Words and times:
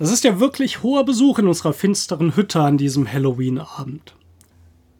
Das 0.00 0.10
ist 0.10 0.24
ja 0.24 0.40
wirklich 0.40 0.82
hoher 0.82 1.04
Besuch 1.04 1.40
in 1.40 1.46
unserer 1.46 1.74
finsteren 1.74 2.34
Hütte 2.34 2.62
an 2.62 2.78
diesem 2.78 3.12
Halloween-Abend. 3.12 4.14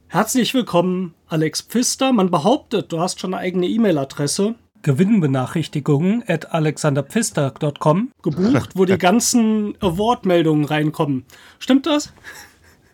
Herzlich 0.08 0.52
willkommen, 0.52 1.14
Alex 1.26 1.62
Pfister. 1.62 2.12
Man 2.12 2.30
behauptet, 2.30 2.92
du 2.92 3.00
hast 3.00 3.18
schon 3.18 3.32
eine 3.32 3.42
eigene 3.42 3.66
E-Mail-Adresse. 3.66 4.56
Gewinnbenachrichtigungen 4.82 6.22
at 6.26 6.52
alexanderpfister.com 6.52 8.10
gebucht, 8.22 8.72
wo 8.74 8.84
die 8.84 8.98
ganzen 8.98 9.74
Award-Meldungen 9.80 10.66
reinkommen. 10.66 11.24
Stimmt 11.58 11.86
das? 11.86 12.12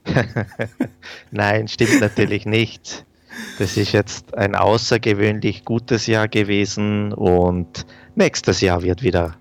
Nein, 1.32 1.66
stimmt 1.66 2.00
natürlich 2.00 2.46
nicht. 2.46 3.04
Das 3.59 3.77
ist 3.77 3.91
jetzt 3.91 4.32
ein 4.36 4.54
außergewöhnlich 4.54 5.64
gutes 5.64 6.07
Jahr 6.07 6.29
gewesen 6.29 7.12
und 7.12 7.84
nächstes 8.14 8.61
Jahr 8.61 8.84
wird 8.84 9.02
wieder 9.02 9.34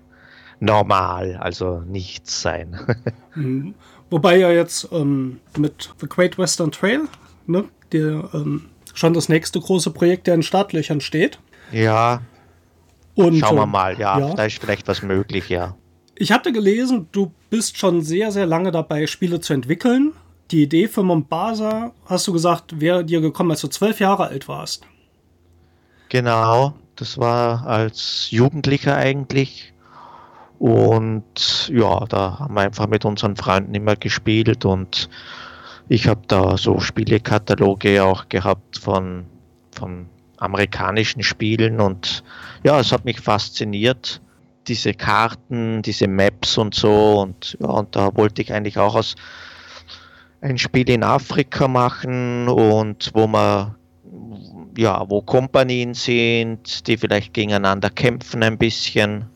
normal, 0.60 1.36
also 1.36 1.80
nichts 1.80 2.42
sein. 2.42 2.78
Mhm. 3.38 3.74
Wobei 4.08 4.38
ja 4.38 4.50
jetzt 4.50 4.88
ähm, 4.92 5.40
mit 5.58 5.92
The 6.00 6.06
Great 6.08 6.38
Western 6.38 6.72
Trail, 6.72 7.02
ne, 7.46 7.64
der, 7.92 8.30
ähm, 8.32 8.70
schon 8.94 9.12
das 9.12 9.28
nächste 9.28 9.60
große 9.60 9.90
Projekt, 9.90 10.26
der 10.26 10.36
in 10.36 10.42
Startlöchern 10.42 11.02
steht. 11.02 11.38
Ja. 11.70 12.22
Und, 13.14 13.38
Schauen 13.38 13.56
wir 13.56 13.64
ähm, 13.64 13.70
mal, 13.70 13.98
ja, 13.98 14.18
ja, 14.18 14.34
da 14.34 14.44
ist 14.44 14.58
vielleicht 14.58 14.88
was 14.88 15.02
möglich, 15.02 15.50
ja. 15.50 15.76
Ich 16.14 16.32
hatte 16.32 16.50
gelesen, 16.50 17.08
du 17.12 17.32
bist 17.50 17.76
schon 17.76 18.00
sehr, 18.00 18.32
sehr 18.32 18.46
lange 18.46 18.70
dabei, 18.70 19.06
Spiele 19.06 19.40
zu 19.40 19.52
entwickeln. 19.52 20.12
Die 20.50 20.62
Idee 20.62 20.88
für 20.88 21.02
Mombasa, 21.02 21.92
hast 22.06 22.26
du 22.26 22.32
gesagt, 22.32 22.80
wäre 22.80 23.04
dir 23.04 23.20
gekommen, 23.20 23.50
als 23.50 23.60
du 23.60 23.68
zwölf 23.68 24.00
Jahre 24.00 24.28
alt 24.28 24.48
warst. 24.48 24.86
Genau, 26.08 26.74
das 26.94 27.18
war 27.18 27.66
als 27.66 28.30
Jugendlicher 28.30 28.96
eigentlich. 28.96 29.74
Und 30.58 31.68
ja, 31.68 32.04
da 32.06 32.38
haben 32.38 32.54
wir 32.54 32.62
einfach 32.62 32.86
mit 32.86 33.04
unseren 33.04 33.36
Freunden 33.36 33.74
immer 33.74 33.96
gespielt 33.96 34.64
und 34.64 35.08
ich 35.88 36.08
habe 36.08 36.22
da 36.26 36.56
so 36.56 36.80
Spielekataloge 36.80 38.02
auch 38.02 38.28
gehabt 38.28 38.78
von, 38.78 39.26
von 39.72 40.06
amerikanischen 40.38 41.22
Spielen 41.22 41.80
und 41.80 42.24
ja, 42.64 42.80
es 42.80 42.90
hat 42.90 43.04
mich 43.04 43.20
fasziniert, 43.20 44.20
diese 44.66 44.94
Karten, 44.94 45.82
diese 45.82 46.08
Maps 46.08 46.58
und 46.58 46.74
so 46.74 47.20
und 47.20 47.56
ja, 47.60 47.68
und 47.68 47.94
da 47.94 48.16
wollte 48.16 48.42
ich 48.42 48.52
eigentlich 48.52 48.78
auch 48.78 48.96
aus 48.96 49.14
ein 50.40 50.58
Spiel 50.58 50.88
in 50.90 51.04
Afrika 51.04 51.68
machen 51.68 52.48
und 52.48 53.10
wo 53.14 53.26
man 53.26 53.74
ja, 54.76 55.08
wo 55.08 55.22
Kompanien 55.22 55.94
sind, 55.94 56.86
die 56.86 56.96
vielleicht 56.96 57.32
gegeneinander 57.32 57.90
kämpfen 57.90 58.42
ein 58.42 58.58
bisschen 58.58 59.26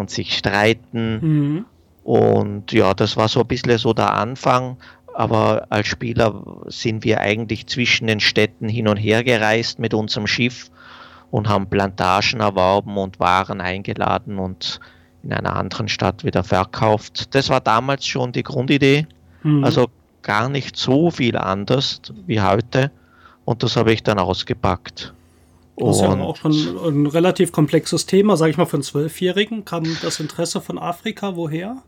und 0.00 0.10
sich 0.10 0.36
streiten. 0.36 1.20
Mhm. 1.20 1.64
Und 2.02 2.72
ja, 2.72 2.94
das 2.94 3.16
war 3.16 3.28
so 3.28 3.40
ein 3.40 3.46
bisschen 3.46 3.78
so 3.78 3.92
der 3.92 4.14
Anfang. 4.14 4.78
Aber 5.14 5.66
als 5.68 5.88
Spieler 5.88 6.42
sind 6.66 7.04
wir 7.04 7.20
eigentlich 7.20 7.66
zwischen 7.66 8.06
den 8.06 8.20
Städten 8.20 8.68
hin 8.68 8.88
und 8.88 8.96
her 8.96 9.22
gereist 9.22 9.78
mit 9.78 9.92
unserem 9.92 10.26
Schiff 10.26 10.70
und 11.30 11.48
haben 11.48 11.68
Plantagen 11.68 12.40
erworben 12.40 12.96
und 12.96 13.20
Waren 13.20 13.60
eingeladen 13.60 14.38
und 14.38 14.80
in 15.22 15.32
einer 15.32 15.54
anderen 15.54 15.88
Stadt 15.88 16.24
wieder 16.24 16.42
verkauft. 16.42 17.34
Das 17.34 17.50
war 17.50 17.60
damals 17.60 18.06
schon 18.06 18.32
die 18.32 18.42
Grundidee. 18.42 19.06
Mhm. 19.42 19.62
Also 19.62 19.88
gar 20.22 20.48
nicht 20.48 20.76
so 20.76 21.10
viel 21.10 21.36
anders 21.36 22.00
wie 22.26 22.40
heute. 22.40 22.90
Und 23.44 23.62
das 23.62 23.76
habe 23.76 23.92
ich 23.92 24.02
dann 24.02 24.18
ausgepackt. 24.18 25.12
Das 25.86 25.96
ist 25.96 26.02
ja 26.02 26.20
auch 26.20 26.36
schon 26.36 26.52
ein 26.52 27.06
relativ 27.06 27.52
komplexes 27.52 28.06
Thema, 28.06 28.36
sage 28.36 28.50
ich 28.50 28.56
mal, 28.56 28.66
für 28.66 28.76
einen 28.76 28.82
Zwölfjährigen. 28.82 29.64
Kam 29.64 29.84
das 30.02 30.20
Interesse 30.20 30.60
von 30.60 30.78
Afrika 30.78 31.36
woher? 31.36 31.82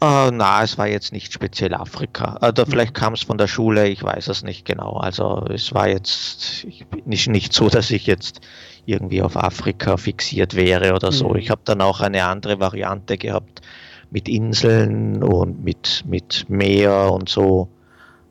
Äh, 0.00 0.30
na, 0.30 0.62
es 0.62 0.76
war 0.76 0.88
jetzt 0.88 1.12
nicht 1.12 1.32
speziell 1.32 1.74
Afrika. 1.74 2.36
Oder 2.46 2.66
mhm. 2.66 2.70
vielleicht 2.70 2.94
kam 2.94 3.14
es 3.14 3.22
von 3.22 3.38
der 3.38 3.46
Schule, 3.46 3.88
ich 3.88 4.02
weiß 4.02 4.28
es 4.28 4.42
nicht 4.42 4.66
genau. 4.66 4.96
Also 4.98 5.46
es 5.48 5.72
war 5.72 5.88
jetzt 5.88 6.66
nicht, 7.06 7.28
nicht 7.28 7.52
so, 7.52 7.68
dass 7.68 7.90
ich 7.90 8.06
jetzt 8.06 8.40
irgendwie 8.84 9.22
auf 9.22 9.36
Afrika 9.36 9.96
fixiert 9.96 10.54
wäre 10.54 10.94
oder 10.94 11.12
so. 11.12 11.30
Mhm. 11.30 11.36
Ich 11.36 11.50
habe 11.50 11.62
dann 11.64 11.80
auch 11.80 12.00
eine 12.00 12.24
andere 12.24 12.60
Variante 12.60 13.16
gehabt 13.16 13.62
mit 14.10 14.28
Inseln 14.28 15.22
und 15.22 15.64
mit, 15.64 16.04
mit 16.06 16.44
Meer 16.48 17.10
und 17.12 17.28
so. 17.28 17.68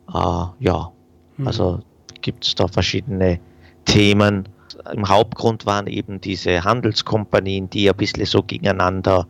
Äh, 0.08 0.44
ja, 0.60 0.92
mhm. 1.36 1.46
also 1.48 1.80
gibt 2.22 2.46
es 2.46 2.54
da 2.54 2.68
verschiedene 2.68 3.40
Themen. 3.86 4.48
Im 4.92 5.08
Hauptgrund 5.08 5.64
waren 5.64 5.86
eben 5.86 6.20
diese 6.20 6.64
Handelskompanien, 6.64 7.70
die 7.70 7.88
ein 7.88 7.96
bisschen 7.96 8.26
so 8.26 8.42
gegeneinander 8.42 9.26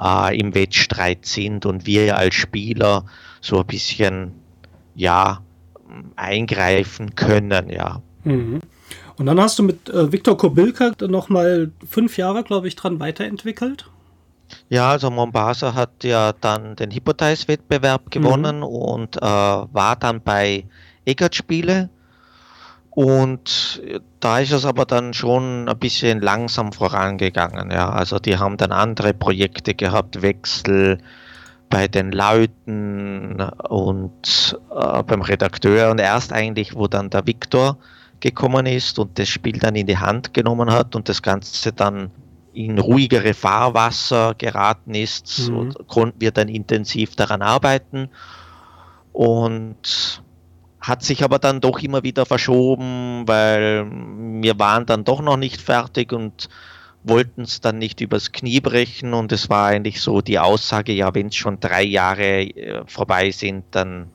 äh, 0.00 0.38
im 0.38 0.54
Wettstreit 0.54 1.24
sind 1.24 1.64
und 1.64 1.86
wir 1.86 2.16
als 2.16 2.34
Spieler 2.34 3.06
so 3.40 3.60
ein 3.60 3.66
bisschen, 3.66 4.32
ja, 4.94 5.40
eingreifen 6.16 7.14
können, 7.14 7.70
ja. 7.70 8.02
Mhm. 8.24 8.60
Und 9.16 9.26
dann 9.26 9.40
hast 9.40 9.58
du 9.58 9.62
mit 9.62 9.88
äh, 9.88 10.12
Viktor 10.12 10.36
Kobilka 10.36 10.92
nochmal 11.06 11.70
fünf 11.88 12.16
Jahre, 12.18 12.42
glaube 12.42 12.68
ich, 12.68 12.76
dran 12.76 12.98
weiterentwickelt. 13.00 13.88
Ja, 14.68 14.90
also 14.90 15.10
Mombasa 15.10 15.74
hat 15.74 16.04
ja 16.04 16.32
dann 16.32 16.76
den 16.76 16.90
Hypotheis-Wettbewerb 16.90 18.10
gewonnen 18.10 18.58
mhm. 18.58 18.64
und 18.64 19.16
äh, 19.16 19.20
war 19.20 19.96
dann 19.96 20.20
bei 20.20 20.64
Eggert 21.04 21.34
Spiele 21.34 21.90
und 22.94 23.82
da 24.20 24.38
ist 24.38 24.52
es 24.52 24.64
aber 24.64 24.84
dann 24.84 25.14
schon 25.14 25.68
ein 25.68 25.78
bisschen 25.78 26.20
langsam 26.20 26.72
vorangegangen. 26.72 27.72
Ja. 27.72 27.90
Also 27.90 28.20
die 28.20 28.38
haben 28.38 28.56
dann 28.56 28.70
andere 28.70 29.12
Projekte 29.12 29.74
gehabt, 29.74 30.22
Wechsel 30.22 30.98
bei 31.68 31.88
den 31.88 32.12
Leuten 32.12 33.40
und 33.68 34.58
äh, 34.70 35.02
beim 35.02 35.22
Redakteur. 35.22 35.90
Und 35.90 35.98
erst 35.98 36.32
eigentlich, 36.32 36.76
wo 36.76 36.86
dann 36.86 37.10
der 37.10 37.26
Viktor 37.26 37.78
gekommen 38.20 38.66
ist 38.66 39.00
und 39.00 39.18
das 39.18 39.28
Spiel 39.28 39.58
dann 39.58 39.74
in 39.74 39.88
die 39.88 39.98
Hand 39.98 40.32
genommen 40.32 40.70
hat 40.70 40.94
und 40.94 41.08
das 41.08 41.20
Ganze 41.20 41.72
dann 41.72 42.12
in 42.52 42.78
ruhigere 42.78 43.34
Fahrwasser 43.34 44.34
geraten 44.38 44.94
ist, 44.94 45.48
mhm. 45.50 45.72
so 45.72 45.82
konnten 45.88 46.20
wir 46.20 46.30
dann 46.30 46.48
intensiv 46.48 47.16
daran 47.16 47.42
arbeiten. 47.42 48.08
Und 49.12 50.22
hat 50.84 51.02
sich 51.02 51.24
aber 51.24 51.38
dann 51.38 51.62
doch 51.62 51.78
immer 51.80 52.02
wieder 52.02 52.26
verschoben, 52.26 53.26
weil 53.26 53.86
wir 54.42 54.58
waren 54.58 54.84
dann 54.84 55.04
doch 55.04 55.22
noch 55.22 55.38
nicht 55.38 55.60
fertig 55.60 56.12
und 56.12 56.50
wollten 57.02 57.42
es 57.42 57.62
dann 57.62 57.78
nicht 57.78 58.02
übers 58.02 58.32
Knie 58.32 58.60
brechen 58.60 59.14
und 59.14 59.32
es 59.32 59.48
war 59.48 59.68
eigentlich 59.68 60.02
so 60.02 60.20
die 60.20 60.38
Aussage, 60.38 60.92
ja, 60.92 61.14
wenn 61.14 61.28
es 61.28 61.36
schon 61.36 61.58
drei 61.58 61.82
Jahre 61.82 62.42
äh, 62.42 62.82
vorbei 62.86 63.30
sind, 63.30 63.64
dann 63.70 64.10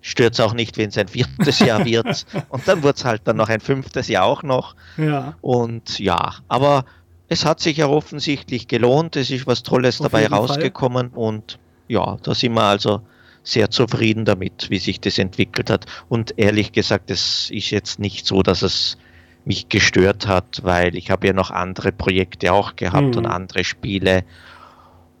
stört 0.00 0.34
es 0.34 0.40
auch 0.40 0.54
nicht, 0.54 0.78
wenn 0.78 0.88
es 0.88 0.96
ein 0.96 1.08
viertes 1.08 1.58
Jahr 1.58 1.84
wird. 1.84 2.26
Und 2.48 2.66
dann 2.66 2.82
wird 2.82 2.96
es 2.96 3.04
halt 3.04 3.22
dann 3.24 3.36
noch 3.36 3.50
ein 3.50 3.60
fünftes 3.60 4.08
Jahr 4.08 4.24
auch 4.24 4.42
noch. 4.42 4.76
Ja. 4.96 5.34
Und 5.42 5.98
ja, 5.98 6.36
aber 6.48 6.86
es 7.28 7.44
hat 7.44 7.60
sich 7.60 7.78
ja 7.78 7.86
offensichtlich 7.86 8.66
gelohnt, 8.66 9.16
es 9.16 9.30
ist 9.30 9.46
was 9.46 9.62
Tolles 9.62 10.00
Auf 10.00 10.08
dabei 10.08 10.26
rausgekommen 10.26 11.10
Fall. 11.10 11.18
und 11.18 11.58
ja, 11.88 12.16
da 12.22 12.34
sind 12.34 12.54
wir 12.54 12.62
also 12.62 13.02
sehr 13.44 13.70
zufrieden 13.70 14.24
damit, 14.24 14.70
wie 14.70 14.78
sich 14.78 15.00
das 15.00 15.18
entwickelt 15.18 15.70
hat. 15.70 15.86
Und 16.08 16.34
ehrlich 16.38 16.72
gesagt, 16.72 17.10
es 17.10 17.50
ist 17.50 17.70
jetzt 17.70 18.00
nicht 18.00 18.26
so, 18.26 18.42
dass 18.42 18.62
es 18.62 18.96
mich 19.44 19.68
gestört 19.68 20.26
hat, 20.26 20.60
weil 20.64 20.96
ich 20.96 21.10
habe 21.10 21.26
ja 21.26 21.32
noch 21.32 21.50
andere 21.50 21.92
Projekte 21.92 22.52
auch 22.52 22.76
gehabt 22.76 23.08
mhm. 23.08 23.18
und 23.18 23.26
andere 23.26 23.62
Spiele. 23.62 24.24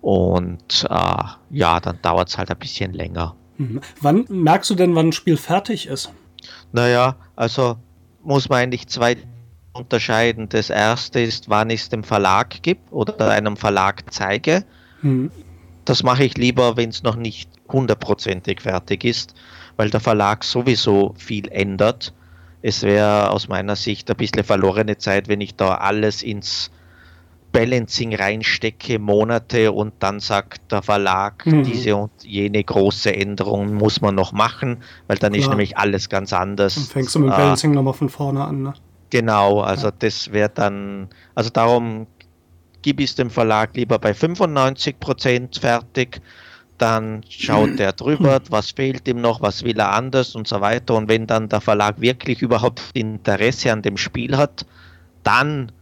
Und 0.00 0.86
äh, 0.90 1.22
ja, 1.50 1.80
dann 1.80 1.98
dauert 2.02 2.28
es 2.28 2.38
halt 2.38 2.50
ein 2.50 2.58
bisschen 2.58 2.92
länger. 2.92 3.36
Mhm. 3.58 3.80
Wann 4.00 4.24
merkst 4.28 4.70
du 4.70 4.74
denn, 4.74 4.94
wann 4.94 5.08
ein 5.08 5.12
Spiel 5.12 5.36
fertig 5.36 5.86
ist? 5.86 6.12
Naja, 6.72 7.16
also 7.36 7.76
muss 8.22 8.48
man 8.48 8.60
eigentlich 8.60 8.88
zwei 8.88 9.16
unterscheiden. 9.74 10.48
Das 10.48 10.70
erste 10.70 11.20
ist, 11.20 11.48
wann 11.48 11.70
ich 11.70 11.82
es 11.82 11.88
dem 11.90 12.04
Verlag 12.04 12.62
gibt 12.62 12.92
oder 12.92 13.30
einem 13.30 13.56
Verlag 13.56 14.04
zeige. 14.10 14.64
Mhm. 15.02 15.30
Das 15.84 16.02
mache 16.02 16.24
ich 16.24 16.36
lieber, 16.36 16.76
wenn 16.76 16.90
es 16.90 17.02
noch 17.02 17.16
nicht 17.16 17.50
hundertprozentig 17.68 18.60
fertig 18.60 19.04
ist, 19.04 19.34
weil 19.76 19.90
der 19.90 20.00
Verlag 20.00 20.44
sowieso 20.44 21.14
viel 21.16 21.48
ändert. 21.48 22.14
Es 22.62 22.82
wäre 22.82 23.30
aus 23.30 23.48
meiner 23.48 23.76
Sicht 23.76 24.10
ein 24.10 24.16
bisschen 24.16 24.44
verlorene 24.44 24.96
Zeit, 24.96 25.28
wenn 25.28 25.40
ich 25.40 25.54
da 25.54 25.74
alles 25.74 26.22
ins 26.22 26.70
Balancing 27.54 28.14
reinstecke, 28.16 28.98
Monate 28.98 29.70
und 29.70 29.94
dann 30.00 30.18
sagt 30.18 30.72
der 30.72 30.82
Verlag, 30.82 31.46
mhm. 31.46 31.62
diese 31.62 31.94
und 31.94 32.10
jene 32.22 32.64
große 32.64 33.14
Änderung 33.14 33.74
muss 33.74 34.00
man 34.00 34.16
noch 34.16 34.32
machen, 34.32 34.78
weil 35.06 35.18
dann 35.18 35.32
Klar. 35.32 35.42
ist 35.44 35.48
nämlich 35.50 35.78
alles 35.78 36.08
ganz 36.08 36.32
anders. 36.32 36.74
Dann 36.74 36.84
fängst 36.84 37.14
du 37.14 37.20
mit 37.20 37.28
dem 37.28 37.36
Balancing 37.36 37.70
äh, 37.70 37.74
nochmal 37.76 37.94
von 37.94 38.08
vorne 38.08 38.44
an. 38.44 38.62
Ne? 38.62 38.74
Genau, 39.10 39.60
also 39.60 39.86
ja. 39.86 39.94
das 39.96 40.32
wäre 40.32 40.48
dann, 40.48 41.08
also 41.36 41.48
darum 41.48 42.08
gib 42.84 43.00
es 43.00 43.14
dem 43.14 43.30
Verlag 43.30 43.74
lieber 43.74 43.98
bei 43.98 44.12
95% 44.12 45.58
fertig 45.58 46.20
dann 46.76 47.22
schaut 47.28 47.80
er 47.80 47.92
drüber, 48.00 48.40
was 48.50 48.72
fehlt 48.72 49.08
ihm 49.08 49.20
noch, 49.20 49.40
was 49.40 49.64
will 49.64 49.78
er 49.78 49.92
anders 49.92 50.34
und 50.34 50.46
so 50.46 50.60
weiter. 50.60 50.94
Und 50.94 51.08
wenn 51.08 51.26
dann 51.26 51.48
der 51.48 51.60
Verlag 51.60 52.00
wirklich 52.00 52.42
überhaupt 52.42 52.82
Interesse 52.92 53.72
an 53.72 53.82
dem 53.82 53.96
Spiel 53.96 54.36
hat, 54.36 54.66
dann 55.22 55.72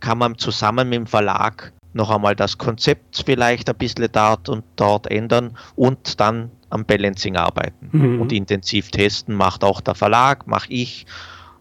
kann 0.00 0.18
man 0.18 0.38
zusammen 0.38 0.88
mit 0.88 0.98
dem 0.98 1.06
Verlag 1.06 1.72
noch 1.94 2.10
einmal 2.10 2.36
das 2.36 2.58
Konzept 2.58 3.22
vielleicht 3.24 3.68
ein 3.68 3.76
bisschen 3.76 4.08
dort 4.12 4.48
und 4.48 4.64
dort 4.76 5.10
ändern 5.10 5.56
und 5.74 6.20
dann 6.20 6.50
am 6.70 6.84
Balancing 6.84 7.36
arbeiten 7.36 7.88
mhm. 7.90 8.20
und 8.20 8.32
intensiv 8.32 8.90
testen. 8.90 9.34
Macht 9.34 9.64
auch 9.64 9.80
der 9.80 9.94
Verlag, 9.94 10.46
mache 10.46 10.70
ich. 10.70 11.06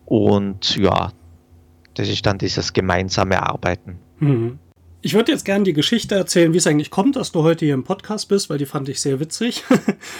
Und 0.05 0.75
ja, 0.75 1.11
das 1.95 2.07
ist 2.07 2.25
dann 2.25 2.37
dieses 2.37 2.73
gemeinsame 2.73 3.41
Arbeiten. 3.41 3.99
Mhm. 4.19 4.59
Ich 5.03 5.15
würde 5.15 5.31
jetzt 5.31 5.45
gerne 5.45 5.63
die 5.63 5.73
Geschichte 5.73 6.13
erzählen, 6.13 6.53
wie 6.53 6.57
es 6.57 6.67
eigentlich 6.67 6.91
kommt, 6.91 7.15
dass 7.15 7.31
du 7.31 7.41
heute 7.41 7.65
hier 7.65 7.73
im 7.73 7.83
Podcast 7.83 8.29
bist, 8.29 8.51
weil 8.51 8.59
die 8.59 8.67
fand 8.67 8.87
ich 8.87 9.01
sehr 9.01 9.19
witzig. 9.19 9.63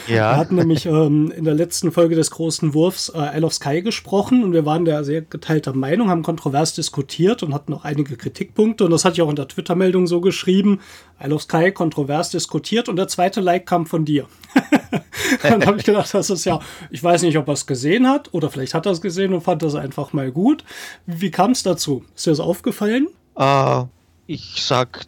Ja. 0.08 0.32
Wir 0.32 0.36
hatten 0.36 0.56
nämlich 0.56 0.86
ähm, 0.86 1.32
in 1.36 1.44
der 1.44 1.54
letzten 1.54 1.92
Folge 1.92 2.14
des 2.14 2.30
großen 2.30 2.74
Wurfs 2.74 3.08
äh, 3.08 3.36
Isle 3.36 3.46
of 3.46 3.54
Sky 3.54 3.82
gesprochen 3.82 4.42
und 4.42 4.52
wir 4.52 4.66
waren 4.66 4.84
da 4.84 5.04
sehr 5.04 5.22
geteilter 5.22 5.74
Meinung, 5.74 6.08
haben 6.08 6.22
kontrovers 6.22 6.74
diskutiert 6.74 7.42
und 7.42 7.54
hatten 7.54 7.72
auch 7.72 7.84
einige 7.84 8.16
Kritikpunkte 8.16 8.84
und 8.84 8.90
das 8.90 9.04
hatte 9.04 9.14
ich 9.14 9.22
auch 9.22 9.30
in 9.30 9.36
der 9.36 9.48
Twitter-Meldung 9.48 10.06
so 10.06 10.20
geschrieben. 10.20 10.80
Isle 11.22 11.34
of 11.34 11.42
Sky 11.42 11.72
kontrovers 11.72 12.30
diskutiert 12.30 12.88
und 12.88 12.96
der 12.96 13.08
zweite 13.08 13.40
Like 13.40 13.66
kam 13.66 13.86
von 13.86 14.04
dir. 14.04 14.26
dann 15.42 15.64
habe 15.64 15.78
ich 15.78 15.84
gedacht, 15.84 16.12
das 16.12 16.30
ist 16.30 16.44
ja, 16.44 16.60
ich 16.90 17.02
weiß 17.02 17.22
nicht, 17.22 17.38
ob 17.38 17.48
er 17.48 17.54
es 17.54 17.66
gesehen 17.66 18.08
hat 18.08 18.32
oder 18.32 18.50
vielleicht 18.50 18.74
hat 18.74 18.86
er 18.86 18.92
es 18.92 19.00
gesehen 19.00 19.32
und 19.34 19.42
fand 19.42 19.62
das 19.62 19.74
einfach 19.74 20.12
mal 20.12 20.30
gut. 20.32 20.64
Wie 21.06 21.30
kam 21.30 21.52
es 21.52 21.62
dazu? 21.62 22.04
Ist 22.14 22.26
dir 22.26 22.30
das 22.30 22.40
aufgefallen? 22.40 23.08
Uh 23.36 23.86
ich 24.32 24.62
sage, 24.64 25.00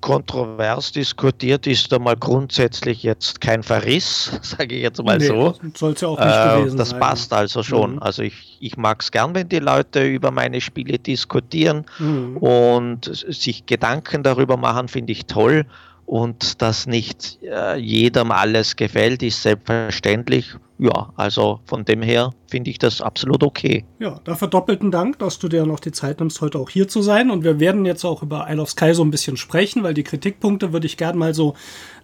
kontrovers 0.00 0.92
diskutiert 0.92 1.66
ist 1.66 1.92
einmal 1.92 2.16
grundsätzlich 2.16 3.02
jetzt 3.02 3.40
kein 3.40 3.62
Verriss, 3.62 4.38
sage 4.42 4.76
ich 4.76 4.82
jetzt 4.82 5.02
mal 5.02 5.18
nee, 5.18 5.26
so. 5.26 5.54
Soll 5.74 5.92
es 5.92 6.00
ja 6.00 6.08
auch 6.08 6.18
nicht 6.18 6.28
äh, 6.28 6.58
gewesen 6.58 6.78
Das 6.78 6.90
sein. 6.90 7.00
passt 7.00 7.32
also 7.32 7.62
schon. 7.62 7.94
Mhm. 7.94 8.02
Also 8.02 8.22
ich, 8.22 8.56
ich 8.60 8.76
mag 8.76 9.02
es 9.02 9.10
gern, 9.10 9.34
wenn 9.34 9.48
die 9.48 9.58
Leute 9.58 10.06
über 10.06 10.30
meine 10.30 10.60
Spiele 10.60 10.98
diskutieren 10.98 11.84
mhm. 11.98 12.36
und 12.38 13.04
sich 13.28 13.66
Gedanken 13.66 14.22
darüber 14.22 14.56
machen, 14.56 14.88
finde 14.88 15.12
ich 15.12 15.26
toll. 15.26 15.66
Und 16.10 16.60
dass 16.60 16.88
nicht 16.88 17.38
äh, 17.40 17.78
jedem 17.78 18.32
alles 18.32 18.74
gefällt, 18.74 19.22
ist 19.22 19.42
selbstverständlich. 19.42 20.56
Ja, 20.76 21.12
also 21.14 21.60
von 21.66 21.84
dem 21.84 22.02
her 22.02 22.32
finde 22.48 22.70
ich 22.70 22.78
das 22.78 23.00
absolut 23.00 23.44
okay. 23.44 23.84
Ja, 24.00 24.18
dafür 24.24 24.48
doppelten 24.48 24.90
Dank, 24.90 25.20
dass 25.20 25.38
du 25.38 25.46
dir 25.46 25.64
noch 25.66 25.78
die 25.78 25.92
Zeit 25.92 26.18
nimmst, 26.18 26.40
heute 26.40 26.58
auch 26.58 26.68
hier 26.68 26.88
zu 26.88 27.00
sein. 27.00 27.30
Und 27.30 27.44
wir 27.44 27.60
werden 27.60 27.86
jetzt 27.86 28.04
auch 28.04 28.24
über 28.24 28.48
Isle 28.50 28.60
of 28.60 28.70
Sky 28.70 28.92
so 28.92 29.04
ein 29.04 29.12
bisschen 29.12 29.36
sprechen, 29.36 29.84
weil 29.84 29.94
die 29.94 30.02
Kritikpunkte 30.02 30.72
würde 30.72 30.86
ich 30.88 30.96
gerne 30.96 31.16
mal 31.16 31.32
so 31.32 31.54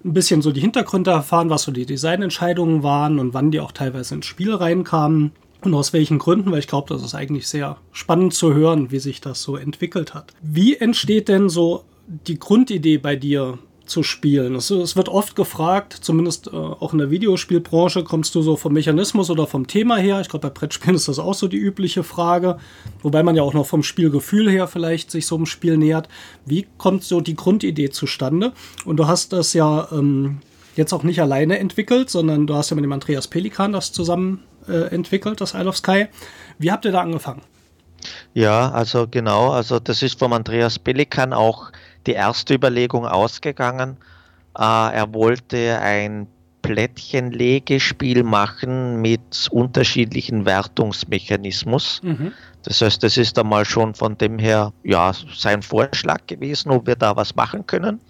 ein 0.05 0.12
bisschen 0.12 0.41
so 0.41 0.52
die 0.52 0.61
Hintergründe 0.61 1.11
erfahren, 1.11 1.50
was 1.50 1.64
so 1.64 1.73
die 1.73 1.85
Designentscheidungen 1.85 2.85
waren 2.85 3.19
und 3.19 3.35
wann 3.35 3.50
die 3.50 3.59
auch 3.59 3.73
teilweise 3.73 4.14
ins 4.14 4.26
Spiel 4.26 4.55
reinkamen. 4.55 5.32
Und 5.62 5.75
aus 5.75 5.93
welchen 5.93 6.20
Gründen, 6.20 6.52
weil 6.52 6.61
ich 6.61 6.69
glaube, 6.69 6.94
das 6.94 7.02
ist 7.02 7.17
eigentlich 7.17 7.49
sehr 7.49 7.79
spannend 7.91 8.35
zu 8.35 8.55
hören, 8.55 8.93
wie 8.93 9.00
sich 9.00 9.20
das 9.20 9.43
so 9.43 9.56
entwickelt 9.56 10.14
hat. 10.14 10.32
Wie 10.43 10.76
entsteht 10.76 11.26
denn 11.26 11.49
so 11.49 11.82
die 12.06 12.38
Grundidee 12.38 12.99
bei 12.99 13.17
dir 13.17 13.59
zu 13.87 14.03
spielen. 14.03 14.55
Es, 14.55 14.71
es, 14.71 14.97
wird 14.97 15.09
oft 15.09 15.37
gefragt, 15.37 15.93
zumindest 16.00 16.49
äh, 16.49 16.50
auch 16.56 16.93
in 16.93 16.99
der 16.99 17.11
Videospielbranche, 17.11 18.05
kommst 18.05 18.35
du 18.35 18.43
so 18.43 18.56
vom 18.56 18.73
Mechanismus 18.73 19.31
oder 19.31 19.47
vom 19.47 19.67
Thema 19.67 19.97
her? 19.97 20.21
Ich 20.21 20.29
glaube, 20.29 20.49
bei 20.49 20.55
Brettspielen 20.55 20.97
ist 20.97 21.09
das 21.09 21.19
auch 21.19 21.35
so 21.35 21.49
die 21.49 21.56
übliche 21.56 22.03
Frage, 22.03 22.59
wobei 23.03 23.23
man 23.23 23.37
ja 23.37 23.43
auch 23.43 23.55
noch 23.55 23.67
vom 23.67 23.83
Spielgefühl 23.83 24.50
her 24.50 24.69
vielleicht 24.69 25.11
sich 25.11 25.27
so 25.27 25.37
einem 25.37 25.47
Spiel 25.47 25.77
nähert. 25.77 26.09
Wie 26.44 26.67
kommt 26.79 27.05
so 27.05 27.21
die 27.21 27.37
Grundidee 27.37 27.91
zustande? 27.91 28.53
Und 28.85 28.97
du 28.99 29.06
hast 29.06 29.33
das 29.33 29.53
ja 29.55 29.88
ähm, 29.93 30.38
jetzt 30.77 30.93
auch 30.93 31.03
nicht 31.03 31.21
alleine 31.21 31.59
entwickelt, 31.59 32.11
sondern 32.11 32.47
du 32.47 32.55
hast 32.55 32.71
ja 32.71 32.75
mit 32.77 32.85
dem 32.85 32.93
Andreas 32.93 33.29
Pelikan 33.29 33.73
das 33.73 33.93
zusammen 33.93 34.43
äh, 34.69 34.94
entwickelt, 34.94 35.41
das 35.41 35.55
Isle 35.55 35.69
of 35.69 35.77
Sky. 35.77 36.06
Wie 36.59 36.71
habt 36.71 36.85
ihr 36.85 36.93
da 36.93 37.00
angefangen? 37.00 37.43
Ja, 38.35 38.71
also 38.71 39.06
genau, 39.11 39.50
also 39.50 39.81
das 39.81 40.03
ist 40.03 40.19
vom 40.19 40.33
Andreas 40.33 40.79
Pelikan 40.79 41.33
auch 41.33 41.71
die 42.06 42.12
erste 42.12 42.55
Überlegung 42.55 43.06
ausgegangen. 43.06 43.97
Äh, 44.58 44.62
er 44.62 45.12
wollte 45.12 45.79
ein 45.81 46.26
Plättchenlegespiel 46.62 48.25
machen 48.25 49.00
mit 49.00 49.49
unterschiedlichen 49.50 50.44
Wertungsmechanismus. 50.44 52.00
Mhm. 52.03 52.32
Das 52.64 52.81
heißt, 52.81 53.03
das 53.03 53.17
ist 53.17 53.38
einmal 53.38 53.64
schon 53.64 53.94
von 53.94 54.19
dem 54.19 54.38
her 54.38 54.73
ja 54.82 55.12
sein 55.32 55.62
Vorschlag 55.62 56.26
gewesen, 56.26 56.73
ob 56.73 56.88
wir 56.88 56.97
da 56.97 57.14
was 57.14 57.37
machen 57.37 57.64
können. 57.67 58.00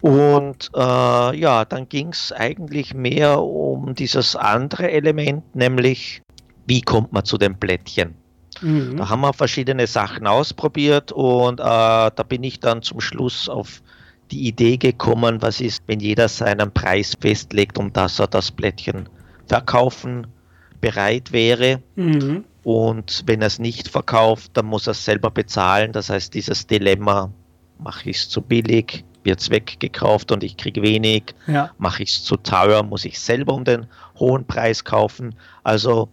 Und 0.00 0.70
äh, 0.74 1.36
ja, 1.38 1.64
dann 1.64 1.88
ging 1.88 2.08
es 2.08 2.32
eigentlich 2.32 2.94
mehr 2.94 3.42
um 3.42 3.94
dieses 3.94 4.36
andere 4.36 4.90
Element, 4.90 5.54
nämlich 5.54 6.22
wie 6.66 6.80
kommt 6.80 7.12
man 7.12 7.24
zu 7.24 7.36
den 7.36 7.58
Plättchen. 7.58 8.14
Mhm. 8.60 8.96
Da 8.96 9.08
haben 9.08 9.20
wir 9.20 9.32
verschiedene 9.32 9.86
Sachen 9.86 10.26
ausprobiert 10.26 11.12
und 11.12 11.60
äh, 11.60 11.62
da 11.62 12.24
bin 12.28 12.42
ich 12.42 12.60
dann 12.60 12.82
zum 12.82 13.00
Schluss 13.00 13.48
auf 13.48 13.82
die 14.30 14.46
Idee 14.46 14.76
gekommen, 14.76 15.40
was 15.40 15.60
ist, 15.60 15.82
wenn 15.86 16.00
jeder 16.00 16.28
seinen 16.28 16.72
Preis 16.72 17.16
festlegt, 17.18 17.78
um 17.78 17.92
dass 17.92 18.18
er 18.18 18.26
das 18.26 18.50
Blättchen 18.50 19.08
verkaufen 19.46 20.26
bereit 20.80 21.32
wäre. 21.32 21.82
Mhm. 21.96 22.44
Und 22.62 23.22
wenn 23.26 23.40
er 23.40 23.46
es 23.46 23.58
nicht 23.58 23.88
verkauft, 23.88 24.50
dann 24.54 24.66
muss 24.66 24.86
er 24.86 24.90
es 24.92 25.04
selber 25.04 25.30
bezahlen. 25.30 25.92
Das 25.92 26.10
heißt, 26.10 26.34
dieses 26.34 26.66
Dilemma, 26.66 27.32
mache 27.78 28.10
ich 28.10 28.18
es 28.18 28.28
zu 28.28 28.42
billig, 28.42 29.04
wird 29.24 29.40
es 29.40 29.50
weggekauft 29.50 30.32
und 30.32 30.42
ich 30.42 30.56
kriege 30.56 30.82
wenig, 30.82 31.34
ja. 31.46 31.70
mache 31.78 32.02
ich 32.02 32.10
es 32.10 32.24
zu 32.24 32.36
teuer, 32.36 32.82
muss 32.82 33.04
ich 33.04 33.18
selber 33.20 33.54
um 33.54 33.64
den 33.64 33.86
hohen 34.18 34.44
Preis 34.46 34.84
kaufen. 34.84 35.34
Also 35.64 36.08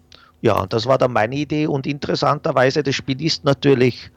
ja, 0.45 0.68
das 0.68 0.86
war 0.86 1.00
dann 1.00 1.12
meine 1.12 1.36
Idee 1.36 1.65
und 1.65 1.88
interessanterweise, 1.88 2.83
das 2.83 2.94
Spiel 2.94 3.19
ist 3.19 3.45
natürlich 3.45 4.12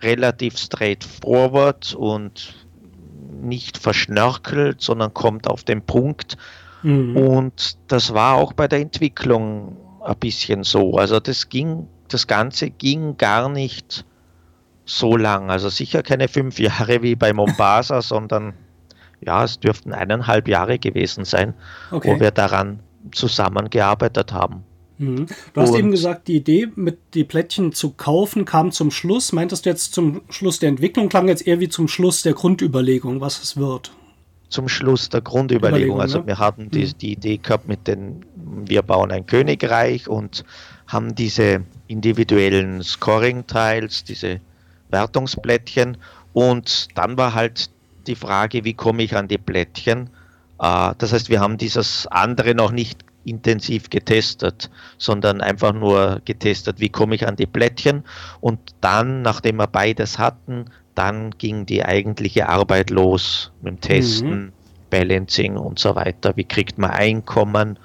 relativ 0.00 0.56
straightforward 0.56 1.94
und 1.94 2.54
nicht 3.42 3.76
verschnörkelt, 3.76 4.80
sondern 4.80 5.12
kommt 5.12 5.46
auf 5.46 5.64
den 5.64 5.82
Punkt. 5.82 6.38
Mhm. 6.82 7.18
Und 7.18 7.76
das 7.88 8.14
war 8.14 8.36
auch 8.36 8.54
bei 8.54 8.66
der 8.66 8.80
Entwicklung 8.80 9.76
ein 10.02 10.16
bisschen 10.16 10.64
so. 10.64 10.96
Also 10.96 11.20
das 11.20 11.50
ging, 11.50 11.86
das 12.08 12.26
Ganze 12.26 12.70
ging 12.70 13.18
gar 13.18 13.50
nicht 13.50 14.06
so 14.86 15.18
lang. 15.18 15.50
Also 15.50 15.68
sicher 15.68 16.02
keine 16.02 16.28
fünf 16.28 16.58
Jahre 16.58 17.02
wie 17.02 17.14
bei 17.14 17.34
Mombasa, 17.34 18.00
sondern 18.14 18.54
ja, 19.20 19.44
es 19.44 19.60
dürften 19.60 19.92
eineinhalb 19.92 20.48
Jahre 20.48 20.78
gewesen 20.78 21.26
sein, 21.26 21.52
okay. 21.90 22.14
wo 22.14 22.20
wir 22.20 22.30
daran 22.30 22.80
zusammengearbeitet 23.12 24.32
haben. 24.32 24.64
Mhm. 24.98 25.26
Du 25.54 25.60
hast 25.60 25.70
und 25.70 25.78
eben 25.78 25.90
gesagt, 25.90 26.28
die 26.28 26.36
Idee, 26.36 26.68
mit 26.74 26.98
die 27.14 27.24
Plättchen 27.24 27.72
zu 27.72 27.90
kaufen, 27.90 28.44
kam 28.44 28.72
zum 28.72 28.90
Schluss. 28.90 29.32
Meintest 29.32 29.64
du 29.64 29.70
jetzt 29.70 29.94
zum 29.94 30.22
Schluss 30.28 30.58
der 30.58 30.68
Entwicklung? 30.68 31.08
Klang 31.08 31.28
jetzt 31.28 31.46
eher 31.46 31.60
wie 31.60 31.68
zum 31.68 31.88
Schluss 31.88 32.22
der 32.22 32.34
Grundüberlegung, 32.34 33.20
was 33.20 33.42
es 33.42 33.56
wird. 33.56 33.92
Zum 34.48 34.68
Schluss 34.68 35.08
der 35.08 35.20
Grundüberlegung. 35.20 36.00
also 36.00 36.20
ne? 36.20 36.26
wir 36.26 36.38
hatten 36.38 36.70
die, 36.70 36.86
mhm. 36.86 36.98
die 37.00 37.12
Idee 37.12 37.36
gehabt 37.36 37.68
mit 37.68 37.86
den, 37.86 38.24
wir 38.34 38.82
bauen 38.82 39.12
ein 39.12 39.26
Königreich 39.26 40.08
und 40.08 40.44
haben 40.86 41.14
diese 41.14 41.64
individuellen 41.86 42.82
Scoring-Tiles, 42.82 44.04
diese 44.04 44.40
Wertungsplättchen. 44.90 45.98
Und 46.32 46.88
dann 46.94 47.16
war 47.18 47.34
halt 47.34 47.70
die 48.06 48.14
Frage, 48.14 48.64
wie 48.64 48.74
komme 48.74 49.02
ich 49.02 49.14
an 49.16 49.28
die 49.28 49.38
Plättchen? 49.38 50.10
Uh, 50.60 50.92
das 50.98 51.12
heißt, 51.12 51.28
wir 51.28 51.38
haben 51.38 51.56
dieses 51.56 52.08
andere 52.08 52.54
noch 52.54 52.72
nicht 52.72 53.04
intensiv 53.28 53.90
getestet, 53.90 54.70
sondern 54.98 55.40
einfach 55.40 55.72
nur 55.72 56.20
getestet, 56.24 56.80
wie 56.80 56.88
komme 56.88 57.14
ich 57.14 57.26
an 57.26 57.36
die 57.36 57.46
Plättchen. 57.46 58.04
Und 58.40 58.58
dann, 58.80 59.22
nachdem 59.22 59.56
wir 59.56 59.66
beides 59.66 60.18
hatten, 60.18 60.66
dann 60.94 61.30
ging 61.38 61.66
die 61.66 61.84
eigentliche 61.84 62.48
Arbeit 62.48 62.90
los 62.90 63.52
mit 63.62 63.74
dem 63.74 63.80
Testen, 63.80 64.40
mhm. 64.40 64.52
Balancing 64.90 65.56
und 65.56 65.78
so 65.78 65.94
weiter. 65.94 66.36
Wie 66.36 66.44
kriegt 66.44 66.78
man 66.78 66.90
Einkommen 66.90 67.78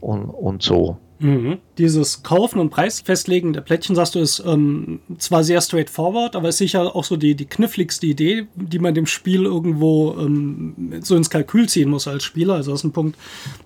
und, 0.00 0.24
und 0.30 0.62
so. 0.62 0.98
Mhm. 1.20 1.58
Dieses 1.76 2.22
Kaufen 2.22 2.58
und 2.60 2.70
Preis 2.70 3.00
festlegen 3.00 3.52
der 3.52 3.60
Plättchen, 3.60 3.94
sagst 3.94 4.14
du, 4.14 4.20
ist 4.20 4.42
ähm, 4.46 5.00
zwar 5.18 5.44
sehr 5.44 5.60
straightforward, 5.60 6.34
aber 6.34 6.48
ist 6.48 6.56
sicher 6.56 6.96
auch 6.96 7.04
so 7.04 7.16
die, 7.16 7.34
die 7.34 7.44
kniffligste 7.44 8.06
Idee, 8.06 8.46
die 8.54 8.78
man 8.78 8.94
dem 8.94 9.04
Spiel 9.04 9.44
irgendwo 9.44 10.16
ähm, 10.18 10.94
so 11.02 11.14
ins 11.16 11.28
Kalkül 11.28 11.68
ziehen 11.68 11.90
muss 11.90 12.08
als 12.08 12.24
Spieler. 12.24 12.54
Also 12.54 12.70
das 12.70 12.80
ist 12.80 12.84
ein 12.84 12.92
Punkt, 12.92 13.18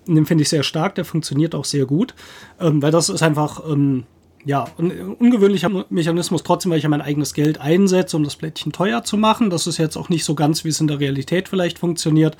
den 0.05 0.25
finde 0.25 0.41
ich 0.41 0.49
sehr 0.49 0.63
stark, 0.63 0.95
der 0.95 1.05
funktioniert 1.05 1.55
auch 1.55 1.65
sehr 1.65 1.85
gut, 1.85 2.13
ähm, 2.59 2.81
weil 2.81 2.91
das 2.91 3.07
ist 3.07 3.23
einfach 3.23 3.63
ähm, 3.69 4.03
ja, 4.45 4.65
ein 4.77 4.91
ungewöhnlicher 5.15 5.85
Mechanismus, 5.89 6.43
trotzdem, 6.43 6.71
weil 6.71 6.77
ich 6.77 6.83
ja 6.83 6.89
mein 6.89 7.01
eigenes 7.01 7.33
Geld 7.33 7.59
einsetze, 7.59 8.15
um 8.15 8.23
das 8.23 8.35
Plättchen 8.35 8.71
teuer 8.71 9.03
zu 9.03 9.17
machen. 9.17 9.49
Das 9.49 9.65
ist 9.65 9.77
jetzt 9.79 9.97
auch 9.97 10.09
nicht 10.09 10.23
so 10.23 10.35
ganz, 10.35 10.63
wie 10.63 10.69
es 10.69 10.79
in 10.79 10.87
der 10.87 10.99
Realität 10.99 11.49
vielleicht 11.49 11.79
funktioniert. 11.79 12.37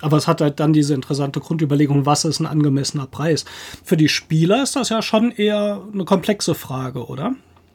Aber 0.00 0.16
es 0.16 0.28
hat 0.28 0.40
halt 0.40 0.60
dann 0.60 0.72
diese 0.72 0.94
interessante 0.94 1.40
Grundüberlegung, 1.40 2.06
was 2.06 2.24
ist 2.24 2.38
ein 2.38 2.46
angemessener 2.46 3.06
Preis. 3.06 3.44
Für 3.82 3.96
die 3.96 4.08
Spieler 4.08 4.62
ist 4.62 4.76
das 4.76 4.88
ja 4.88 5.02
schon 5.02 5.32
eher 5.32 5.82
eine 5.92 6.04
komplexe 6.04 6.54
Frage, 6.54 7.06
oder? 7.06 7.34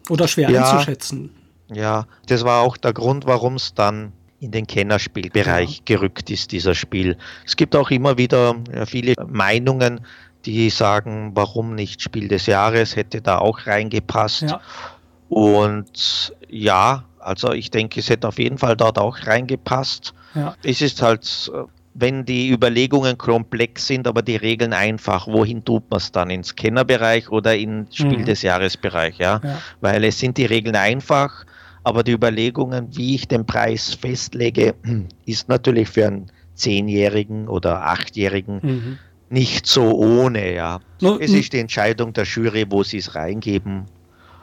Oder 0.10 0.30
schwer 0.30 0.50
ja, 0.50 0.72
einzuschätzen. 0.72 1.32
Ja, 1.74 2.08
das 2.28 2.46
war 2.46 2.62
auch 2.62 2.78
der 2.78 2.94
Grund, 2.94 3.26
warum 3.26 3.56
es 3.56 3.74
dann 3.74 4.14
in 4.40 4.52
den 4.52 4.66
Kennerspielbereich 4.68 5.78
ja. 5.78 5.82
gerückt 5.86 6.30
ist, 6.30 6.52
dieser 6.52 6.76
Spiel. 6.76 7.18
Es 7.46 7.56
gibt 7.56 7.76
auch 7.76 7.92
immer 7.92 8.18
wieder 8.18 8.56
viele 8.86 9.16
Meinungen, 9.28 10.02
die 10.46 10.70
sagen, 10.70 11.32
warum 11.36 11.76
nicht 11.76 12.02
Spiel 12.02 12.28
des 12.28 12.46
Jahres, 12.46 12.96
hätte 12.96 13.22
da 13.22 13.38
auch 13.38 13.66
reingepasst. 13.66 14.44
Ja. 14.44 14.62
Und 15.30 16.36
ja, 16.50 17.06
also 17.20 17.54
ich 17.54 17.72
denke, 17.72 18.00
es 18.00 18.10
hätte 18.10 18.28
auf 18.28 18.40
jeden 18.40 18.58
Fall 18.58 18.76
dort 18.76 19.00
auch 19.00 19.18
reingepasst. 19.26 20.14
Ja. 20.36 20.56
Es 20.64 20.82
ist 20.82 21.02
halt, 21.02 21.52
wenn 21.94 22.26
die 22.26 22.50
Überlegungen 22.50 23.18
komplex 23.18 23.88
sind, 23.88 24.08
aber 24.08 24.22
die 24.22 24.36
Regeln 24.36 24.74
einfach, 24.74 25.28
wohin 25.28 25.64
tut 25.64 25.90
man 25.90 25.98
es 25.98 26.12
dann? 26.12 26.30
Ins 26.30 26.56
Kennerbereich 26.56 27.30
oder 27.30 27.56
in 27.56 27.88
Spiel 27.92 28.20
mhm. 28.20 28.26
des 28.26 28.42
Jahresbereich, 28.42 29.18
ja? 29.18 29.40
ja? 29.44 29.62
Weil 29.82 30.04
es 30.04 30.20
sind 30.20 30.38
die 30.38 30.46
Regeln 30.46 30.76
einfach, 30.76 31.46
aber 31.84 32.04
die 32.04 32.12
Überlegungen, 32.12 32.96
wie 32.96 33.16
ich 33.16 33.28
den 33.28 33.46
Preis 33.46 33.94
festlege, 33.94 34.76
ist 35.26 35.50
natürlich 35.50 35.90
für 35.90 36.08
einen 36.08 36.32
Zehnjährigen 36.56 37.48
oder 37.48 37.84
Achtjährigen 37.88 38.60
mhm. 38.62 39.00
Nicht 39.34 39.66
so 39.66 39.92
ohne, 39.94 40.54
ja. 40.54 40.80
No, 41.02 41.18
es 41.20 41.32
ist 41.32 41.54
die 41.54 41.60
Entscheidung 41.60 42.14
der 42.14 42.26
Jury, 42.26 42.66
wo 42.70 42.84
sie 42.84 42.98
es 42.98 43.16
reingeben. 43.16 43.86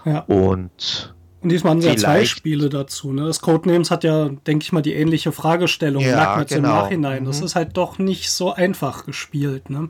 Ja. 0.04 0.20
Und 0.20 1.14
und 1.42 1.50
diesmal 1.50 1.70
haben 1.70 1.80
sie 1.80 1.88
ja 1.88 1.96
zwei 1.96 2.26
Spiele 2.26 2.68
dazu. 2.68 3.12
Ne? 3.12 3.24
Das 3.24 3.40
Codenames 3.40 3.90
hat 3.90 4.04
ja, 4.04 4.28
denke 4.46 4.62
ich 4.62 4.72
mal, 4.72 4.82
die 4.82 4.92
ähnliche 4.92 5.32
Fragestellung. 5.32 6.02
Ja, 6.02 6.16
merkt 6.16 6.30
man 6.30 6.40
jetzt 6.40 6.54
genau. 6.54 6.68
im 6.68 6.74
Nachhinein. 6.74 7.22
Mhm. 7.22 7.26
Das 7.26 7.40
ist 7.40 7.54
halt 7.54 7.76
doch 7.78 7.98
nicht 7.98 8.30
so 8.30 8.52
einfach 8.52 9.06
gespielt. 9.06 9.70
Ne? 9.70 9.88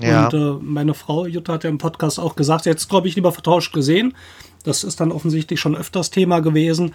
Ja. 0.00 0.26
Und 0.26 0.34
äh, 0.34 0.62
meine 0.62 0.94
Frau 0.94 1.26
Jutta 1.26 1.54
hat 1.54 1.64
ja 1.64 1.70
im 1.70 1.78
Podcast 1.78 2.20
auch 2.20 2.36
gesagt, 2.36 2.66
jetzt 2.66 2.88
glaube 2.88 3.08
ich 3.08 3.16
lieber 3.16 3.32
vertauscht 3.32 3.72
gesehen. 3.72 4.14
Das 4.62 4.84
ist 4.84 5.00
dann 5.00 5.10
offensichtlich 5.10 5.58
schon 5.58 5.74
öfters 5.74 6.10
Thema 6.10 6.38
gewesen. 6.38 6.94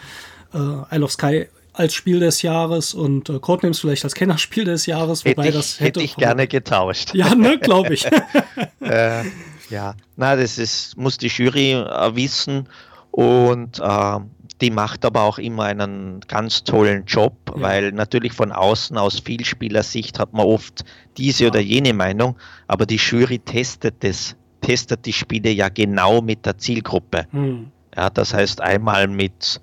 Äh, 0.53 0.95
Isle 0.95 1.03
of 1.03 1.11
Sky 1.11 1.47
als 1.77 1.93
Spiel 1.93 2.19
des 2.19 2.41
Jahres 2.41 2.93
und 2.93 3.29
äh, 3.29 3.39
Codenames 3.39 3.79
vielleicht 3.79 4.03
als 4.03 4.15
Kennerspiel 4.15 4.65
des 4.65 4.87
Jahres, 4.87 5.23
wobei 5.23 5.43
hätte 5.43 5.49
ich, 5.49 5.55
das 5.55 5.79
hätte, 5.79 5.83
hätte 5.85 6.01
ich 6.01 6.15
gerne 6.15 6.47
getauscht. 6.47 7.13
Ja, 7.13 7.35
ne, 7.35 7.59
glaube 7.59 7.93
ich. 7.93 8.05
äh, 8.81 9.23
ja, 9.69 9.95
na, 10.15 10.35
das 10.35 10.57
ist, 10.57 10.97
muss 10.97 11.17
die 11.17 11.27
Jury 11.27 11.73
äh, 11.73 12.15
wissen 12.15 12.67
und 13.11 13.79
äh, 13.79 14.19
die 14.59 14.71
macht 14.71 15.05
aber 15.05 15.21
auch 15.21 15.37
immer 15.37 15.65
einen 15.65 16.21
ganz 16.21 16.63
tollen 16.63 17.05
Job, 17.05 17.35
ja. 17.55 17.61
weil 17.61 17.91
natürlich 17.91 18.33
von 18.33 18.51
außen 18.51 18.97
aus 18.97 19.19
Vielspielersicht 19.19 20.17
hat 20.17 20.33
man 20.33 20.45
oft 20.45 20.83
diese 21.17 21.43
ja. 21.43 21.49
oder 21.51 21.59
jene 21.59 21.93
Meinung, 21.93 22.37
aber 22.67 22.87
die 22.87 22.95
Jury 22.95 23.37
testet 23.37 24.03
das, 24.03 24.35
testet 24.61 25.05
die 25.05 25.13
Spiele 25.13 25.51
ja 25.51 25.69
genau 25.69 26.21
mit 26.21 26.45
der 26.45 26.57
Zielgruppe. 26.57 27.27
Mhm. 27.31 27.71
Ja, 27.95 28.09
das 28.09 28.33
heißt 28.33 28.61
einmal 28.61 29.07
mit 29.07 29.61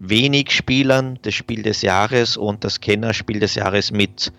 wenig 0.00 0.50
Spielern 0.50 1.18
das 1.22 1.34
Spiel 1.34 1.62
des 1.62 1.82
Jahres 1.82 2.36
und 2.36 2.64
das 2.64 2.80
Kennerspiel 2.80 3.38
des 3.38 3.54
Jahres 3.54 3.92
mit 3.92 4.32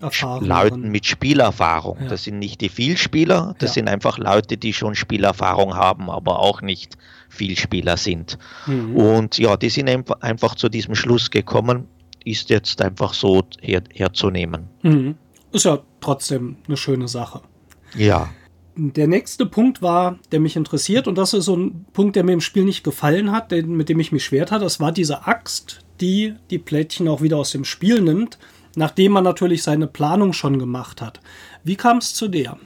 Erfahrung. 0.00 0.46
Leuten 0.46 0.90
mit 0.90 1.06
Spielerfahrung. 1.06 1.98
Ja. 2.02 2.08
Das 2.08 2.24
sind 2.24 2.38
nicht 2.38 2.60
die 2.60 2.68
Vielspieler, 2.68 3.56
das 3.58 3.70
ja. 3.70 3.74
sind 3.74 3.88
einfach 3.88 4.16
Leute, 4.16 4.56
die 4.56 4.72
schon 4.72 4.94
Spielerfahrung 4.94 5.74
haben, 5.74 6.08
aber 6.08 6.38
auch 6.38 6.62
nicht 6.62 6.96
Vielspieler 7.28 7.96
sind. 7.96 8.38
Mhm. 8.66 8.96
Und 8.96 9.38
ja, 9.38 9.56
die 9.56 9.70
sind 9.70 9.88
einfach 10.20 10.54
zu 10.54 10.68
diesem 10.68 10.94
Schluss 10.94 11.30
gekommen, 11.30 11.88
ist 12.24 12.48
jetzt 12.48 12.80
einfach 12.80 13.12
so 13.12 13.42
her, 13.60 13.82
herzunehmen. 13.92 14.68
Mhm. 14.82 15.16
Ist 15.50 15.64
ja 15.64 15.80
trotzdem 16.00 16.56
eine 16.66 16.76
schöne 16.76 17.08
Sache. 17.08 17.42
Ja. 17.96 18.30
Der 18.80 19.08
nächste 19.08 19.44
Punkt 19.44 19.82
war, 19.82 20.18
der 20.30 20.40
mich 20.40 20.54
interessiert, 20.56 21.08
und 21.08 21.18
das 21.18 21.34
ist 21.34 21.46
so 21.46 21.56
ein 21.56 21.84
Punkt, 21.92 22.14
der 22.14 22.24
mir 22.24 22.32
im 22.32 22.40
Spiel 22.40 22.64
nicht 22.64 22.84
gefallen 22.84 23.32
hat, 23.32 23.50
den, 23.50 23.76
mit 23.76 23.88
dem 23.88 23.98
ich 23.98 24.12
mich 24.12 24.24
schwert 24.24 24.52
hatte. 24.52 24.64
Das 24.64 24.78
war 24.78 24.92
diese 24.92 25.26
Axt, 25.26 25.80
die 26.00 26.34
die 26.50 26.58
Plättchen 26.58 27.08
auch 27.08 27.20
wieder 27.20 27.38
aus 27.38 27.50
dem 27.50 27.64
Spiel 27.64 28.00
nimmt 28.00 28.38
nachdem 28.78 29.12
man 29.12 29.24
natürlich 29.24 29.62
seine 29.64 29.88
Planung 29.88 30.32
schon 30.32 30.58
gemacht 30.58 31.02
hat. 31.02 31.20
Wie 31.64 31.76
kam 31.76 31.98
es 31.98 32.14
zu 32.14 32.28
der? 32.28 32.56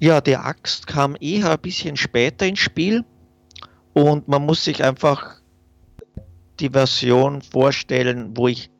Ja, 0.00 0.20
der 0.20 0.44
Axt 0.44 0.86
kam 0.86 1.16
eher 1.20 1.50
ein 1.50 1.60
bisschen 1.60 1.96
später 1.96 2.46
ins 2.46 2.58
Spiel 2.58 3.04
und 3.92 4.26
man 4.26 4.44
muss 4.44 4.64
sich 4.64 4.82
einfach 4.82 5.40
die 6.60 6.70
Version 6.70 7.42
vorstellen, 7.42 8.32
wo 8.34 8.48
ich 8.48 8.70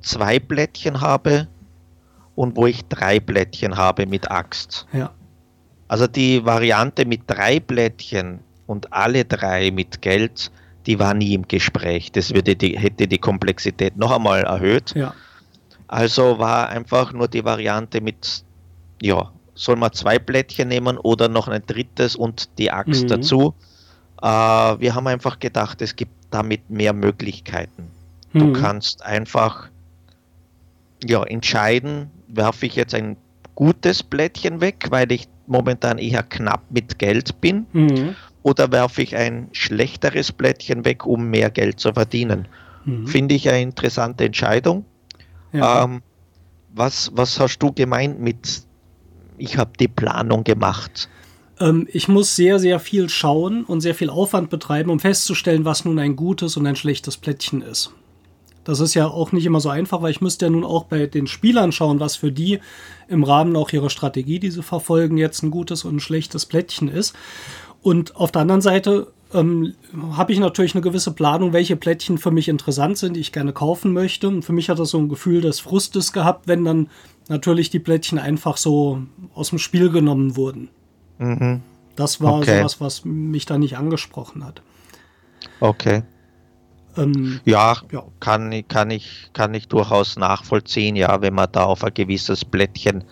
zwei 0.00 0.40
Blättchen 0.40 1.00
habe 1.00 1.48
und 2.42 2.56
wo 2.56 2.66
ich 2.66 2.84
drei 2.86 3.20
Blättchen 3.20 3.76
habe 3.76 4.06
mit 4.06 4.30
Axt. 4.30 4.86
Ja. 4.92 5.10
Also 5.88 6.06
die 6.06 6.44
Variante 6.44 7.04
mit 7.06 7.22
drei 7.26 7.60
Blättchen 7.60 8.40
und 8.66 8.92
alle 8.92 9.24
drei 9.24 9.70
mit 9.70 10.02
Geld 10.02 10.50
die 10.86 10.98
war 10.98 11.14
nie 11.14 11.34
im 11.34 11.46
Gespräch. 11.46 12.12
Das 12.12 12.34
würde 12.34 12.56
die, 12.56 12.78
hätte 12.78 13.06
die 13.06 13.18
Komplexität 13.18 13.96
noch 13.96 14.10
einmal 14.10 14.42
erhöht. 14.42 14.94
Ja. 14.94 15.14
Also 15.88 16.38
war 16.38 16.68
einfach 16.70 17.12
nur 17.12 17.28
die 17.28 17.44
Variante 17.44 18.00
mit, 18.00 18.44
ja, 19.00 19.30
soll 19.54 19.76
man 19.76 19.92
zwei 19.92 20.18
Blättchen 20.18 20.68
nehmen 20.68 20.98
oder 20.98 21.28
noch 21.28 21.48
ein 21.48 21.62
drittes 21.66 22.16
und 22.16 22.48
die 22.58 22.70
Axt 22.70 23.04
mhm. 23.04 23.08
dazu. 23.08 23.54
Äh, 24.22 24.26
wir 24.26 24.94
haben 24.94 25.06
einfach 25.06 25.38
gedacht, 25.38 25.82
es 25.82 25.94
gibt 25.94 26.12
damit 26.30 26.68
mehr 26.70 26.92
Möglichkeiten. 26.92 27.90
Mhm. 28.32 28.38
Du 28.38 28.52
kannst 28.60 29.04
einfach 29.04 29.68
ja, 31.04 31.22
entscheiden, 31.24 32.10
werfe 32.32 32.66
ich 32.66 32.76
jetzt 32.76 32.94
ein 32.94 33.16
gutes 33.54 34.02
Blättchen 34.02 34.60
weg, 34.60 34.86
weil 34.90 35.12
ich 35.12 35.28
momentan 35.46 35.98
eher 35.98 36.22
knapp 36.22 36.62
mit 36.70 36.98
Geld 36.98 37.40
bin. 37.40 37.66
Mhm 37.72 38.16
oder 38.42 38.72
werfe 38.72 39.02
ich 39.02 39.16
ein 39.16 39.48
schlechteres 39.52 40.32
Blättchen 40.32 40.84
weg, 40.84 41.06
um 41.06 41.30
mehr 41.30 41.50
Geld 41.50 41.80
zu 41.80 41.92
verdienen? 41.92 42.48
Mhm. 42.84 43.06
Finde 43.06 43.34
ich 43.34 43.48
eine 43.48 43.62
interessante 43.62 44.24
Entscheidung. 44.24 44.84
Ja. 45.52 45.84
Ähm, 45.84 46.02
was, 46.74 47.10
was 47.14 47.38
hast 47.38 47.58
du 47.58 47.72
gemeint 47.72 48.20
mit, 48.20 48.62
ich 49.38 49.58
habe 49.58 49.72
die 49.78 49.88
Planung 49.88 50.42
gemacht? 50.44 51.08
Ähm, 51.60 51.86
ich 51.92 52.08
muss 52.08 52.34
sehr, 52.34 52.58
sehr 52.58 52.80
viel 52.80 53.08
schauen 53.08 53.64
und 53.64 53.80
sehr 53.80 53.94
viel 53.94 54.10
Aufwand 54.10 54.50
betreiben, 54.50 54.90
um 54.90 54.98
festzustellen, 54.98 55.64
was 55.64 55.84
nun 55.84 55.98
ein 55.98 56.16
gutes 56.16 56.56
und 56.56 56.66
ein 56.66 56.76
schlechtes 56.76 57.16
Plättchen 57.16 57.62
ist. 57.62 57.92
Das 58.64 58.80
ist 58.80 58.94
ja 58.94 59.08
auch 59.08 59.32
nicht 59.32 59.46
immer 59.46 59.60
so 59.60 59.68
einfach, 59.68 60.02
weil 60.02 60.10
ich 60.10 60.20
müsste 60.20 60.46
ja 60.46 60.50
nun 60.50 60.64
auch 60.64 60.84
bei 60.84 61.06
den 61.06 61.26
Spielern 61.26 61.72
schauen, 61.72 62.00
was 62.00 62.16
für 62.16 62.30
die 62.30 62.60
im 63.08 63.24
Rahmen 63.24 63.56
auch 63.56 63.72
ihrer 63.72 63.90
Strategie, 63.90 64.38
die 64.38 64.50
sie 64.50 64.62
verfolgen, 64.62 65.18
jetzt 65.18 65.42
ein 65.42 65.50
gutes 65.50 65.84
und 65.84 65.96
ein 65.96 66.00
schlechtes 66.00 66.46
Plättchen 66.46 66.88
ist. 66.88 67.14
Und 67.82 68.14
auf 68.16 68.30
der 68.30 68.42
anderen 68.42 68.60
Seite 68.60 69.08
ähm, 69.34 69.74
habe 70.12 70.32
ich 70.32 70.38
natürlich 70.38 70.74
eine 70.74 70.82
gewisse 70.82 71.12
Planung, 71.12 71.52
welche 71.52 71.76
Plättchen 71.76 72.18
für 72.18 72.30
mich 72.30 72.48
interessant 72.48 72.98
sind, 72.98 73.14
die 73.14 73.20
ich 73.20 73.32
gerne 73.32 73.52
kaufen 73.52 73.92
möchte. 73.92 74.28
Und 74.28 74.44
für 74.44 74.52
mich 74.52 74.68
hat 74.68 74.78
das 74.78 74.90
so 74.90 74.98
ein 74.98 75.08
Gefühl 75.08 75.40
des 75.40 75.60
Frustes 75.60 76.12
gehabt, 76.12 76.46
wenn 76.48 76.64
dann 76.64 76.88
natürlich 77.28 77.70
die 77.70 77.78
Plättchen 77.78 78.18
einfach 78.18 78.56
so 78.56 79.02
aus 79.34 79.50
dem 79.50 79.58
Spiel 79.58 79.90
genommen 79.90 80.36
wurden. 80.36 80.68
Mhm. 81.18 81.62
Das 81.96 82.20
war 82.20 82.38
okay. 82.38 82.58
sowas, 82.58 82.80
was 82.80 83.04
mich 83.04 83.46
da 83.46 83.58
nicht 83.58 83.76
angesprochen 83.76 84.44
hat. 84.44 84.62
Okay. 85.60 86.02
Ähm, 86.96 87.40
ja, 87.44 87.76
ja, 87.90 88.04
Kann, 88.20 88.66
kann, 88.68 88.90
ich, 88.90 89.30
kann 89.32 89.54
ich 89.54 89.68
durchaus 89.68 90.16
nachvollziehen, 90.16 90.96
ja, 90.96 91.20
wenn 91.22 91.34
man 91.34 91.50
da 91.52 91.64
auf 91.64 91.84
ein 91.84 91.94
gewisses 91.94 92.44
Blättchen 92.44 93.04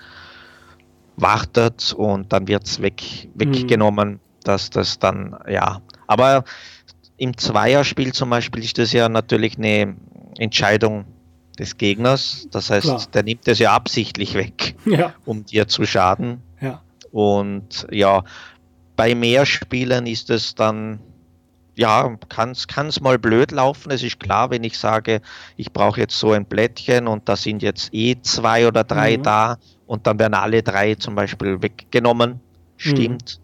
wartet 1.16 1.92
und 1.92 2.32
dann 2.32 2.48
wird 2.48 2.66
es 2.66 2.80
weg, 2.82 3.28
weggenommen. 3.34 4.08
Mhm 4.08 4.20
dass 4.44 4.70
das 4.70 4.98
dann, 4.98 5.36
ja. 5.48 5.80
Aber 6.06 6.44
im 7.16 7.36
Zweierspiel 7.36 8.12
zum 8.12 8.30
Beispiel 8.30 8.64
ist 8.64 8.78
das 8.78 8.92
ja 8.92 9.08
natürlich 9.08 9.58
eine 9.58 9.96
Entscheidung 10.38 11.04
des 11.58 11.76
Gegners. 11.76 12.48
Das 12.50 12.70
heißt, 12.70 12.86
Klar. 12.86 13.02
der 13.12 13.22
nimmt 13.22 13.46
das 13.46 13.58
ja 13.58 13.72
absichtlich 13.72 14.34
weg, 14.34 14.76
ja. 14.86 15.14
um 15.24 15.44
dir 15.44 15.68
zu 15.68 15.84
schaden. 15.84 16.42
Ja. 16.60 16.82
Und 17.12 17.86
ja, 17.90 18.24
bei 18.96 19.14
mehr 19.14 19.46
Spielern 19.46 20.06
ist 20.06 20.30
es 20.30 20.54
dann, 20.54 21.00
ja, 21.80 22.14
kann 22.28 22.52
es 22.52 23.00
mal 23.00 23.18
blöd 23.18 23.52
laufen. 23.52 23.90
Es 23.90 24.02
ist 24.02 24.20
klar, 24.20 24.50
wenn 24.50 24.64
ich 24.64 24.76
sage, 24.76 25.22
ich 25.56 25.72
brauche 25.72 25.98
jetzt 25.98 26.18
so 26.18 26.32
ein 26.32 26.44
Blättchen 26.44 27.08
und 27.08 27.26
da 27.26 27.36
sind 27.36 27.62
jetzt 27.62 27.88
eh 27.94 28.20
zwei 28.20 28.68
oder 28.68 28.84
drei 28.84 29.16
mhm. 29.16 29.22
da 29.22 29.56
und 29.86 30.06
dann 30.06 30.18
werden 30.18 30.34
alle 30.34 30.62
drei 30.62 30.94
zum 30.96 31.14
Beispiel 31.14 31.62
weggenommen. 31.62 32.38
Stimmt. 32.76 33.40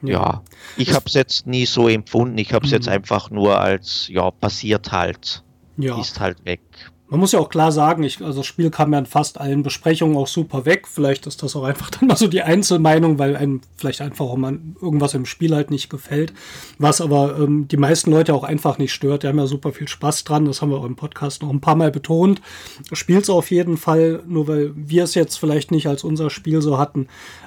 Mhm. 0.00 0.08
Ja, 0.08 0.42
ich 0.78 0.94
habe 0.94 1.04
es 1.04 1.12
jetzt 1.12 1.46
nie 1.46 1.66
so 1.66 1.86
empfunden. 1.86 2.38
Ich 2.38 2.54
habe 2.54 2.64
es 2.64 2.70
mhm. 2.70 2.76
jetzt 2.76 2.88
einfach 2.88 3.30
nur 3.30 3.60
als, 3.60 4.08
ja, 4.08 4.30
passiert 4.30 4.90
halt. 4.90 5.44
Ja. 5.76 6.00
Ist 6.00 6.18
halt 6.18 6.42
weg. 6.46 6.62
Man 7.08 7.20
muss 7.20 7.30
ja 7.30 7.38
auch 7.38 7.48
klar 7.48 7.70
sagen, 7.70 8.02
ich, 8.02 8.20
also 8.20 8.40
das 8.40 8.46
Spiel 8.46 8.70
kam 8.70 8.92
ja 8.92 8.98
in 8.98 9.06
fast 9.06 9.40
allen 9.40 9.62
Besprechungen 9.62 10.16
auch 10.16 10.26
super 10.26 10.64
weg. 10.64 10.88
Vielleicht 10.88 11.26
ist 11.26 11.42
das 11.42 11.54
auch 11.54 11.62
einfach 11.62 11.90
dann 11.90 12.08
mal 12.08 12.16
so 12.16 12.26
die 12.26 12.42
Einzelmeinung, 12.42 13.18
weil 13.18 13.36
einem 13.36 13.60
vielleicht 13.76 14.00
einfach 14.00 14.24
auch 14.24 14.36
mal 14.36 14.58
irgendwas 14.80 15.14
im 15.14 15.24
Spiel 15.24 15.54
halt 15.54 15.70
nicht 15.70 15.88
gefällt. 15.88 16.32
Was 16.78 17.00
aber 17.00 17.38
ähm, 17.38 17.68
die 17.68 17.76
meisten 17.76 18.10
Leute 18.10 18.34
auch 18.34 18.42
einfach 18.42 18.78
nicht 18.78 18.92
stört. 18.92 19.22
Die 19.22 19.28
haben 19.28 19.38
ja 19.38 19.46
super 19.46 19.72
viel 19.72 19.86
Spaß 19.86 20.24
dran. 20.24 20.46
Das 20.46 20.62
haben 20.62 20.70
wir 20.70 20.78
auch 20.78 20.84
im 20.84 20.96
Podcast 20.96 21.42
noch 21.42 21.50
ein 21.50 21.60
paar 21.60 21.76
Mal 21.76 21.92
betont. 21.92 22.42
Spielt 22.92 23.22
es 23.22 23.30
auf 23.30 23.50
jeden 23.52 23.76
Fall, 23.76 24.24
nur 24.26 24.48
weil 24.48 24.72
wir 24.74 25.04
es 25.04 25.14
jetzt 25.14 25.36
vielleicht 25.36 25.70
nicht 25.70 25.86
als 25.86 26.02
unser 26.02 26.28
Spiel 26.30 26.60
so 26.60 26.76
hatten, 26.76 27.06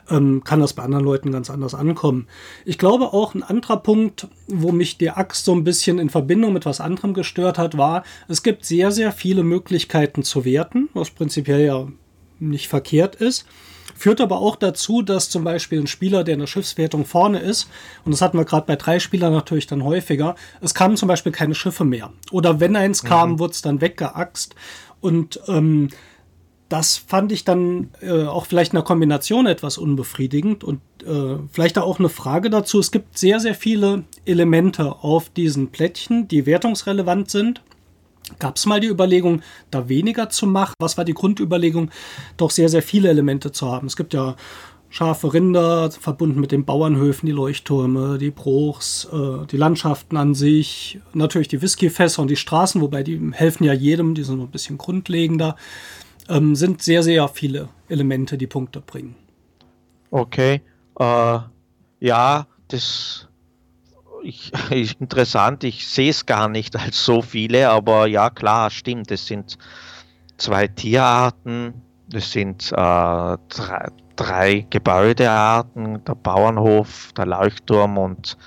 ähm, 0.10 0.44
kann 0.44 0.60
das 0.60 0.74
bei 0.74 0.84
anderen 0.84 1.06
Leuten 1.06 1.32
ganz 1.32 1.50
anders 1.50 1.74
ankommen. 1.74 2.28
Ich 2.66 2.78
glaube 2.78 3.14
auch 3.14 3.36
ein 3.36 3.44
anderer 3.44 3.78
Punkt, 3.78 4.28
wo 4.48 4.72
mich 4.72 4.98
die 4.98 5.10
Axt 5.10 5.46
so 5.46 5.54
ein 5.54 5.64
bisschen 5.64 6.00
in 6.00 6.10
Verbindung 6.10 6.54
mit 6.54 6.66
was 6.66 6.82
anderem 6.82 7.14
gestört 7.14 7.58
hat, 7.58 7.78
war, 7.78 8.04
es 8.28 8.44
gibt 8.44 8.66
sehr, 8.66 8.92
sehr 8.92 9.12
viele 9.12 9.44
Möglichkeiten 9.44 10.24
zu 10.24 10.46
werten, 10.46 10.90
was 10.94 11.10
prinzipiell 11.10 11.66
ja 11.66 11.88
nicht 12.40 12.68
verkehrt 12.68 13.16
ist. 13.16 13.46
Führt 13.96 14.22
aber 14.22 14.40
auch 14.40 14.56
dazu, 14.56 15.02
dass 15.02 15.30
zum 15.30 15.44
Beispiel 15.44 15.82
ein 15.82 15.88
Spieler, 15.88 16.24
der 16.24 16.36
in 16.36 16.40
der 16.40 16.48
Schiffswertung 16.48 17.04
vorne 17.04 17.40
ist, 17.40 17.70
und 18.06 18.14
das 18.14 18.22
hatten 18.22 18.38
wir 18.38 18.46
gerade 18.46 18.66
bei 18.66 18.78
drei 18.78 18.98
Spielern 18.98 19.34
natürlich 19.34 19.68
dann 19.68 19.84
häufiger, 19.84 20.36
es 20.62 20.74
kamen 20.74 20.96
zum 20.96 21.10
Beispiel 21.10 21.34
keine 21.34 21.54
Schiffe 21.54 21.84
mehr. 21.84 22.14
Oder 22.32 22.62
wenn 22.62 22.78
eins 22.78 23.04
kam, 23.04 23.32
mhm. 23.32 23.40
wurde 23.40 23.52
es 23.52 23.62
dann 23.62 23.82
weggeaxt. 23.82 24.56
Und 25.02 25.42
ähm, 25.48 25.90
das 26.70 26.98
fand 26.98 27.32
ich 27.32 27.44
dann 27.44 27.90
äh, 28.02 28.26
auch 28.26 28.46
vielleicht 28.46 28.74
in 28.74 28.78
der 28.78 28.84
Kombination 28.84 29.48
etwas 29.48 29.78
unbefriedigend 29.78 30.64
und 30.64 30.80
äh, 31.06 31.38
vielleicht 31.52 31.80
auch 31.80 32.00
eine 32.00 32.10
Frage 32.10 32.52
dazu. 32.52 32.80
Es 32.80 32.92
gibt 32.92 33.18
sehr, 33.18 33.40
sehr 33.40 33.56
viele 33.56 34.04
Elemente 34.26 34.96
auf 35.02 35.30
diesen 35.30 35.70
Plättchen, 35.70 36.28
die 36.28 36.46
wertungsrelevant 36.46 37.32
sind. 37.32 37.62
Gab 38.38 38.58
es 38.58 38.68
mal 38.68 38.80
die 38.80 38.88
Überlegung, 38.88 39.42
da 39.72 39.90
weniger 39.90 40.30
zu 40.30 40.46
machen? 40.46 40.76
Was 40.80 40.98
war 40.98 41.06
die 41.06 41.16
Grundüberlegung, 41.16 41.90
doch 42.38 42.52
sehr, 42.52 42.70
sehr 42.70 42.84
viele 42.84 43.10
Elemente 43.10 43.52
zu 43.52 43.72
haben? 43.72 43.88
Es 43.88 43.98
gibt 43.98 44.14
ja 44.14 44.36
scharfe 44.92 45.34
Rinder, 45.34 45.90
verbunden 45.92 46.40
mit 46.40 46.52
den 46.52 46.66
Bauernhöfen, 46.66 47.26
die 47.26 47.32
Leuchttürme, 47.32 48.20
die 48.20 48.32
Bruchs, 48.32 49.08
äh, 49.12 49.46
die 49.48 49.58
Landschaften 49.58 50.18
an 50.18 50.36
sich, 50.36 51.00
natürlich 51.14 51.48
die 51.48 51.62
Whiskyfässer 51.62 52.22
und 52.22 52.28
die 52.28 52.36
Straßen, 52.36 52.82
wobei 52.82 53.02
die 53.02 53.20
helfen 53.32 53.64
ja 53.64 53.74
jedem, 53.74 54.14
die 54.14 54.24
sind 54.24 54.40
ein 54.40 54.52
bisschen 54.52 54.78
grundlegender. 54.78 55.56
Ähm, 56.30 56.56
sind 56.56 56.82
sehr, 56.82 57.04
sehr 57.04 57.28
viele 57.28 57.70
Elemente, 57.90 58.38
die 58.38 58.48
Punkte 58.48 58.82
bringen. 58.82 59.16
Okay. 60.12 60.62
Äh, 61.00 61.40
ja, 62.00 62.48
das 62.68 63.28
ich, 64.24 64.52
ist 64.70 65.00
interessant. 65.02 65.64
Ich 65.64 65.88
sehe 65.88 66.10
es 66.10 66.26
gar 66.26 66.48
nicht 66.50 66.76
als 66.76 67.04
so 67.04 67.22
viele, 67.22 67.70
aber 67.70 68.08
ja, 68.08 68.30
klar, 68.30 68.70
stimmt. 68.70 69.12
Es 69.12 69.26
sind 69.26 69.58
zwei 70.38 70.68
Tierarten, 70.68 71.74
es 72.14 72.32
sind 72.32 72.72
äh, 72.72 72.76
drei, 72.76 73.88
drei, 74.16 74.68
Gebäudearten, 74.70 76.04
der 76.04 76.16
Bauernhof, 76.16 77.12
der 77.18 77.26
Leuchtturm 77.26 77.98
und 77.98 78.38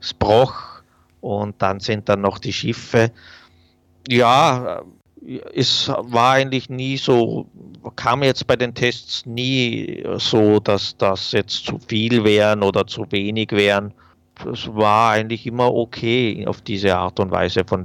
das 0.00 0.14
Broch. 0.14 0.82
Und 1.20 1.60
dann 1.62 1.80
sind 1.80 2.08
dann 2.08 2.20
noch 2.20 2.38
die 2.38 2.52
Schiffe. 2.52 3.10
Ja, 4.08 4.82
es 5.54 5.88
war 5.88 6.34
eigentlich 6.34 6.68
nie 6.68 6.96
so, 6.96 7.46
kam 7.96 8.22
jetzt 8.22 8.46
bei 8.46 8.56
den 8.56 8.74
Tests 8.74 9.24
nie 9.26 10.04
so, 10.16 10.60
dass 10.60 10.96
das 10.96 11.32
jetzt 11.32 11.64
zu 11.64 11.78
viel 11.88 12.24
wären 12.24 12.62
oder 12.62 12.86
zu 12.86 13.06
wenig 13.10 13.52
wären 13.52 13.94
das 14.42 14.66
war 14.74 15.12
eigentlich 15.12 15.46
immer 15.46 15.72
okay 15.72 16.44
auf 16.46 16.60
diese 16.60 16.96
Art 16.96 17.20
und 17.20 17.30
Weise 17.30 17.62
von 17.64 17.84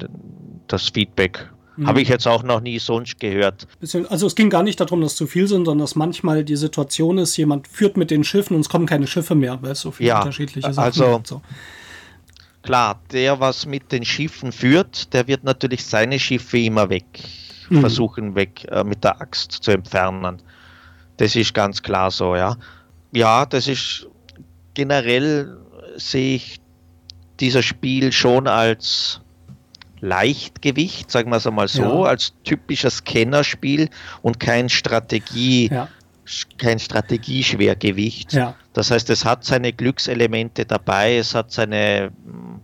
das 0.68 0.90
Feedback. 0.90 1.50
Mhm. 1.78 1.88
Habe 1.88 2.02
ich 2.02 2.10
jetzt 2.10 2.28
auch 2.28 2.44
noch 2.44 2.62
nie 2.62 2.80
sonst 2.80 3.20
gehört. 3.20 3.68
Also 4.10 4.28
es 4.28 4.36
ging 4.36 4.50
gar 4.50 4.64
nicht 4.64 4.80
darum, 4.80 5.02
dass 5.02 5.16
zu 5.16 5.28
viel 5.28 5.48
sind, 5.48 5.66
sondern 5.66 5.80
dass 5.80 5.96
manchmal 5.96 6.44
die 6.44 6.56
Situation 6.56 7.18
ist, 7.18 7.38
jemand 7.38 7.68
führt 7.68 7.98
mit 7.98 8.12
den 8.12 8.24
Schiffen 8.24 8.56
und 8.56 8.62
es 8.62 8.70
kommen 8.70 8.86
keine 8.86 9.08
Schiffe 9.08 9.36
mehr, 9.36 9.60
weil 9.62 9.72
es 9.72 9.82
so 9.82 9.92
viele 9.92 10.10
ja, 10.10 10.20
unterschiedliche 10.20 10.74
Sachen 10.74 10.84
also, 10.84 11.14
gibt. 11.16 11.28
So. 11.28 11.42
Klar, 12.70 13.00
der, 13.12 13.40
was 13.40 13.66
mit 13.66 13.92
den 13.92 14.06
Schiffen 14.06 14.52
führt, 14.52 15.12
der 15.16 15.26
wird 15.28 15.44
natürlich 15.44 15.84
seine 15.84 16.20
Schiffe 16.20 16.60
immer 16.60 16.88
weg, 16.92 17.04
mhm. 17.68 17.80
versuchen 17.80 18.36
weg 18.36 18.68
äh, 18.70 18.84
mit 18.84 19.04
der 19.04 19.20
Axt 19.20 19.54
zu 19.54 19.72
entfernen. 19.72 20.40
Das 21.18 21.36
ist 21.36 21.56
ganz 21.56 21.82
klar 21.82 22.12
so, 22.12 22.36
ja. 22.36 22.58
Ja, 23.12 23.48
das 23.48 23.68
ist 23.68 24.08
generell 24.76 25.58
sehe 25.96 26.36
ich 26.36 26.62
dieser 27.40 27.64
Spiel 27.64 28.12
schon 28.12 28.48
als 28.48 29.20
Leichtgewicht, 30.00 31.10
sagen 31.10 31.32
wir 31.32 31.38
es 31.38 31.48
einmal 31.48 31.70
so, 31.70 31.82
ja. 31.82 32.12
als 32.12 32.36
typisches 32.44 33.04
Kennerspiel 33.04 33.90
und 34.22 34.40
kein 34.40 34.70
Strategie, 34.70 35.72
ja. 35.72 35.88
Kein 36.58 36.80
Strategieschwergewicht. 36.80 38.34
Ja. 38.34 38.56
Das 38.74 38.92
heißt, 38.92 39.10
es 39.10 39.26
hat 39.26 39.44
seine 39.44 39.74
Glückselemente 39.74 40.66
dabei, 40.66 41.18
es 41.18 41.36
hat 41.36 41.52
seine 41.52 42.12
mm, 42.24 42.60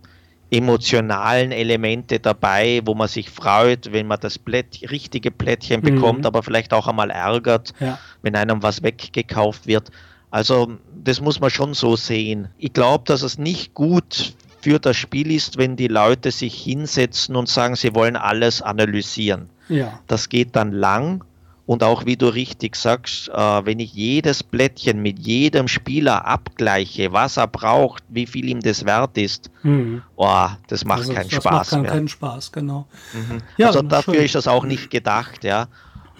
emotionalen 0.50 1.52
Elemente 1.52 2.20
dabei, 2.20 2.80
wo 2.84 2.94
man 2.94 3.08
sich 3.08 3.30
freut, 3.30 3.92
wenn 3.92 4.06
man 4.06 4.20
das 4.20 4.38
Plätt, 4.38 4.80
richtige 4.90 5.30
Plättchen 5.30 5.80
mhm. 5.80 5.84
bekommt, 5.84 6.26
aber 6.26 6.42
vielleicht 6.42 6.72
auch 6.72 6.86
einmal 6.86 7.10
ärgert, 7.10 7.74
wenn 8.22 8.36
einem 8.36 8.62
was 8.62 8.82
weggekauft 8.82 9.66
wird. 9.66 9.90
Also 10.30 10.76
das 11.02 11.20
muss 11.20 11.40
man 11.40 11.50
schon 11.50 11.74
so 11.74 11.96
sehen. 11.96 12.48
Ich 12.58 12.72
glaube, 12.72 13.04
dass 13.06 13.22
es 13.22 13.38
nicht 13.38 13.74
gut 13.74 14.34
für 14.60 14.78
das 14.78 14.96
Spiel 14.96 15.30
ist, 15.32 15.58
wenn 15.58 15.76
die 15.76 15.88
Leute 15.88 16.30
sich 16.30 16.54
hinsetzen 16.54 17.36
und 17.36 17.48
sagen, 17.48 17.76
sie 17.76 17.94
wollen 17.94 18.16
alles 18.16 18.62
analysieren. 18.62 19.48
Ja. 19.68 20.00
Das 20.06 20.28
geht 20.28 20.56
dann 20.56 20.72
lang. 20.72 21.24
Und 21.66 21.82
auch 21.82 22.06
wie 22.06 22.16
du 22.16 22.28
richtig 22.28 22.76
sagst, 22.76 23.28
äh, 23.28 23.66
wenn 23.66 23.80
ich 23.80 23.92
jedes 23.92 24.44
Blättchen 24.44 25.02
mit 25.02 25.18
jedem 25.18 25.66
Spieler 25.66 26.24
abgleiche, 26.24 27.12
was 27.12 27.36
er 27.36 27.48
braucht, 27.48 28.04
wie 28.08 28.26
viel 28.26 28.48
ihm 28.48 28.60
das 28.60 28.84
wert 28.84 29.18
ist, 29.18 29.50
mhm. 29.64 30.02
oh, 30.14 30.46
das 30.68 30.84
macht 30.84 31.00
also, 31.00 31.12
keinen 31.12 31.28
das 31.28 31.42
Spaß 31.42 31.72
macht 31.72 31.82
mehr. 31.82 31.90
keinen 31.90 32.08
Spaß, 32.08 32.52
genau. 32.52 32.86
Mhm. 33.12 33.42
Ja, 33.56 33.66
also 33.68 33.82
dafür 33.82 34.14
schön. 34.14 34.24
ist 34.24 34.36
das 34.36 34.46
auch 34.46 34.64
nicht 34.64 34.90
gedacht, 34.90 35.42
ja. 35.42 35.66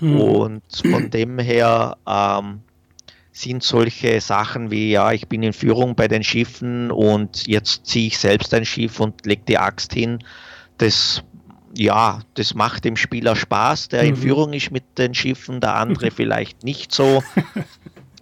Mhm. 0.00 0.20
Und 0.20 0.62
von 0.90 1.11
dem 1.12 1.38
her 1.38 1.96
ähm, 2.09 2.62
sind 3.37 3.62
solche 3.62 4.20
Sachen 4.20 4.70
wie, 4.70 4.90
ja, 4.92 5.12
ich 5.12 5.28
bin 5.28 5.42
in 5.42 5.52
Führung 5.52 5.94
bei 5.94 6.09
den 6.09 6.24
Schiffen 6.24 6.90
und 6.90 7.46
jetzt 7.46 7.87
ziehe 7.87 8.09
ich 8.09 8.18
selbst 8.18 8.52
ein 8.54 8.64
Schiff 8.64 8.98
und 8.98 9.26
lege 9.26 9.42
die 9.46 9.59
Axt 9.59 9.92
hin. 9.92 10.18
Das, 10.78 11.22
ja, 11.78 12.20
das 12.34 12.54
macht 12.54 12.84
dem 12.84 12.96
Spieler 12.96 13.36
Spaß, 13.36 13.88
der 13.88 14.02
mhm. 14.02 14.08
in 14.08 14.16
Führung 14.16 14.52
ist 14.52 14.70
mit 14.70 14.98
den 14.98 15.14
Schiffen, 15.14 15.60
der 15.60 15.76
andere 15.76 16.10
vielleicht 16.10 16.64
nicht 16.64 16.92
so. 16.92 17.22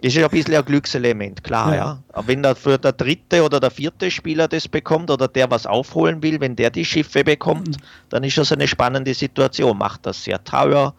Das 0.01 0.13
ist 0.13 0.23
ein 0.23 0.29
bisschen 0.29 0.55
ein 0.55 0.65
Glückselement, 0.65 1.43
klar, 1.43 1.69
ja. 1.69 1.75
ja. 1.75 2.03
Aber 2.13 2.27
wenn 2.27 2.43
der, 2.43 2.55
für 2.55 2.77
der 2.77 2.91
dritte 2.91 3.43
oder 3.43 3.59
der 3.59 3.71
vierte 3.71 4.11
Spieler 4.11 4.47
das 4.47 4.67
bekommt 4.67 5.09
oder 5.09 5.27
der 5.27 5.49
was 5.49 5.65
aufholen 5.65 6.21
will, 6.21 6.39
wenn 6.41 6.55
der 6.55 6.69
die 6.69 6.85
Schiffe 6.85 7.23
bekommt, 7.23 7.69
mhm. 7.69 7.85
dann 8.09 8.23
ist 8.23 8.37
das 8.37 8.51
eine 8.51 8.67
spannende 8.67 9.13
Situation. 9.13 9.77
Macht 9.77 10.05
das 10.05 10.23
sehr 10.23 10.43
teuer, 10.43 10.93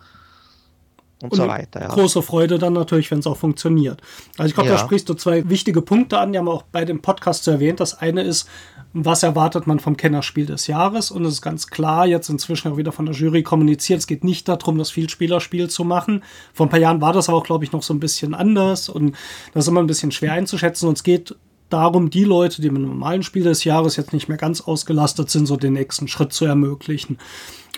und, 1.22 1.32
und 1.32 1.36
so 1.36 1.48
weiter. 1.48 1.80
Ja. 1.80 1.88
Große 1.88 2.20
Freude 2.20 2.58
dann 2.58 2.74
natürlich, 2.74 3.10
wenn 3.10 3.20
es 3.20 3.26
auch 3.26 3.38
funktioniert. 3.38 4.02
Also 4.36 4.48
ich 4.48 4.54
glaube, 4.54 4.68
ja. 4.68 4.76
da 4.76 4.80
sprichst 4.80 5.08
du 5.08 5.14
zwei 5.14 5.48
wichtige 5.48 5.80
Punkte 5.80 6.18
an, 6.18 6.32
die 6.32 6.38
haben 6.38 6.46
wir 6.46 6.52
auch 6.52 6.64
bei 6.64 6.84
dem 6.84 7.00
Podcast 7.00 7.48
erwähnt. 7.48 7.80
Das 7.80 7.98
eine 7.98 8.22
ist, 8.22 8.48
was 8.92 9.22
erwartet 9.22 9.66
man 9.66 9.78
vom 9.78 9.96
Kennerspiel 9.96 10.46
des 10.46 10.66
Jahres? 10.66 11.10
Und 11.10 11.24
es 11.24 11.34
ist 11.34 11.42
ganz 11.42 11.68
klar, 11.68 12.06
jetzt 12.06 12.28
inzwischen 12.28 12.70
auch 12.70 12.76
wieder 12.76 12.92
von 12.92 13.06
der 13.06 13.14
Jury 13.14 13.42
kommuniziert, 13.42 14.00
es 14.00 14.06
geht 14.06 14.24
nicht 14.24 14.46
darum, 14.48 14.76
das 14.76 14.90
Vielspielerspiel 14.90 15.70
zu 15.70 15.84
machen. 15.84 16.22
Vor 16.52 16.66
ein 16.66 16.70
paar 16.70 16.80
Jahren 16.80 17.00
war 17.00 17.14
das 17.14 17.28
aber 17.28 17.38
auch, 17.38 17.44
glaube 17.44 17.64
ich, 17.64 17.72
noch 17.72 17.82
so 17.82 17.94
ein 17.94 18.00
bisschen 18.00 18.34
anders 18.34 18.88
und 18.88 19.16
das 19.54 19.64
ist 19.64 19.68
immer 19.68 19.80
ein 19.80 19.86
bisschen 19.86 20.12
schwer 20.12 20.32
einzuschätzen. 20.32 20.88
Und 20.88 20.98
es 20.98 21.02
geht 21.02 21.34
darum, 21.68 22.10
die 22.10 22.24
Leute, 22.24 22.62
die 22.62 22.70
mit 22.70 22.78
einem 22.78 22.90
normalen 22.90 23.22
Spiel 23.22 23.42
des 23.42 23.64
Jahres 23.64 23.96
jetzt 23.96 24.12
nicht 24.12 24.28
mehr 24.28 24.38
ganz 24.38 24.60
ausgelastet 24.60 25.30
sind, 25.30 25.46
so 25.46 25.56
den 25.56 25.72
nächsten 25.72 26.08
Schritt 26.08 26.32
zu 26.32 26.44
ermöglichen. 26.44 27.18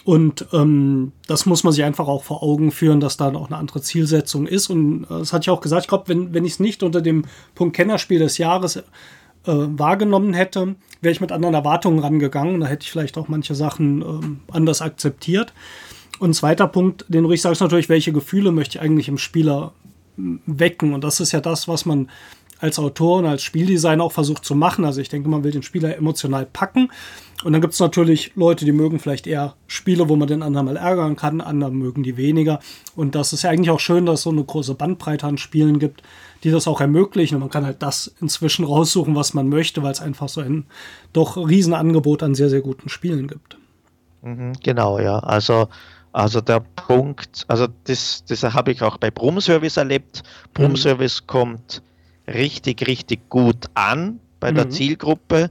Und 0.05 0.47
ähm, 0.53 1.13
das 1.27 1.47
muss 1.47 1.65
man 1.65 1.73
sich 1.73 1.85
einfach 1.85 2.09
auch 2.09 2.23
vor 2.23 2.43
Augen 2.43 2.71
führen, 2.71 3.01
dass 3.01 3.17
da 3.17 3.33
auch 3.35 3.49
eine 3.49 3.57
andere 3.57 3.83
Zielsetzung 3.83 4.47
ist. 4.47 4.71
Und 4.71 5.05
äh, 5.05 5.07
das 5.11 5.33
hatte 5.33 5.45
ich 5.45 5.51
auch 5.51 5.61
gesagt, 5.61 5.83
ich 5.83 5.89
glaube, 5.89 6.09
wenn, 6.09 6.33
wenn 6.35 6.45
ich 6.45 6.53
es 6.53 6.61
nicht 6.61 6.83
unter 6.83 7.01
dem 7.01 7.25
Punkt 7.55 7.77
Kennerspiel 7.77 8.19
des 8.19 8.39
Jahres 8.39 8.77
äh, 8.77 8.83
wahrgenommen 9.45 10.35
hätte, 10.35 10.77
wäre 11.01 11.13
ich 11.13 11.21
mit 11.21 11.33
anderen 11.33 11.55
Erwartungen 11.55 11.99
rangegangen. 11.99 12.61
Da 12.61 12.67
hätte 12.67 12.85
ich 12.85 12.91
vielleicht 12.91 13.19
auch 13.19 13.29
manche 13.29 13.55
Sachen 13.55 14.03
äh, 14.03 14.53
anders 14.53 14.83
akzeptiert. 14.83 15.53
Und 16.19 16.35
zweiter 16.35 16.67
Punkt, 16.67 17.05
den 17.09 17.25
du 17.25 17.31
ich 17.31 17.43
sagst 17.43 17.61
natürlich, 17.61 17.89
welche 17.89 18.13
Gefühle 18.13 18.51
möchte 18.51 18.79
ich 18.79 18.83
eigentlich 18.83 19.09
im 19.09 19.19
Spieler 19.19 19.73
wecken? 20.17 20.93
Und 20.93 21.05
das 21.05 21.21
ist 21.21 21.33
ja 21.33 21.41
das, 21.41 21.69
was 21.69 21.87
man 21.87 22.09
als 22.61 22.79
Autor 22.79 23.19
und 23.19 23.27
als 23.27 23.43
Spieldesigner 23.43 24.03
auch 24.03 24.13
versucht 24.13 24.45
zu 24.45 24.55
machen. 24.55 24.85
Also 24.85 25.01
ich 25.01 25.09
denke, 25.09 25.29
man 25.29 25.45
will 25.45 25.53
den 25.53 25.63
Spieler 25.63 25.97
emotional 25.97 26.45
packen. 26.45 26.91
Und 27.45 27.53
dann 27.53 27.61
gibt 27.61 27.75
es 27.75 27.81
natürlich 27.81 28.33
Leute, 28.35 28.65
die 28.65 28.73
mögen 28.73 28.99
vielleicht 28.99 29.27
eher 29.27 29.55
Spiele, 29.69 30.09
wo 30.09 30.17
man 30.17 30.27
den 30.27 30.43
anderen 30.43 30.67
mal 30.67 30.77
ärgern 30.77 31.15
kann, 31.15 31.41
andere 31.41 31.71
mögen 31.71 32.03
die 32.03 32.17
weniger. 32.17 32.59
Und 32.97 33.15
das 33.15 33.33
ist 33.33 33.43
ja 33.43 33.51
eigentlich 33.51 33.71
auch 33.71 33.79
schön, 33.79 34.07
dass 34.07 34.21
es 34.21 34.23
so 34.25 34.31
eine 34.31 34.43
große 34.43 34.75
Bandbreite 34.75 35.27
an 35.27 35.39
Spielen 35.39 35.79
gibt, 35.79 36.03
die 36.43 36.51
das 36.51 36.67
auch 36.67 36.81
ermöglichen. 36.81 37.37
Und 37.37 37.43
man 37.43 37.51
kann 37.51 37.65
halt 37.65 37.81
das 37.81 38.13
inzwischen 38.21 38.65
raussuchen, 38.65 39.15
was 39.15 39.35
man 39.35 39.49
möchte, 39.49 39.85
weil 39.85 39.93
es 39.93 40.01
einfach 40.01 40.29
so 40.29 40.41
ein 40.41 40.67
doch 41.13 41.37
Riesenangebot 41.37 42.25
an 42.25 42.35
sehr, 42.35 42.51
sehr 42.51 42.61
guten 42.61 42.89
Spielen 42.89 43.29
gibt. 43.29 43.57
Mhm, 44.23 44.55
genau, 44.61 44.99
ja. 44.99 45.21
Also 45.21 45.69
also 46.13 46.41
der 46.41 46.61
Punkt, 46.61 47.45
also 47.49 47.69
das, 47.85 48.25
das 48.27 48.43
habe 48.43 48.73
ich 48.73 48.83
auch 48.83 48.97
bei 48.97 49.11
Brumm 49.11 49.41
Service 49.41 49.77
erlebt. 49.77 50.23
Brumm 50.55 50.73
mhm. 50.73 50.77
Service 50.77 51.27
kommt 51.27 51.83
richtig, 52.27 52.87
richtig 52.87 53.29
gut 53.29 53.67
an 53.75 54.19
bei 54.41 54.51
der 54.51 54.67
mhm. 54.67 54.71
Zielgruppe. 54.71 55.51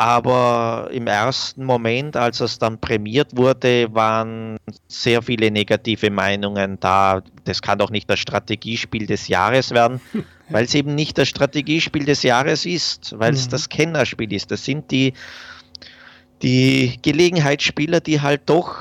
Aber 0.00 0.88
im 0.92 1.06
ersten 1.06 1.62
Moment, 1.62 2.16
als 2.16 2.40
es 2.40 2.58
dann 2.58 2.80
prämiert 2.80 3.36
wurde, 3.36 3.94
waren 3.94 4.56
sehr 4.88 5.20
viele 5.20 5.50
negative 5.50 6.10
Meinungen 6.10 6.80
da. 6.80 7.22
Das 7.44 7.60
kann 7.60 7.78
doch 7.78 7.90
nicht 7.90 8.08
das 8.08 8.18
Strategiespiel 8.18 9.04
des 9.04 9.28
Jahres 9.28 9.72
werden, 9.72 10.00
weil 10.48 10.64
es 10.64 10.74
eben 10.74 10.94
nicht 10.94 11.18
das 11.18 11.28
Strategiespiel 11.28 12.06
des 12.06 12.22
Jahres 12.22 12.64
ist, 12.64 13.14
weil 13.18 13.34
es 13.34 13.44
mhm. 13.44 13.50
das 13.50 13.68
Kennerspiel 13.68 14.32
ist. 14.32 14.50
Das 14.50 14.64
sind 14.64 14.90
die, 14.90 15.12
die 16.40 16.98
Gelegenheitsspieler, 17.02 18.00
die 18.00 18.22
halt 18.22 18.40
doch 18.46 18.78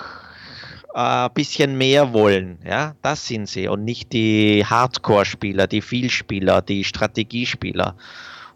ein 0.93 1.25
äh, 1.25 1.29
bisschen 1.33 1.77
mehr 1.77 2.13
wollen. 2.13 2.59
Ja, 2.65 2.95
das 3.01 3.27
sind 3.27 3.49
sie 3.49 3.67
und 3.67 3.83
nicht 3.83 4.13
die 4.13 4.65
Hardcore-Spieler, 4.65 5.67
die 5.67 5.81
Vielspieler, 5.81 6.61
die 6.61 6.85
Strategiespieler. 6.85 7.97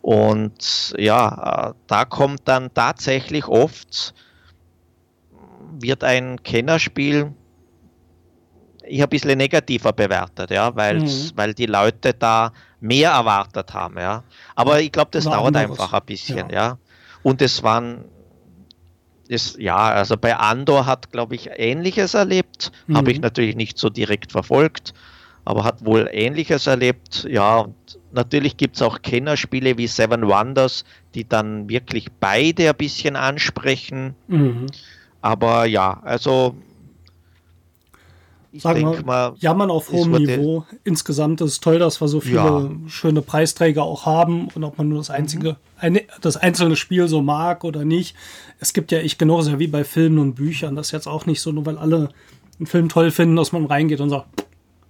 Und 0.04 0.94
ja, 0.98 1.70
äh, 1.70 1.74
da 1.88 2.06
kommt 2.06 2.42
dann 2.46 2.72
tatsächlich 2.74 3.48
oft, 3.48 4.14
wird 5.80 6.04
ein 6.04 6.44
Kennerspiel 6.44 7.32
ich 8.86 9.02
ein 9.02 9.10
bisschen 9.10 9.38
negativer 9.38 9.94
bewertet, 9.94 10.52
ja, 10.52 10.72
mhm. 10.72 11.32
weil 11.36 11.54
die 11.54 11.66
Leute 11.68 12.14
da 12.14 12.52
mehr 12.82 13.12
erwartet 13.12 13.74
haben, 13.74 13.98
ja. 13.98 14.24
Aber 14.56 14.82
ich 14.82 14.92
glaube, 14.92 15.12
das 15.12 15.26
War 15.26 15.38
dauert 15.38 15.56
einfach 15.56 15.94
ein 15.94 16.02
bisschen, 16.06 16.50
ja. 16.50 16.56
ja. 16.56 16.78
Und 17.24 17.42
es 17.42 17.64
waren 17.64 18.06
ist, 19.30 19.58
ja, 19.58 19.78
also 19.78 20.18
bei 20.18 20.36
Andor 20.36 20.86
hat, 20.86 21.12
glaube 21.12 21.36
ich, 21.36 21.50
Ähnliches 21.56 22.14
erlebt. 22.14 22.72
Mhm. 22.88 22.98
Habe 22.98 23.12
ich 23.12 23.22
natürlich 23.22 23.56
nicht 23.56 23.78
so 23.78 23.90
direkt 23.90 24.34
verfolgt, 24.34 24.94
aber 25.46 25.64
hat 25.64 25.86
wohl 25.86 26.10
Ähnliches 26.12 26.68
erlebt. 26.68 27.26
Ja, 27.30 27.60
und 27.60 27.76
natürlich 28.14 28.58
gibt 28.58 28.76
es 28.76 28.82
auch 28.82 29.02
Kennerspiele 29.02 29.78
wie 29.78 29.88
Seven 29.88 30.28
Wonders, 30.28 30.86
die 31.16 31.28
dann 31.28 31.70
wirklich 31.70 32.08
beide 32.20 32.70
ein 32.70 32.76
bisschen 32.76 33.16
ansprechen. 33.16 34.16
Mhm. 34.28 34.68
Aber 35.22 35.66
ja, 35.66 36.02
also 36.04 36.56
ich 38.56 38.62
Sagen 38.62 38.82
wir, 38.82 39.04
mal, 39.04 39.34
jammern 39.40 39.72
auf 39.72 39.92
hohem 39.92 40.12
Niveau. 40.12 40.64
Insgesamt 40.84 41.42
ist 41.42 41.52
es 41.54 41.60
toll, 41.60 41.80
dass 41.80 42.00
wir 42.00 42.08
so 42.08 42.20
viele 42.20 42.36
ja. 42.36 42.70
schöne 42.86 43.24
Preisträger 43.24 43.82
auch 43.82 44.06
haben 44.06 44.48
und 44.54 44.64
ob 44.64 44.78
man 44.78 44.90
nur 44.90 45.00
das 45.00 45.10
einzige, 45.10 45.56
eine, 45.80 46.04
das 46.22 46.38
einzelne 46.38 46.76
Spiel 46.76 47.08
so 47.08 47.24
mag 47.24 47.64
oder 47.64 47.84
nicht. 47.84 48.16
Es 48.60 48.74
gibt 48.74 48.92
ja 48.92 49.00
echt 49.00 49.18
genauso 49.18 49.50
ja 49.50 49.58
wie 49.58 49.66
bei 49.66 49.84
Filmen 49.84 50.20
und 50.20 50.36
Büchern. 50.36 50.76
Das 50.76 50.88
ist 50.88 50.92
jetzt 50.92 51.08
auch 51.08 51.26
nicht 51.26 51.42
so, 51.42 51.52
nur 51.52 51.66
weil 51.66 51.80
alle 51.80 52.10
einen 52.60 52.68
Film 52.68 52.90
toll 52.90 53.10
finden, 53.10 53.36
dass 53.36 53.54
man 53.54 53.66
reingeht 53.66 54.02
und 54.02 54.12
sagt, 54.12 54.28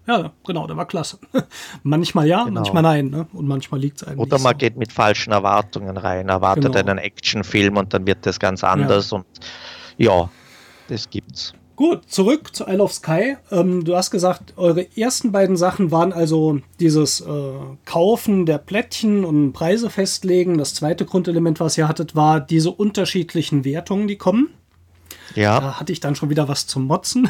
ja, 0.08 0.32
genau, 0.46 0.68
der 0.68 0.78
war 0.78 0.86
klasse. 0.86 1.20
manchmal 1.84 2.28
ja, 2.28 2.44
genau. 2.44 2.62
manchmal 2.62 2.84
nein. 2.84 3.10
Ne? 3.10 3.28
Und 3.34 3.48
manchmal 3.48 3.80
liegt 3.80 4.02
es 4.02 4.08
einem 4.08 4.20
Oder 4.20 4.40
man 4.40 4.54
so. 4.54 4.58
geht 4.58 4.78
mit 4.78 4.92
falschen 4.92 5.32
Erwartungen 5.32 5.98
rein, 5.98 6.30
erwartet 6.30 6.74
genau. 6.74 6.92
einen 6.92 6.98
Actionfilm 6.98 7.78
und 7.78 7.94
dann 7.94 8.06
wird 8.06 8.26
das 8.26 8.40
ganz 8.40 8.64
anders. 8.64 9.12
Ja. 9.12 9.18
Und 9.18 9.26
ja, 9.98 10.30
das 10.90 11.10
gibt's. 11.10 11.54
Gut, 11.76 12.08
zurück 12.08 12.56
zu 12.56 12.66
Isle 12.68 12.84
of 12.84 12.94
Sky. 12.94 13.38
Ähm, 13.52 13.84
du 13.84 13.96
hast 13.96 14.12
gesagt, 14.12 14.54
eure 14.58 14.86
ersten 14.96 15.32
beiden 15.32 15.58
Sachen 15.58 15.90
waren 15.90 16.14
also 16.14 16.60
dieses 16.80 17.22
äh, 17.22 17.54
Kaufen 17.86 18.46
der 18.46 18.60
Plättchen 18.60 19.26
und 19.26 19.54
Preise 19.54 19.90
festlegen. 19.90 20.60
Das 20.60 20.76
zweite 20.76 21.06
Grundelement, 21.06 21.60
was 21.60 21.78
ihr 21.78 21.88
hattet, 21.88 22.16
war 22.16 22.40
diese 22.40 22.70
unterschiedlichen 22.70 23.66
Wertungen, 23.66 24.08
die 24.08 24.18
kommen. 24.18 24.50
Ja. 25.36 25.60
Da 25.60 25.80
hatte 25.80 25.92
ich 25.92 26.00
dann 26.00 26.16
schon 26.16 26.30
wieder 26.30 26.48
was 26.48 26.68
zum 26.68 26.86
Motzen. 26.86 27.30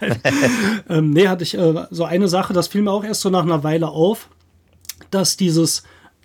ähm, 0.88 1.10
nee, 1.10 1.28
hatte 1.28 1.44
ich 1.44 1.56
äh, 1.56 1.86
so 1.90 2.04
eine 2.04 2.28
Sache, 2.28 2.52
das 2.52 2.68
fiel 2.68 2.82
mir 2.82 2.92
auch 2.92 3.04
erst 3.04 3.20
so 3.20 3.30
nach 3.30 3.42
einer 3.42 3.64
Weile 3.64 3.88
auf, 3.88 4.28
dass 5.10 5.36
dieses 5.36 5.82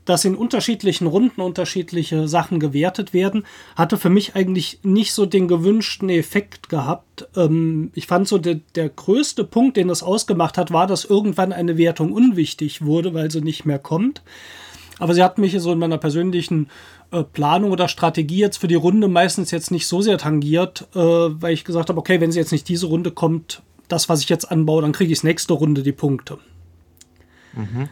dass 0.08 0.24
in 0.24 0.36
unterschiedlichen 0.36 1.06
Runden 1.06 1.42
unterschiedliche 1.42 2.28
Sachen 2.28 2.60
gewertet 2.60 3.14
werden, 3.14 3.46
hatte 3.76 3.98
für 3.98 4.10
mich 4.10 4.36
eigentlich 4.36 4.80
nicht 4.84 5.14
so 5.14 5.26
den 5.26 5.50
gewünschten 5.50 6.10
Effekt 6.10 6.70
gehabt. 6.70 7.28
Ähm, 7.36 7.92
ich 7.94 8.08
fand 8.08 8.28
so, 8.28 8.38
der, 8.38 8.62
der 8.76 8.88
größte 8.90 9.44
Punkt, 9.44 9.76
den 9.76 9.90
das 9.90 10.04
ausgemacht 10.04 10.58
hat, 10.58 10.72
war, 10.72 10.88
dass 10.88 11.04
irgendwann 11.04 11.52
eine 11.52 11.78
Wertung 11.78 12.14
unwichtig 12.14 12.86
wurde, 12.86 13.14
weil 13.14 13.30
sie 13.30 13.42
nicht 13.42 13.66
mehr 13.66 13.80
kommt. 13.80 14.22
Aber 15.00 15.14
sie 15.14 15.24
hat 15.24 15.38
mich 15.38 15.60
so 15.60 15.72
in 15.72 15.80
meiner 15.80 15.98
persönlichen 15.98 16.70
äh, 17.12 17.24
Planung 17.24 17.72
oder 17.72 17.88
Strategie 17.88 18.40
jetzt 18.40 18.58
für 18.58 18.68
die 18.68 18.76
Runde 18.76 19.08
meistens 19.08 19.52
jetzt 19.52 19.72
nicht 19.72 19.88
so 19.88 20.02
sehr 20.02 20.18
tangiert, 20.18 20.88
äh, 20.96 21.00
weil 21.00 21.54
ich 21.54 21.66
gesagt 21.66 21.90
habe, 21.90 22.00
okay, 22.00 22.20
wenn 22.20 22.32
sie 22.32 22.40
jetzt 22.40 22.52
nicht 22.52 22.68
diese 22.68 22.88
Runde 22.88 23.12
kommt, 23.12 23.62
das, 23.88 24.10
was 24.10 24.22
ich 24.22 24.30
jetzt 24.30 24.52
anbaue, 24.52 24.82
dann 24.82 24.92
kriege 24.92 25.14
ich 25.14 25.24
nächste 25.24 25.54
Runde 25.54 25.84
die 25.84 25.92
Punkte. 25.92 26.40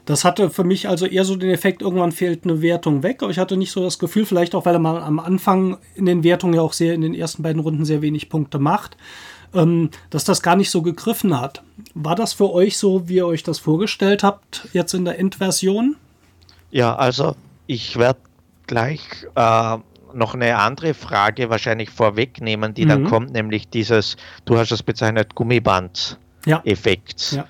Das 0.06 0.24
hatte 0.24 0.50
für 0.50 0.64
mich 0.64 0.88
also 0.88 1.06
eher 1.06 1.26
so 1.26 1.36
den 1.36 1.50
Effekt, 1.50 1.82
irgendwann 1.82 2.12
fehlt 2.12 2.44
eine 2.44 2.62
Wertung 2.62 3.02
weg, 3.04 3.24
aber 3.24 3.32
ich 3.32 3.40
hatte 3.40 3.58
nicht 3.58 3.72
so 3.72 3.82
das 3.82 3.98
Gefühl, 3.98 4.26
vielleicht 4.26 4.54
auch, 4.54 4.66
weil 4.66 4.78
man 4.80 4.98
am 4.98 5.20
Anfang 5.20 5.78
in 5.96 6.06
den 6.06 6.24
Wertungen 6.24 6.56
ja 6.56 6.62
auch 6.62 6.74
sehr 6.74 6.94
in 6.94 7.02
den 7.02 7.16
ersten 7.16 7.42
beiden 7.42 7.62
Runden 7.62 7.86
sehr 7.86 8.02
wenig 8.02 8.30
Punkte 8.30 8.60
macht, 8.60 8.96
ähm, 9.54 9.90
dass 10.10 10.24
das 10.24 10.42
gar 10.42 10.56
nicht 10.56 10.70
so 10.70 10.82
gegriffen 10.82 11.40
hat. 11.40 11.64
War 11.94 12.16
das 12.16 12.34
für 12.34 12.52
euch 12.52 12.78
so, 12.78 13.08
wie 13.08 13.16
ihr 13.16 13.28
euch 13.28 13.44
das 13.44 13.58
vorgestellt 13.60 14.24
habt, 14.24 14.68
jetzt 14.74 14.94
in 14.94 15.06
der 15.06 15.18
Endversion? 15.18 15.96
Ja, 16.76 16.94
also 16.94 17.38
ich 17.68 17.98
werde 17.98 18.20
gleich 18.68 19.00
äh, 19.34 19.78
noch 20.14 20.34
eine 20.34 20.58
andere 20.58 20.94
Frage 20.94 21.50
wahrscheinlich 21.50 21.90
vorwegnehmen, 21.90 22.74
die 22.74 22.84
mhm. 22.84 22.90
dann 22.90 23.06
kommt, 23.06 23.32
nämlich 23.32 23.70
dieses, 23.70 24.18
du 24.44 24.58
hast 24.58 24.74
es 24.74 24.84
bezeichnet, 24.84 25.36
Gummiband-Effekt. 25.36 27.32
Ja. 27.32 27.48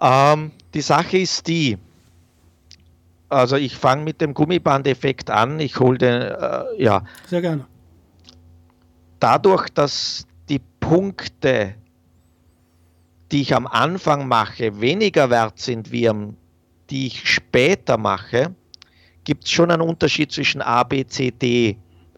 ja. 0.00 0.32
Ähm, 0.32 0.52
die 0.72 0.80
Sache 0.80 1.18
ist 1.18 1.46
die, 1.46 1.76
also 3.28 3.56
ich 3.56 3.76
fange 3.76 4.04
mit 4.04 4.22
dem 4.22 4.32
Gummibandeffekt 4.32 5.28
an. 5.28 5.60
Ich 5.60 5.78
hole 5.78 5.98
den, 5.98 6.22
äh, 6.22 6.64
ja. 6.78 7.04
Sehr 7.26 7.42
gerne. 7.42 7.66
Dadurch, 9.20 9.68
dass 9.68 10.26
die 10.48 10.62
Punkte, 10.80 11.74
die 13.32 13.42
ich 13.42 13.54
am 13.54 13.66
Anfang 13.66 14.28
mache, 14.28 14.80
weniger 14.80 15.28
wert 15.28 15.58
sind, 15.58 15.92
wie 15.92 16.08
am, 16.08 16.38
die 16.92 17.08
ich 17.08 17.28
später 17.28 17.96
mache, 17.96 18.54
gibt 19.24 19.44
es 19.44 19.50
schon 19.50 19.70
einen 19.70 19.82
Unterschied 19.82 20.30
zwischen 20.30 20.60
A, 20.62 20.82
B, 20.84 21.04
C, 21.06 21.30
D 21.30 21.76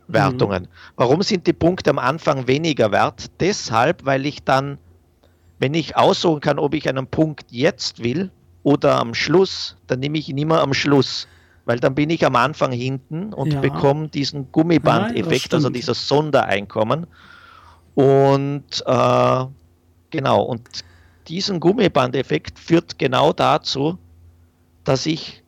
Wertungen. 0.08 0.64
Mhm. 0.64 0.68
Warum 0.96 1.22
sind 1.22 1.46
die 1.46 1.52
Punkte 1.52 1.90
am 1.90 1.98
Anfang 1.98 2.46
weniger 2.46 2.92
wert? 2.92 3.30
Deshalb, 3.40 4.04
weil 4.04 4.26
ich 4.26 4.42
dann, 4.42 4.78
wenn 5.60 5.72
ich 5.72 5.96
aussuchen 5.96 6.40
kann, 6.40 6.58
ob 6.58 6.74
ich 6.74 6.88
einen 6.88 7.06
Punkt 7.06 7.46
jetzt 7.50 8.02
will, 8.02 8.30
oder 8.64 8.98
am 8.98 9.14
Schluss, 9.14 9.76
dann 9.87 10.00
nehme 10.00 10.18
ich 10.18 10.28
ihn 10.28 10.38
immer 10.38 10.60
am 10.60 10.74
Schluss, 10.74 11.28
weil 11.66 11.78
dann 11.78 11.94
bin 11.94 12.10
ich 12.10 12.26
am 12.26 12.34
Anfang 12.34 12.72
hinten 12.72 13.32
und 13.32 13.52
ja. 13.52 13.60
bekomme 13.60 14.08
diesen 14.08 14.50
Gummibandeffekt, 14.50 15.52
ja, 15.52 15.58
also 15.58 15.70
dieses 15.70 16.08
Sondereinkommen. 16.08 17.06
Und 17.94 18.82
äh, 18.87 19.44
genau, 20.10 20.42
und 20.42 20.68
diesen 21.28 21.60
Gummibandeffekt 21.60 22.58
führt 22.58 22.98
genau 22.98 23.32
dazu, 23.32 23.98
dass 24.84 25.06
ich 25.06 25.42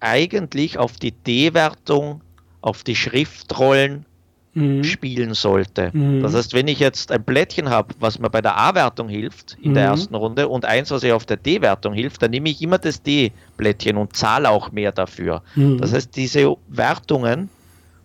eigentlich 0.00 0.78
auf 0.78 0.92
die 0.92 1.12
D-Wertung, 1.12 2.22
auf 2.62 2.82
die 2.84 2.96
Schriftrollen 2.96 4.06
mhm. 4.54 4.84
spielen 4.84 5.34
sollte. 5.34 5.90
Mhm. 5.92 6.22
Das 6.22 6.34
heißt, 6.34 6.54
wenn 6.54 6.68
ich 6.68 6.78
jetzt 6.78 7.12
ein 7.12 7.22
Blättchen 7.22 7.68
habe, 7.68 7.94
was 8.00 8.18
mir 8.18 8.30
bei 8.30 8.40
der 8.40 8.56
A-Wertung 8.56 9.08
hilft 9.08 9.56
in 9.60 9.70
mhm. 9.70 9.74
der 9.74 9.84
ersten 9.84 10.14
Runde 10.14 10.48
und 10.48 10.64
eins, 10.64 10.90
was 10.90 11.02
mir 11.02 11.16
auf 11.16 11.26
der 11.26 11.36
D-Wertung 11.36 11.92
hilft, 11.92 12.22
dann 12.22 12.30
nehme 12.30 12.48
ich 12.48 12.62
immer 12.62 12.78
das 12.78 13.02
D-Blättchen 13.02 13.96
und 13.96 14.16
zahle 14.16 14.50
auch 14.50 14.72
mehr 14.72 14.92
dafür. 14.92 15.42
Mhm. 15.54 15.78
Das 15.78 15.92
heißt, 15.92 16.16
diese 16.16 16.56
Wertungen 16.68 17.48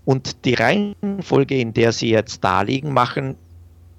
und 0.03 0.45
die 0.45 0.53
Reihenfolge, 0.53 1.57
in 1.57 1.73
der 1.73 1.91
sie 1.91 2.09
jetzt 2.09 2.43
da 2.43 2.61
liegen, 2.61 2.93
machen 2.93 3.35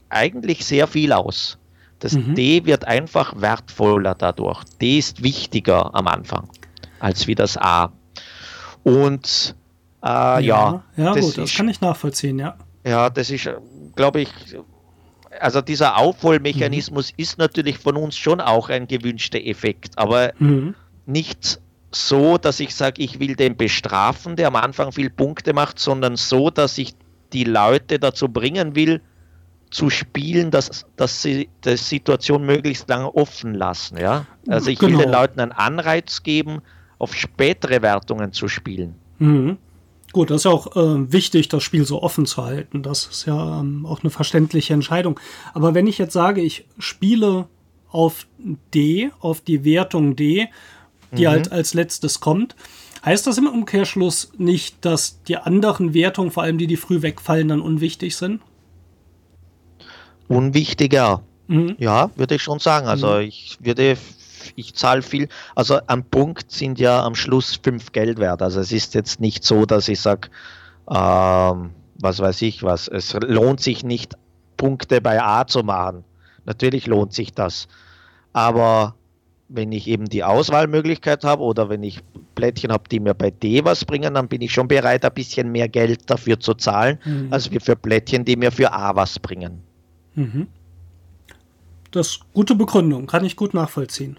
eigentlich 0.09 0.65
sehr 0.65 0.87
viel 0.87 1.13
aus. 1.13 1.59
Das 1.99 2.13
mhm. 2.13 2.35
D 2.35 2.65
wird 2.67 2.87
einfach 2.87 3.41
wertvoller 3.41 4.15
dadurch. 4.15 4.65
D 4.81 4.99
ist 4.99 5.23
wichtiger 5.23 5.95
am 5.95 6.07
Anfang 6.09 6.49
als 7.01 7.27
wie 7.27 7.35
das 7.35 7.57
A. 7.57 7.93
Und 8.83 9.55
äh, 10.03 10.09
ja, 10.09 10.41
ja, 10.41 10.83
ja 10.97 11.15
das 11.15 11.25
gut, 11.25 11.39
das 11.39 11.55
kann 11.55 11.69
ich 11.69 11.81
nachvollziehen, 11.81 12.39
ja. 12.39 12.57
Ja, 12.85 13.11
das 13.11 13.31
ist, 13.31 13.51
glaube 13.97 14.21
ich, 14.23 14.29
also 15.41 15.61
dieser 15.61 15.97
Aufholmechanismus 15.97 17.13
mhm. 17.13 17.23
ist 17.23 17.39
natürlich 17.39 17.79
von 17.79 17.97
uns 17.97 18.17
schon 18.17 18.41
auch 18.41 18.69
ein 18.69 18.87
gewünschter 18.87 19.45
Effekt, 19.45 19.99
aber 19.99 20.33
mhm. 20.39 20.75
nicht 21.05 21.61
so, 21.91 22.39
dass 22.39 22.61
ich 22.61 22.75
sage, 22.75 23.03
ich 23.03 23.19
will 23.19 23.35
den 23.35 23.57
bestrafen, 23.57 24.37
der 24.37 24.49
am 24.49 24.57
Anfang 24.57 24.93
viel 24.93 25.11
Punkte 25.11 25.53
macht, 25.53 25.79
sondern 25.79 26.17
so, 26.17 26.51
dass 26.51 26.79
ich 26.79 26.95
die 27.33 27.45
Leute 27.45 27.99
dazu 27.99 28.29
bringen 28.29 28.77
will, 28.77 29.01
zu 29.77 29.91
spielen, 29.91 30.51
dass, 30.51 30.87
dass 30.97 31.21
sie 31.21 31.51
die 31.63 31.77
Situation 31.77 32.47
möglichst 32.47 32.89
lange 32.89 33.15
offen 33.15 33.53
lassen. 33.53 33.99
Ja? 33.99 34.25
Also 34.49 34.71
ich 34.71 34.79
genau. 34.79 34.99
will 34.99 35.05
den 35.05 35.13
Leuten 35.13 35.39
einen 35.39 35.53
Anreiz 35.53 36.23
geben, 36.23 36.63
auf 36.99 37.15
spätere 37.15 37.83
Wertungen 37.83 38.33
zu 38.33 38.49
spielen. 38.49 38.95
Mhm. 39.19 39.59
Gut, 40.15 40.31
das 40.31 40.37
ist 40.37 40.45
ja 40.45 40.51
auch 40.53 40.75
äh, 40.77 41.13
wichtig, 41.13 41.49
das 41.49 41.63
Spiel 41.63 41.85
so 41.85 42.03
offen 42.03 42.25
zu 42.25 42.43
halten. 42.43 42.83
Das 42.83 43.05
ist 43.05 43.27
ja 43.27 43.61
ähm, 43.61 43.85
auch 43.85 44.03
eine 44.03 44.09
verständliche 44.09 44.73
Entscheidung. 44.73 45.21
Aber 45.53 45.75
wenn 45.75 45.87
ich 45.87 45.99
jetzt 45.99 46.15
sage, 46.15 46.41
ich 46.41 46.65
spiele 46.79 47.47
auf 47.91 48.27
D, 48.73 49.11
auf 49.21 49.43
die 49.43 49.63
Wertung 49.63 50.17
D, 50.17 50.49
die 51.13 51.25
mhm. 51.25 51.29
halt 51.29 51.53
als 51.53 51.75
letztes 51.75 52.21
kommt, 52.21 52.57
heißt 53.05 53.27
das 53.27 53.37
im 53.37 53.47
Umkehrschluss 53.47 54.33
nicht, 54.39 54.83
dass 54.87 55.23
die 55.25 55.37
anderen 55.37 55.93
Wertungen, 55.93 56.31
vor 56.31 56.45
allem 56.45 56.57
die, 56.57 56.67
die 56.67 56.79
früh 56.79 57.03
wegfallen, 57.03 57.49
dann 57.49 57.61
unwichtig 57.61 58.17
sind? 58.17 58.41
Unwichtiger. 60.29 61.23
Mhm. 61.49 61.77
Ja, 61.79 62.11
würde 62.17 62.35
ich 62.35 62.43
schon 62.43 62.59
sagen. 62.59 62.87
Also 62.87 63.09
mhm. 63.09 63.21
ich 63.21 63.59
würde 63.61 63.97
ich 64.55 64.75
zahle 64.75 65.03
viel. 65.03 65.29
Also 65.55 65.81
am 65.87 66.05
Punkt 66.05 66.51
sind 66.51 66.79
ja 66.79 67.05
am 67.05 67.15
Schluss 67.15 67.59
fünf 67.63 67.93
Geld 67.93 68.19
wert. 68.19 68.43
Also 68.43 68.61
es 68.61 68.73
ist 68.73 68.95
jetzt 68.95 69.21
nicht 69.21 69.45
so, 69.45 69.67
dass 69.67 69.89
ich 69.89 70.01
sage, 70.01 70.29
ähm, 70.89 71.71
was 71.99 72.21
weiß 72.21 72.43
ich 72.43 72.63
was, 72.63 72.89
es 72.89 73.15
lohnt 73.15 73.61
sich 73.61 73.85
nicht 73.85 74.15
Punkte 74.57 75.01
bei 75.01 75.23
A 75.23 75.47
zu 75.47 75.63
machen. 75.63 76.05
Natürlich 76.45 76.87
lohnt 76.87 77.13
sich 77.13 77.33
das. 77.33 77.67
Aber 78.33 78.95
wenn 79.49 79.73
ich 79.73 79.87
eben 79.89 80.07
die 80.07 80.25
Auswahlmöglichkeit 80.25 81.25
habe 81.25 81.43
oder 81.43 81.69
wenn 81.69 81.83
ich 81.83 82.01
Plättchen 82.35 82.73
habe, 82.73 82.89
die 82.89 83.01
mir 83.01 83.15
bei 83.15 83.31
D 83.31 83.65
was 83.65 83.85
bringen, 83.85 84.15
dann 84.15 84.29
bin 84.29 84.43
ich 84.43 84.53
schon 84.53 84.69
bereit, 84.69 85.05
ein 85.05 85.15
bisschen 85.15 85.53
mehr 85.53 85.69
Geld 85.69 86.11
dafür 86.11 86.39
zu 86.39 86.55
zahlen, 86.55 86.99
mhm. 87.05 87.29
als 87.31 87.49
für 87.49 87.77
Plättchen, 87.77 88.25
die 88.25 88.37
mir 88.37 88.53
für 88.53 88.73
A 88.73 88.95
was 88.95 89.19
bringen. 89.19 89.63
Mhm. 90.17 90.49
Das 91.93 92.21
gute 92.35 92.55
Begründung, 92.57 93.07
kann 93.07 93.25
ich 93.25 93.37
gut 93.37 93.55
nachvollziehen. 93.55 94.17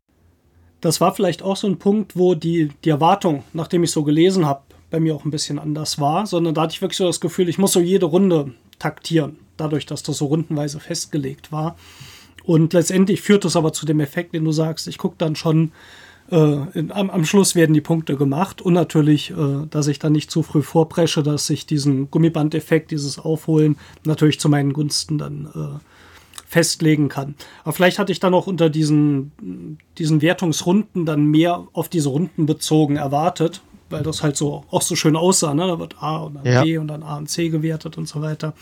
Das 0.80 1.02
war 1.02 1.14
vielleicht 1.14 1.42
auch 1.42 1.58
so 1.58 1.68
ein 1.68 1.80
Punkt, 1.80 2.16
wo 2.16 2.34
die, 2.34 2.70
die 2.84 2.90
Erwartung, 2.90 3.44
nachdem 3.54 3.84
ich 3.84 3.92
so 3.92 4.04
gelesen 4.04 4.46
habe, 4.46 4.62
bei 4.90 5.00
mir 5.00 5.16
auch 5.16 5.26
ein 5.26 5.32
bisschen 5.32 5.60
anders 5.60 6.00
war, 6.00 6.26
sondern 6.26 6.56
da 6.56 6.62
hatte 6.62 6.74
ich 6.74 6.82
wirklich 6.82 6.98
so 6.98 7.06
das 7.06 7.20
Gefühl, 7.20 7.50
ich 7.50 7.58
muss 7.58 7.74
so 7.74 7.82
jede 7.82 8.06
Runde 8.06 8.54
taktieren, 8.80 9.38
dadurch, 9.58 9.86
dass 9.86 10.04
das 10.04 10.18
so 10.18 10.28
rundenweise 10.28 10.80
festgelegt 10.80 11.52
war. 11.52 11.76
Und 12.44 12.72
letztendlich 12.72 13.22
führt 13.22 13.44
das 13.44 13.58
aber 13.58 13.74
zu 13.74 13.86
dem 13.86 14.00
Effekt, 14.00 14.34
den 14.34 14.46
du 14.46 14.54
sagst, 14.54 14.88
ich 14.88 14.98
gucke 14.98 15.16
dann 15.18 15.36
schon, 15.36 15.74
äh, 16.32 16.78
in, 16.78 16.92
am, 16.92 17.10
am, 17.10 17.26
Schluss 17.26 17.56
werden 17.56 17.74
die 17.74 17.82
Punkte 17.82 18.18
gemacht 18.18 18.62
und 18.62 18.74
natürlich, 18.74 19.32
äh, 19.32 19.66
dass 19.70 19.88
ich 19.88 20.00
dann 20.00 20.12
nicht 20.12 20.30
zu 20.30 20.44
früh 20.44 20.62
vorpresche, 20.62 21.24
dass 21.24 21.50
ich 21.50 21.66
diesen 21.66 22.12
Gummibandeffekt, 22.12 22.92
dieses 22.92 23.20
Aufholen 23.20 23.78
natürlich 24.04 24.40
zu 24.40 24.50
meinen 24.50 24.74
Gunsten 24.74 25.18
dann 25.18 25.46
äh, 25.56 25.80
festlegen 26.48 27.10
kann. 27.10 27.36
Aber 27.64 27.74
vielleicht 27.74 28.00
hatte 28.00 28.12
ich 28.12 28.20
dann 28.20 28.34
auch 28.34 28.48
unter 28.48 28.70
diesen, 28.70 29.78
diesen 29.98 30.22
Wertungsrunden 30.22 31.06
dann 31.06 31.26
mehr 31.26 31.68
auf 31.74 31.90
diese 31.90 32.10
Runden 32.10 32.46
bezogen 32.46 32.96
erwartet, 32.96 33.62
weil 33.90 34.04
das 34.04 34.24
halt 34.24 34.38
so 34.38 34.64
auch 34.72 34.82
so 34.82 34.96
schön 34.96 35.16
aussah. 35.16 35.54
Ne? 35.54 35.68
Da 35.68 35.80
wird 35.80 36.02
A 36.02 36.18
und 36.18 36.36
dann 36.36 36.46
ja. 36.46 36.64
B 36.64 36.78
und 36.78 36.88
dann 36.88 37.04
A 37.04 37.18
und 37.18 37.30
C 37.30 37.50
gewertet 37.50 37.98
und 37.98 38.08
so 38.08 38.22
weiter. 38.22 38.54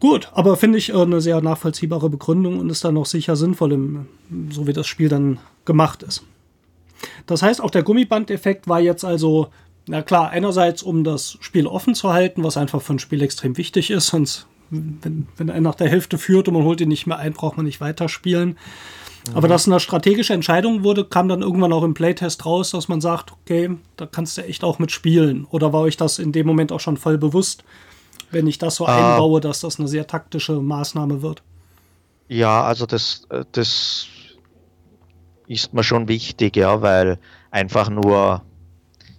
Gut, 0.00 0.30
aber 0.32 0.56
finde 0.56 0.78
ich 0.78 0.90
äh, 0.90 0.94
eine 0.94 1.20
sehr 1.20 1.40
nachvollziehbare 1.42 2.08
Begründung 2.08 2.58
und 2.58 2.70
ist 2.70 2.84
dann 2.84 2.96
auch 2.96 3.06
sicher 3.06 3.36
sinnvoll, 3.36 3.72
im, 3.72 4.06
so 4.50 4.66
wie 4.66 4.72
das 4.72 4.86
Spiel 4.86 5.08
dann 5.08 5.38
gemacht 5.66 6.02
ist. 6.02 6.24
Das 7.26 7.42
heißt, 7.42 7.62
auch 7.62 7.70
der 7.70 7.82
Gummibandeffekt 7.82 8.66
war 8.66 8.80
jetzt 8.80 9.04
also, 9.04 9.48
na 9.86 10.02
klar, 10.02 10.30
einerseits, 10.30 10.82
um 10.82 11.04
das 11.04 11.36
Spiel 11.40 11.66
offen 11.66 11.94
zu 11.94 12.12
halten, 12.12 12.42
was 12.42 12.56
einfach 12.56 12.82
für 12.82 12.94
ein 12.94 12.98
Spiel 12.98 13.22
extrem 13.22 13.56
wichtig 13.58 13.90
ist, 13.90 14.08
sonst, 14.08 14.46
wenn, 14.70 15.26
wenn 15.36 15.48
er 15.50 15.60
nach 15.60 15.74
der 15.74 15.88
Hälfte 15.88 16.16
führt 16.16 16.48
und 16.48 16.54
man 16.54 16.64
holt 16.64 16.80
ihn 16.80 16.88
nicht 16.88 17.06
mehr 17.06 17.18
ein, 17.18 17.34
braucht 17.34 17.56
man 17.56 17.66
nicht 17.66 17.80
weiterspielen. 17.80 18.50
Mhm. 19.28 19.36
Aber 19.36 19.48
dass 19.48 19.66
eine 19.66 19.80
strategische 19.80 20.32
Entscheidung 20.32 20.82
wurde, 20.82 21.04
kam 21.04 21.28
dann 21.28 21.42
irgendwann 21.42 21.74
auch 21.74 21.82
im 21.82 21.94
Playtest 21.94 22.46
raus, 22.46 22.70
dass 22.70 22.88
man 22.88 23.02
sagt, 23.02 23.32
okay, 23.32 23.70
da 23.96 24.06
kannst 24.06 24.38
du 24.38 24.44
echt 24.44 24.64
auch 24.64 24.78
mitspielen. 24.78 25.46
Oder 25.50 25.74
war 25.74 25.82
euch 25.82 25.98
das 25.98 26.18
in 26.18 26.32
dem 26.32 26.46
Moment 26.46 26.72
auch 26.72 26.80
schon 26.80 26.96
voll 26.96 27.18
bewusst? 27.18 27.64
Wenn 28.30 28.46
ich 28.46 28.58
das 28.58 28.76
so 28.76 28.86
äh, 28.86 28.90
einbaue, 28.90 29.40
dass 29.40 29.60
das 29.60 29.78
eine 29.78 29.88
sehr 29.88 30.06
taktische 30.06 30.60
Maßnahme 30.60 31.22
wird. 31.22 31.42
Ja, 32.28 32.62
also 32.62 32.86
das, 32.86 33.26
äh, 33.30 33.44
das 33.52 34.06
ist 35.46 35.74
mir 35.74 35.82
schon 35.82 36.08
wichtig, 36.08 36.56
ja, 36.56 36.80
weil 36.80 37.18
einfach 37.50 37.90
nur 37.90 38.42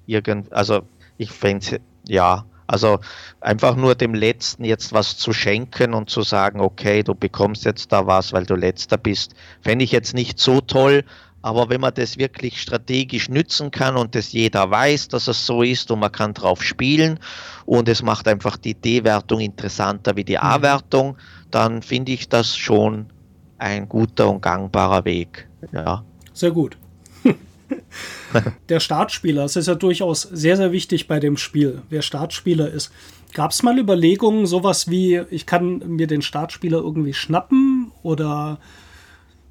irgend, 0.06 0.52
also 0.54 0.82
ich 1.18 1.32
fände 1.32 1.82
ja, 2.08 2.46
also 2.68 3.00
einfach 3.42 3.76
nur 3.76 3.96
dem 3.96 4.14
Letzten 4.14 4.64
jetzt 4.64 4.94
was 4.94 5.18
zu 5.18 5.34
schenken 5.34 5.94
und 5.94 6.10
zu 6.10 6.22
sagen, 6.22 6.62
okay, 6.62 7.04
du 7.04 7.14
bekommst 7.14 7.66
jetzt 7.66 7.92
da 7.92 8.08
was, 8.08 8.32
weil 8.32 8.46
du 8.46 8.56
letzter 8.56 8.98
bist, 8.98 9.36
fände 9.62 9.84
ich 9.84 9.92
jetzt 9.92 10.14
nicht 10.14 10.40
so 10.40 10.62
toll, 10.62 11.04
aber 11.42 11.70
wenn 11.70 11.82
man 11.82 11.94
das 11.94 12.18
wirklich 12.18 12.62
strategisch 12.62 13.30
nützen 13.30 13.72
kann 13.72 13.96
und 13.96 14.16
das 14.16 14.32
jeder 14.32 14.70
weiß, 14.70 15.08
dass 15.08 15.28
es 15.28 15.46
so 15.46 15.64
ist 15.64 15.90
und 15.92 16.00
man 16.00 16.12
kann 16.12 16.34
drauf 16.34 16.64
spielen 16.64 17.20
und 17.66 17.90
es 17.90 18.04
macht 18.04 18.28
einfach 18.28 18.58
die 18.58 18.76
D-Wertung 18.76 19.40
interessanter 19.40 20.16
wie 20.16 20.24
die 20.24 20.38
mhm. 20.38 20.44
A-Wertung, 20.44 21.18
dann 21.50 21.82
finde 21.82 22.12
ich 22.12 22.30
das 22.30 22.56
schon 22.56 23.08
ein 23.58 23.90
guter 23.90 24.30
und 24.30 24.42
gangbarer 24.42 25.06
Weg. 25.06 25.48
Ja. 25.72 26.04
Sehr 26.34 26.52
gut. 26.52 26.78
Der 28.70 28.80
Startspieler, 28.80 29.44
das 29.44 29.56
ist 29.56 29.68
ja 29.68 29.76
durchaus 29.76 30.22
sehr, 30.22 30.58
sehr 30.58 30.72
wichtig 30.72 31.08
bei 31.08 31.20
dem 31.20 31.38
Spiel, 31.38 31.82
wer 31.90 32.02
Startspieler 32.02 32.70
ist. 32.70 32.92
Gab 33.34 33.52
es 33.52 33.64
mal 33.64 33.78
Überlegungen, 33.78 34.46
sowas 34.46 34.90
wie, 34.90 35.22
ich 35.30 35.46
kann 35.46 35.80
mir 35.88 36.08
den 36.08 36.22
Startspieler 36.22 36.80
irgendwie 36.80 37.14
schnappen 37.14 37.92
oder 38.04 38.60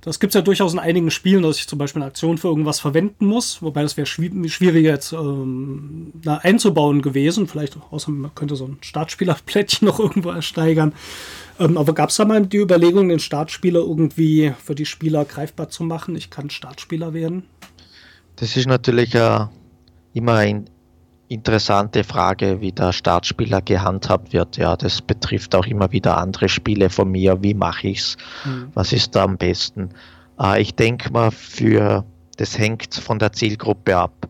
das 0.00 0.18
gibt 0.18 0.30
es 0.30 0.34
ja 0.34 0.40
durchaus 0.40 0.72
in 0.72 0.78
einigen 0.78 1.10
Spielen, 1.10 1.42
dass 1.42 1.58
ich 1.58 1.68
zum 1.68 1.78
Beispiel 1.78 2.00
eine 2.00 2.08
Aktion 2.08 2.38
für 2.38 2.48
irgendwas 2.48 2.80
verwenden 2.80 3.26
muss, 3.26 3.60
wobei 3.60 3.82
das 3.82 3.96
wäre 3.96 4.06
schwieriger 4.06 4.90
jetzt 4.90 5.12
ähm, 5.12 6.12
einzubauen 6.24 7.02
gewesen. 7.02 7.46
Vielleicht 7.46 7.76
außer 7.90 8.10
man 8.10 8.34
könnte 8.34 8.56
so 8.56 8.64
ein 8.64 8.78
Startspielerplättchen 8.80 9.86
noch 9.86 10.00
irgendwo 10.00 10.30
ersteigern. 10.30 10.94
Ähm, 11.58 11.76
aber 11.76 11.92
gab 11.92 12.08
es 12.08 12.16
da 12.16 12.24
mal 12.24 12.46
die 12.46 12.56
Überlegung, 12.56 13.10
den 13.10 13.18
Startspieler 13.18 13.80
irgendwie 13.80 14.54
für 14.64 14.74
die 14.74 14.86
Spieler 14.86 15.26
greifbar 15.26 15.68
zu 15.68 15.84
machen? 15.84 16.16
Ich 16.16 16.30
kann 16.30 16.48
Startspieler 16.48 17.12
werden. 17.12 17.44
Das 18.36 18.56
ist 18.56 18.66
natürlich 18.66 19.14
äh, 19.14 19.46
immer 20.14 20.34
ein 20.36 20.70
interessante 21.30 22.02
Frage, 22.02 22.60
wie 22.60 22.72
der 22.72 22.92
Startspieler 22.92 23.62
gehandhabt 23.62 24.32
wird. 24.32 24.56
Ja, 24.56 24.76
das 24.76 25.00
betrifft 25.00 25.54
auch 25.54 25.64
immer 25.64 25.92
wieder 25.92 26.18
andere 26.18 26.48
Spiele 26.48 26.90
von 26.90 27.10
mir. 27.10 27.40
Wie 27.42 27.54
mache 27.54 27.88
ich 27.88 27.98
es? 27.98 28.16
Mhm. 28.44 28.70
Was 28.74 28.92
ist 28.92 29.14
da 29.14 29.24
am 29.24 29.38
besten? 29.38 29.90
Äh, 30.40 30.60
ich 30.60 30.74
denke 30.74 31.12
mal, 31.12 31.30
für 31.30 32.04
das 32.36 32.58
hängt 32.58 32.94
von 32.94 33.20
der 33.20 33.32
Zielgruppe 33.32 33.96
ab. 33.96 34.28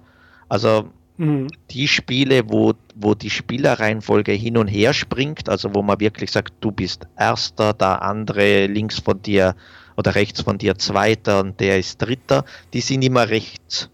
Also 0.51 0.91
mhm. 1.17 1.49
die 1.71 1.89
Spiele, 1.89 2.43
wo, 2.51 2.75
wo 2.95 3.15
die 3.15 3.31
Spielerreihenfolge 3.31 4.33
hin 4.33 4.59
und 4.59 4.69
her 4.69 4.93
springt, 4.93 5.49
also 5.49 5.75
wo 5.75 5.81
man 5.81 6.01
wirklich 6.01 6.31
sagt, 6.31 6.53
du 6.61 6.71
bist 6.71 7.09
erster, 7.17 7.73
der 7.73 8.03
andere 8.03 8.67
links 8.67 8.99
von 8.99 9.23
dir 9.23 9.57
oder 9.97 10.15
rechts 10.15 10.43
von 10.43 10.59
dir 10.59 10.77
zweiter 10.77 11.41
und 11.41 11.61
der 11.61 11.79
ist 11.79 12.03
dritter, 12.03 12.45
die 12.75 12.83
sind 12.83 13.03
immer 13.03 13.31
recht 13.31 13.91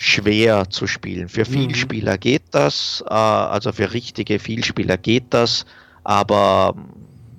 schwer 0.00 0.70
zu 0.70 0.86
spielen. 0.86 1.28
Für 1.28 1.42
mhm. 1.42 1.52
Vielspieler 1.52 2.16
geht 2.16 2.44
das, 2.52 3.04
äh, 3.06 3.12
also 3.12 3.70
für 3.70 3.92
richtige 3.92 4.38
Vielspieler 4.38 4.96
geht 4.96 5.26
das, 5.28 5.66
aber 6.04 6.74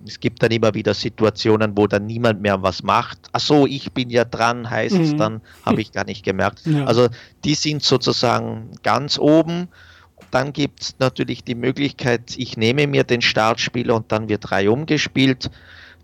es 0.05 0.19
gibt 0.19 0.43
dann 0.43 0.51
immer 0.51 0.71
wieder 0.75 0.93
Situationen, 0.93 1.75
wo 1.75 1.87
dann 1.87 2.05
niemand 2.05 2.39
mehr 2.39 2.61
was 2.61 2.83
macht. 2.83 3.17
Ach 3.31 3.39
so, 3.39 3.65
ich 3.65 3.91
bin 3.93 4.11
ja 4.11 4.25
dran, 4.25 4.69
heißt 4.69 4.95
es 4.95 5.13
mhm. 5.13 5.17
dann, 5.17 5.41
habe 5.65 5.81
ich 5.81 5.91
gar 5.91 6.05
nicht 6.05 6.23
gemerkt. 6.23 6.61
Ja. 6.71 6.85
Also 6.85 7.07
die 7.43 7.55
sind 7.55 7.81
sozusagen 7.81 8.69
ganz 8.83 9.17
oben. 9.17 9.67
Dann 10.29 10.53
gibt 10.53 10.81
es 10.81 10.95
natürlich 10.99 11.43
die 11.43 11.55
Möglichkeit, 11.55 12.37
ich 12.37 12.57
nehme 12.57 12.85
mir 12.85 13.03
den 13.03 13.21
Startspieler 13.21 13.95
und 13.95 14.11
dann 14.11 14.29
wird 14.29 14.51
drei 14.51 14.69
umgespielt 14.69 15.49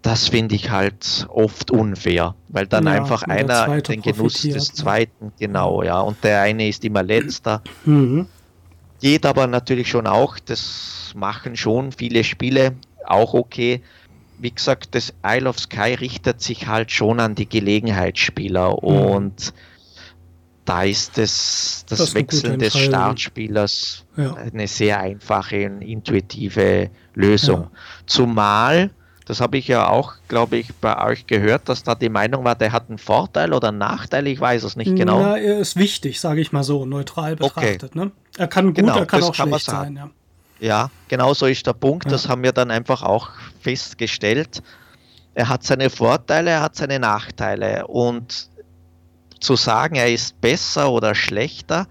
das 0.01 0.27
finde 0.27 0.55
ich 0.55 0.69
halt 0.69 1.27
oft 1.29 1.71
unfair, 1.71 2.36
weil 2.49 2.67
dann 2.67 2.86
ja, 2.86 2.93
einfach 2.93 3.23
einer 3.23 3.81
den 3.81 4.01
Genuss 4.01 4.41
des 4.41 4.73
zweiten, 4.73 5.31
genau, 5.39 5.83
ja, 5.83 5.99
und 5.99 6.23
der 6.23 6.41
eine 6.41 6.67
ist 6.67 6.83
immer 6.86 7.03
letzter. 7.03 7.62
Mhm. 7.86 8.27
Geht 9.01 9.25
aber 9.25 9.47
natürlich 9.47 9.89
schon 9.89 10.07
auch, 10.07 10.39
das 10.39 11.13
machen 11.15 11.55
schon 11.55 11.91
viele 11.91 12.23
Spiele, 12.23 12.73
auch 13.05 13.33
okay. 13.33 13.81
Wie 14.39 14.51
gesagt, 14.51 14.93
das 14.93 15.13
Isle 15.25 15.49
of 15.49 15.60
Sky 15.60 15.95
richtet 15.95 16.41
sich 16.41 16.67
halt 16.67 16.91
schon 16.91 17.19
an 17.19 17.36
die 17.36 17.49
Gelegenheitsspieler 17.49 18.69
mhm. 18.69 18.88
und 18.88 19.53
da 20.67 20.83
ist 20.83 21.17
das, 21.17 21.86
das, 21.88 21.99
das 21.99 22.13
Wechseln 22.13 22.60
des 22.60 22.77
Startspielers 22.77 24.05
ja. 24.17 24.33
eine 24.33 24.67
sehr 24.67 24.99
einfache 24.99 25.65
und 25.65 25.81
intuitive 25.81 26.89
Lösung. 27.13 27.62
Ja. 27.62 27.71
Zumal 28.05 28.91
das 29.28 29.42
habe 29.42 29.58
ich 29.58 29.68
ja 29.68 29.90
auch, 29.90 30.13
glaube 30.30 30.56
ich, 30.56 30.74
bei 30.76 31.06
euch 31.06 31.28
gehört, 31.28 31.68
dass 31.68 31.84
da 31.84 31.96
die 31.96 32.08
Meinung 32.08 32.46
war, 32.46 32.56
der 32.56 32.72
hat 32.72 32.88
einen 32.88 32.98
Vorteil 32.98 33.52
oder 33.52 33.70
einen 33.70 33.78
Nachteil, 33.78 34.26
ich 34.28 34.40
weiß 34.40 34.63
es 34.63 34.78
nicht 34.78 34.96
genau. 34.96 35.20
Ja, 35.20 35.36
er 35.36 35.60
ist 35.60 35.76
wichtig, 35.76 36.22
sage 36.22 36.40
ich 36.40 36.54
mal 36.54 36.63
so, 36.63 36.86
neutral 36.86 37.36
betrachtet. 37.36 37.92
Okay. 37.96 38.00
Ne? 38.00 38.12
Er 38.38 38.48
kann 38.48 38.68
gut, 38.68 38.76
genau, 38.76 38.98
er 38.98 39.06
kann 39.06 39.24
auch 39.24 39.36
kann 39.36 39.50
schlecht 39.50 39.66
sein. 39.66 39.96
Ja. 39.98 40.10
ja, 40.60 40.92
genau 41.10 41.34
so 41.34 41.46
ist 41.46 41.68
der 41.68 41.74
Punkt. 41.74 42.06
Ja. 42.06 42.12
Das 42.12 42.30
haben 42.30 42.42
wir 42.42 42.54
dann 42.54 42.72
einfach 42.72 43.04
auch 43.04 43.32
festgestellt. 43.60 44.63
Er 45.34 45.50
hat 45.50 45.63
seine 45.63 45.90
Vorteile, 45.90 46.52
er 46.52 46.62
hat 46.62 46.78
seine 46.78 46.98
Nachteile. 46.98 47.86
Und 47.88 48.50
zu 49.42 49.58
sagen, 49.58 49.96
er 49.96 50.12
ist 50.12 50.40
besser 50.40 50.90
oder 50.90 51.13
schlechter, 51.16 51.88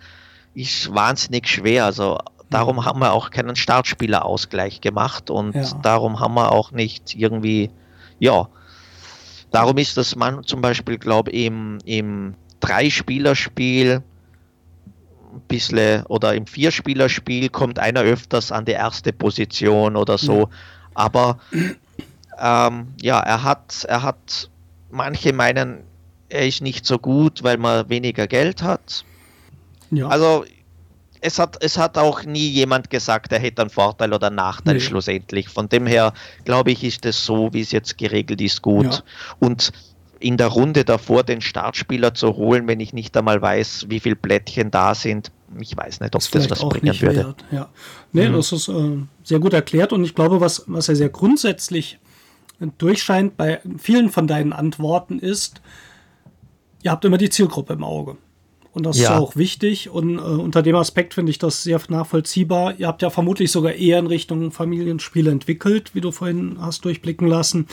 ist 0.54 0.94
wahnsinnig 0.94 1.48
schwer. 1.48 1.84
Also 1.84 2.18
Darum 2.50 2.84
haben 2.84 3.00
wir 3.00 3.12
auch 3.12 3.30
keinen 3.30 3.56
Startspielerausgleich 3.56 4.80
gemacht 4.80 5.30
und 5.30 5.54
ja. 5.54 5.64
darum 5.82 6.20
haben 6.20 6.34
wir 6.34 6.52
auch 6.52 6.70
nicht 6.70 7.14
irgendwie, 7.16 7.70
ja, 8.20 8.48
darum 9.50 9.78
ist 9.78 9.96
das 9.96 10.14
man 10.14 10.44
zum 10.44 10.60
Beispiel, 10.60 10.98
glaube 10.98 11.32
ich, 11.32 11.46
im, 11.46 11.78
im 11.84 12.34
Drei-Spieler-Spiel 12.60 14.02
ein 15.34 15.40
bisschen 15.48 16.04
oder 16.06 16.34
im 16.34 16.46
Vier-Spieler-Spiel 16.46 17.48
kommt 17.48 17.78
einer 17.78 18.02
öfters 18.02 18.52
an 18.52 18.64
die 18.64 18.72
erste 18.72 19.12
Position 19.12 19.96
oder 19.96 20.16
so. 20.16 20.40
Ja. 20.40 20.48
Aber 20.94 21.38
ähm, 22.38 22.94
ja, 23.00 23.20
er 23.20 23.42
hat, 23.42 23.84
er 23.88 24.02
hat, 24.02 24.50
manche 24.90 25.32
meinen, 25.32 25.82
er 26.28 26.46
ist 26.46 26.62
nicht 26.62 26.86
so 26.86 26.98
gut, 26.98 27.42
weil 27.42 27.58
man 27.58 27.88
weniger 27.88 28.26
Geld 28.26 28.62
hat. 28.62 29.04
Ja. 29.90 30.08
Also 30.08 30.44
es 31.26 31.40
hat, 31.40 31.56
es 31.60 31.76
hat 31.76 31.98
auch 31.98 32.22
nie 32.24 32.48
jemand 32.48 32.88
gesagt, 32.88 33.32
er 33.32 33.40
hätte 33.40 33.62
einen 33.62 33.70
Vorteil 33.70 34.12
oder 34.12 34.28
einen 34.28 34.36
Nachteil 34.36 34.74
nee. 34.74 34.80
schlussendlich. 34.80 35.48
Von 35.48 35.68
dem 35.68 35.86
her, 35.86 36.12
glaube 36.44 36.70
ich, 36.70 36.84
ist 36.84 37.04
es 37.04 37.24
so, 37.24 37.52
wie 37.52 37.62
es 37.62 37.72
jetzt 37.72 37.98
geregelt 37.98 38.40
ist, 38.40 38.62
gut. 38.62 38.84
Ja. 38.86 39.02
Und 39.40 39.72
in 40.20 40.36
der 40.36 40.46
Runde 40.46 40.84
davor 40.84 41.24
den 41.24 41.40
Startspieler 41.40 42.14
zu 42.14 42.36
holen, 42.36 42.68
wenn 42.68 42.78
ich 42.80 42.92
nicht 42.92 43.16
einmal 43.16 43.42
weiß, 43.42 43.86
wie 43.88 43.98
viele 43.98 44.14
Plättchen 44.14 44.70
da 44.70 44.94
sind, 44.94 45.32
ich 45.58 45.76
weiß 45.76 46.00
nicht, 46.00 46.14
ob 46.14 46.22
das, 46.22 46.30
das 46.30 46.50
was 46.50 46.68
bringen 46.68 47.00
würde. 47.00 47.16
Wert, 47.16 47.44
ja. 47.50 47.68
Nee, 48.12 48.28
mhm. 48.28 48.34
das 48.34 48.52
ist 48.52 48.68
äh, 48.68 48.98
sehr 49.24 49.40
gut 49.40 49.52
erklärt 49.52 49.92
und 49.92 50.04
ich 50.04 50.14
glaube, 50.14 50.40
was, 50.40 50.64
was 50.68 50.86
ja 50.86 50.94
sehr 50.94 51.08
grundsätzlich 51.08 51.98
durchscheint 52.78 53.36
bei 53.36 53.60
vielen 53.78 54.10
von 54.10 54.26
deinen 54.26 54.52
Antworten 54.52 55.18
ist, 55.18 55.60
ihr 56.82 56.92
habt 56.92 57.04
immer 57.04 57.18
die 57.18 57.30
Zielgruppe 57.30 57.74
im 57.74 57.84
Auge. 57.84 58.16
Und 58.76 58.82
das 58.82 58.98
ja. 58.98 59.04
ist 59.04 59.20
auch 59.22 59.36
wichtig. 59.36 59.88
Und 59.88 60.18
äh, 60.18 60.20
unter 60.20 60.62
dem 60.62 60.76
Aspekt 60.76 61.14
finde 61.14 61.30
ich 61.30 61.38
das 61.38 61.62
sehr 61.62 61.80
nachvollziehbar. 61.88 62.74
Ihr 62.76 62.88
habt 62.88 63.00
ja 63.00 63.08
vermutlich 63.08 63.50
sogar 63.50 63.72
eher 63.72 63.98
in 63.98 64.06
Richtung 64.06 64.52
Familienspiele 64.52 65.30
entwickelt, 65.30 65.94
wie 65.94 66.02
du 66.02 66.12
vorhin 66.12 66.58
hast 66.60 66.84
durchblicken 66.84 67.26
lassen, 67.26 67.68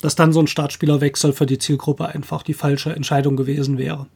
dass 0.00 0.16
dann 0.16 0.32
so 0.32 0.40
ein 0.40 0.48
Startspielerwechsel 0.48 1.32
für 1.32 1.46
die 1.46 1.58
Zielgruppe 1.58 2.06
einfach 2.06 2.42
die 2.42 2.54
falsche 2.54 2.90
Entscheidung 2.90 3.36
gewesen 3.36 3.78
wäre. 3.78 4.08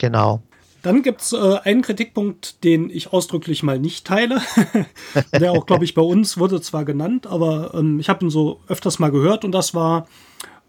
Genau. 0.00 0.42
Dann 0.82 1.04
gibt 1.04 1.20
es 1.20 1.34
äh, 1.34 1.58
einen 1.62 1.82
Kritikpunkt, 1.82 2.64
den 2.64 2.90
ich 2.90 3.12
ausdrücklich 3.12 3.62
mal 3.62 3.78
nicht 3.78 4.04
teile. 4.04 4.42
Der 5.32 5.52
auch, 5.52 5.66
glaube 5.66 5.84
ich, 5.84 5.94
bei 5.94 6.02
uns 6.02 6.36
wurde 6.36 6.60
zwar 6.60 6.84
genannt, 6.84 7.28
aber 7.28 7.74
ähm, 7.74 8.00
ich 8.00 8.08
habe 8.08 8.26
ihn 8.26 8.30
so 8.30 8.58
öfters 8.66 8.98
mal 8.98 9.12
gehört 9.12 9.44
und 9.44 9.52
das 9.52 9.72
war, 9.72 10.08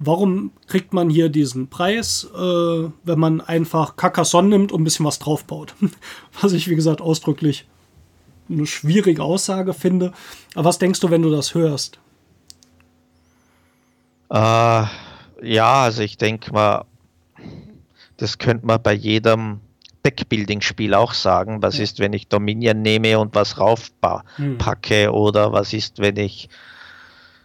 warum 0.04 0.52
kriegt 0.68 0.94
man 0.94 1.10
hier 1.10 1.30
diesen 1.30 1.70
Preis, 1.70 2.28
äh, 2.36 2.90
wenn 3.04 3.20
man 3.20 3.40
einfach 3.40 3.96
Carcassonne 3.96 4.50
nimmt 4.50 4.72
und 4.72 4.82
ein 4.82 4.84
bisschen 4.84 5.06
was 5.06 5.20
draufbaut? 5.20 5.76
was 6.42 6.54
ich, 6.54 6.68
wie 6.68 6.76
gesagt, 6.76 7.02
ausdrücklich 7.02 7.68
eine 8.50 8.66
schwierige 8.66 9.24
Aussage 9.24 9.74
finde. 9.74 10.12
Aber 10.56 10.66
was 10.66 10.80
denkst 10.80 11.00
du, 11.00 11.10
wenn 11.10 11.22
du 11.22 11.30
das 11.30 11.54
hörst? 11.54 12.00
Äh, 14.30 14.86
ja, 15.44 15.84
also 15.84 16.02
ich 16.02 16.18
denke 16.18 16.52
mal, 16.52 16.86
das 18.18 18.38
könnte 18.38 18.66
man 18.66 18.82
bei 18.82 18.94
jedem 18.94 19.62
Deckbuilding-Spiel 20.06 20.94
auch 20.96 21.14
sagen. 21.14 21.62
Was 21.62 21.78
ja. 21.78 21.84
ist, 21.84 22.00
wenn 22.00 22.14
ich 22.14 22.28
Dominion 22.28 22.82
nehme 22.82 23.20
und 23.20 23.36
was 23.36 23.60
raufpacke? 23.60 25.06
Hm. 25.06 25.14
Oder 25.14 25.54
was 25.54 25.74
ist, 25.74 26.00
wenn 26.00 26.18
ich 26.18 26.50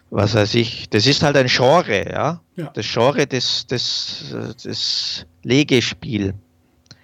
was 0.09 0.35
weiß 0.35 0.55
ich, 0.55 0.89
das 0.89 1.05
ist 1.05 1.23
halt 1.23 1.35
ein 1.35 1.47
Genre, 1.47 2.09
ja. 2.09 2.41
ja. 2.55 2.71
Das 2.73 2.85
Genre 2.85 3.27
des, 3.27 3.67
des, 3.67 4.35
des 4.63 5.25
Legespiel. 5.43 6.33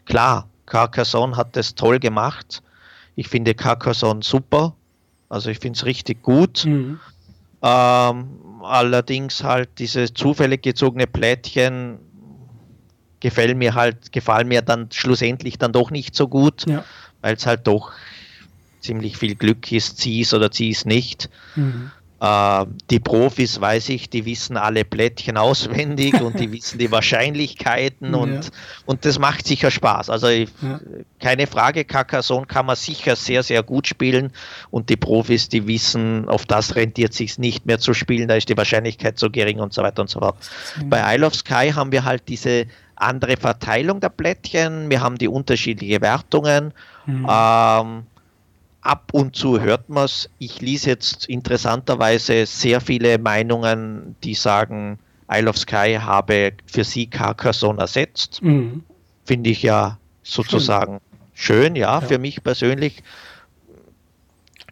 Klar, 0.06 0.48
Carcassonne 0.66 1.36
hat 1.36 1.56
das 1.56 1.76
toll 1.76 2.00
gemacht. 2.00 2.64
Ich 3.16 3.28
finde 3.28 3.54
Carcassonne 3.54 4.24
super. 4.24 4.76
Also 5.30 5.50
ich 5.50 5.60
finde 5.60 5.78
es 5.78 5.86
richtig 5.86 6.22
gut. 6.22 6.66
Mhm. 6.66 7.00
Ähm, 7.62 8.28
allerdings 8.62 9.44
halt 9.44 9.70
diese 9.80 10.14
zufällig 10.14 10.62
gezogene 10.62 11.08
Plättchen 11.08 12.00
gefällt 13.20 13.58
mir 13.58 13.74
halt, 13.74 14.12
gefallen 14.12 14.48
mir 14.48 14.62
dann 14.62 14.90
schlussendlich 14.92 15.58
dann 15.58 15.72
doch 15.72 15.92
nicht 15.92 16.14
so 16.14 16.28
gut, 16.28 16.66
ja. 16.68 16.84
weil 17.22 17.36
es 17.36 17.46
halt 17.46 17.66
doch 17.68 17.94
ziemlich 18.82 19.18
viel 19.18 19.36
Glück 19.36 19.72
ist, 19.72 19.98
zieh 19.98 20.22
es 20.22 20.34
oder 20.34 20.52
zieh 20.52 20.72
es 20.72 20.86
nicht. 20.86 21.30
Mhm. 21.56 21.92
Äh, 22.24 22.66
die 22.90 23.02
Profis, 23.02 23.60
weiß 23.60 23.90
ich, 23.90 24.10
die 24.10 24.26
wissen 24.26 24.56
alle 24.56 24.86
Plättchen 24.86 25.36
auswendig 25.48 26.22
und 26.22 26.40
die 26.40 26.54
wissen 26.54 26.80
die 26.80 26.90
Wahrscheinlichkeiten 26.90 28.16
und, 28.16 28.46
ja. 28.46 28.52
und 28.86 29.04
das 29.04 29.20
macht 29.20 29.46
sicher 29.46 29.70
Spaß. 29.70 30.10
Also 30.10 30.28
ich, 30.28 30.50
ja. 30.62 30.80
keine 31.20 31.48
Frage, 31.48 31.84
Carcassonne 31.84 32.46
kann 32.46 32.66
man 32.66 32.78
sicher 32.78 33.18
sehr, 33.18 33.44
sehr 33.44 33.62
gut 33.62 33.88
spielen 33.88 34.32
und 34.72 34.90
die 34.90 34.96
Profis, 34.96 35.50
die 35.50 35.68
wissen, 35.68 36.30
auf 36.30 36.46
das 36.46 36.78
rentiert 36.78 37.14
sich 37.14 37.38
nicht 37.40 37.66
mehr 37.66 37.80
zu 37.80 37.94
spielen, 37.94 38.30
da 38.30 38.36
ist 38.36 38.48
die 38.48 38.56
Wahrscheinlichkeit 38.56 39.20
so 39.20 39.30
gering 39.30 39.60
und 39.60 39.74
so 39.74 39.84
weiter 39.84 40.02
und 40.02 40.10
so 40.10 40.20
fort. 40.20 40.38
Bei 40.86 41.16
Isle 41.16 41.28
of 41.28 41.36
Sky 41.36 41.74
haben 41.76 41.92
wir 41.92 42.06
halt 42.06 42.30
diese 42.30 42.68
andere 42.96 43.36
Verteilung 43.36 44.00
der 44.00 44.10
Plättchen, 44.10 44.90
wir 44.90 45.02
haben 45.02 45.18
die 45.18 45.28
unterschiedlichen 45.28 46.02
Wertungen. 46.02 46.74
Mhm. 47.06 47.28
Ähm, 47.30 48.04
ab 48.84 49.10
und 49.14 49.36
zu 49.36 49.60
hört 49.60 49.90
man 49.90 50.06
es. 50.06 50.30
Ich 50.40 50.62
lese 50.62 50.90
jetzt 50.90 51.26
interessanterweise 51.26 52.46
sehr 52.46 52.82
viele 52.82 53.18
Meinungen, 53.18 54.16
die 54.24 54.36
sagen, 54.36 55.00
Isle 55.32 55.50
of 55.50 55.58
Sky 55.58 55.98
habe 56.00 56.54
für 56.66 56.84
sie 56.84 57.08
Carcassonne 57.08 57.82
ersetzt. 57.82 58.42
Mhm. 58.42 58.84
Finde 59.26 59.50
ich 59.50 59.64
ja 59.64 59.98
sozusagen 60.22 61.00
schön, 61.34 61.64
schön 61.64 61.76
ja, 61.76 62.00
ja, 62.00 62.02
für 62.02 62.18
mich 62.20 62.44
persönlich. 62.44 63.04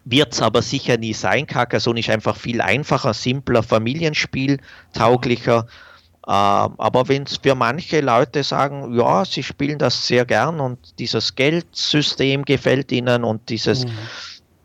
Wird 0.04 0.32
es 0.32 0.42
aber 0.42 0.62
sicher 0.62 0.98
nie 0.98 1.14
sein. 1.14 1.46
Carcassonne 1.46 2.00
ist 2.00 2.10
einfach 2.10 2.36
viel 2.36 2.60
einfacher, 2.60 3.14
simpler, 3.14 3.62
Familienspiel, 3.62 4.58
tauglicher. 4.92 5.60
Ähm, 5.60 5.68
aber 6.24 7.08
wenn 7.08 7.24
es 7.24 7.38
für 7.38 7.54
manche 7.54 8.00
Leute 8.00 8.44
sagen, 8.44 8.94
ja, 8.94 9.24
sie 9.24 9.42
spielen 9.42 9.78
das 9.78 10.06
sehr 10.06 10.24
gern 10.24 10.60
und 10.60 10.98
dieses 10.98 11.34
Geldsystem 11.34 12.44
gefällt 12.44 12.92
ihnen 12.92 13.24
und 13.24 13.48
dieses 13.48 13.84
mhm. 13.84 13.90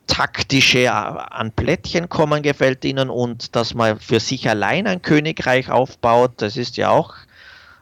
taktische 0.05 0.83
äh, 0.83 0.87
an 0.89 1.51
Plättchen 1.51 2.09
kommen 2.09 2.43
gefällt 2.43 2.85
ihnen 2.85 3.09
und 3.09 3.55
dass 3.55 3.73
man 3.73 3.99
für 3.99 4.19
sich 4.19 4.47
allein 4.47 4.85
ein 4.85 5.01
Königreich 5.01 5.71
aufbaut, 5.71 6.33
das 6.37 6.57
ist 6.57 6.77
ja 6.77 6.89
auch 6.89 7.15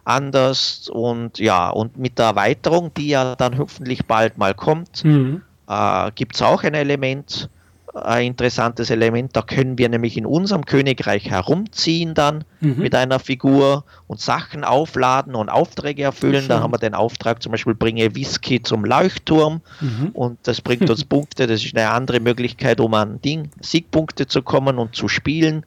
anders 0.06 0.88
und 0.88 1.40
ja, 1.40 1.70
und 1.70 1.98
mit 1.98 2.18
der 2.18 2.28
Erweiterung, 2.28 2.94
die 2.94 3.10
ja 3.10 3.36
dann 3.36 3.58
hoffentlich 3.58 4.06
bald 4.06 4.38
mal 4.38 4.54
kommt, 4.54 5.04
mhm. 5.04 5.42
äh, 5.68 6.12
gibt 6.16 6.36
es 6.36 6.42
auch 6.42 6.64
ein 6.64 6.76
Element, 6.76 7.50
ein 7.96 8.28
interessantes 8.28 8.90
Element. 8.90 9.36
Da 9.36 9.42
können 9.42 9.78
wir 9.78 9.90
nämlich 9.90 10.18
in 10.18 10.26
unserem 10.26 10.66
Königreich 10.66 11.30
herumziehen 11.30 12.14
dann 12.14 12.44
mhm. 12.60 12.78
mit 12.78 12.94
einer 12.94 13.20
Figur 13.20 13.86
und 14.08 14.20
Sachen 14.20 14.64
aufladen 14.64 15.36
und 15.36 15.50
Aufträge 15.50 16.04
erfüllen. 16.04 16.48
Da 16.48 16.60
haben 16.62 16.74
wir 16.74 16.78
den 16.78 16.94
Auftrag 16.94 17.42
zum 17.42 17.52
Beispiel, 17.52 17.76
bringe 17.76 18.16
Whisky 18.16 18.62
zum 18.62 18.84
Leuchtturm 18.84 19.62
mhm. 19.80 20.10
und 20.14 20.40
das 20.44 20.62
bringt 20.62 20.90
uns 20.90 21.06
Punkte. 21.06 21.48
Das 21.48 21.64
ist 21.64 21.76
eine 21.76 21.90
andere 21.90 22.20
Möglichkeit, 22.20 22.80
um 22.80 22.94
an 22.94 23.22
Ding, 23.22 23.50
Siegpunkte 23.62 24.28
zu 24.28 24.42
kommen 24.42 24.78
und 24.78 24.96
zu 24.96 25.08
spielen. 25.08 25.66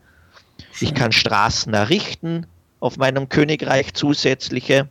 Schön. 0.72 0.88
Ich 0.88 0.94
kann 0.94 1.12
Straßen 1.12 1.72
errichten 1.72 2.46
auf 2.80 2.96
meinem 2.96 3.28
Königreich 3.28 3.94
zusätzliche. 3.94 4.88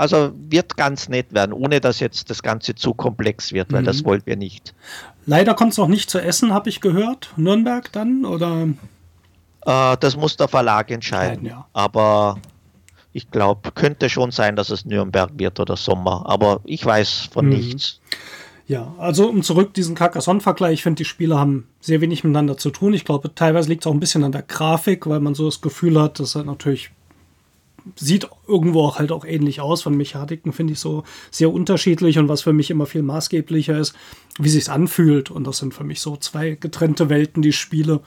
Also 0.00 0.32
wird 0.48 0.78
ganz 0.78 1.10
nett 1.10 1.26
werden, 1.34 1.52
ohne 1.52 1.78
dass 1.78 2.00
jetzt 2.00 2.30
das 2.30 2.42
Ganze 2.42 2.74
zu 2.74 2.94
komplex 2.94 3.52
wird, 3.52 3.70
weil 3.70 3.82
mhm. 3.82 3.84
das 3.84 4.02
wollen 4.02 4.22
wir 4.24 4.34
nicht. 4.34 4.72
Leider 5.26 5.52
kommt 5.52 5.72
es 5.72 5.78
noch 5.78 5.88
nicht 5.88 6.08
zu 6.08 6.18
essen, 6.18 6.54
habe 6.54 6.70
ich 6.70 6.80
gehört. 6.80 7.34
Nürnberg 7.36 7.92
dann 7.92 8.24
oder? 8.24 8.68
Äh, 9.66 9.96
das 10.00 10.16
muss 10.16 10.38
der 10.38 10.48
Verlag 10.48 10.90
entscheiden. 10.90 11.42
Nein, 11.42 11.52
ja. 11.52 11.66
Aber 11.74 12.38
ich 13.12 13.30
glaube, 13.30 13.72
könnte 13.72 14.08
schon 14.08 14.30
sein, 14.30 14.56
dass 14.56 14.70
es 14.70 14.86
Nürnberg 14.86 15.32
wird 15.36 15.60
oder 15.60 15.76
Sommer. 15.76 16.22
Aber 16.24 16.62
ich 16.64 16.82
weiß 16.82 17.28
von 17.30 17.44
mhm. 17.44 17.52
nichts. 17.52 18.00
Ja, 18.66 18.94
also 18.96 19.28
um 19.28 19.42
zurück 19.42 19.74
diesen 19.74 19.96
Carcassonne-Vergleich, 19.96 20.72
ich 20.72 20.82
finde, 20.82 20.96
die 20.96 21.04
Spiele 21.04 21.36
haben 21.36 21.68
sehr 21.82 22.00
wenig 22.00 22.24
miteinander 22.24 22.56
zu 22.56 22.70
tun. 22.70 22.94
Ich 22.94 23.04
glaube, 23.04 23.34
teilweise 23.34 23.68
liegt 23.68 23.82
es 23.82 23.86
auch 23.86 23.92
ein 23.92 24.00
bisschen 24.00 24.24
an 24.24 24.32
der 24.32 24.44
Grafik, 24.44 25.06
weil 25.06 25.20
man 25.20 25.34
so 25.34 25.44
das 25.44 25.60
Gefühl 25.60 26.00
hat, 26.00 26.20
dass 26.20 26.36
er 26.36 26.44
natürlich 26.44 26.90
sieht 27.96 28.28
irgendwo 28.46 28.82
auch 28.82 28.98
halt 28.98 29.12
auch 29.12 29.24
ähnlich 29.24 29.60
aus. 29.60 29.82
Von 29.82 29.96
Mechaniken 29.96 30.52
finde 30.52 30.72
ich 30.74 30.78
so 30.78 31.04
sehr 31.30 31.52
unterschiedlich 31.52 32.18
und 32.18 32.28
was 32.28 32.42
für 32.42 32.52
mich 32.52 32.70
immer 32.70 32.86
viel 32.86 33.02
maßgeblicher 33.02 33.78
ist, 33.78 33.94
wie 34.38 34.48
sich's 34.48 34.68
anfühlt. 34.68 35.30
Und 35.30 35.46
das 35.46 35.58
sind 35.58 35.74
für 35.74 35.84
mich 35.84 36.00
so 36.00 36.16
zwei 36.16 36.52
getrennte 36.52 37.08
Welten, 37.08 37.42
die 37.42 37.52
Spiele, 37.52 38.00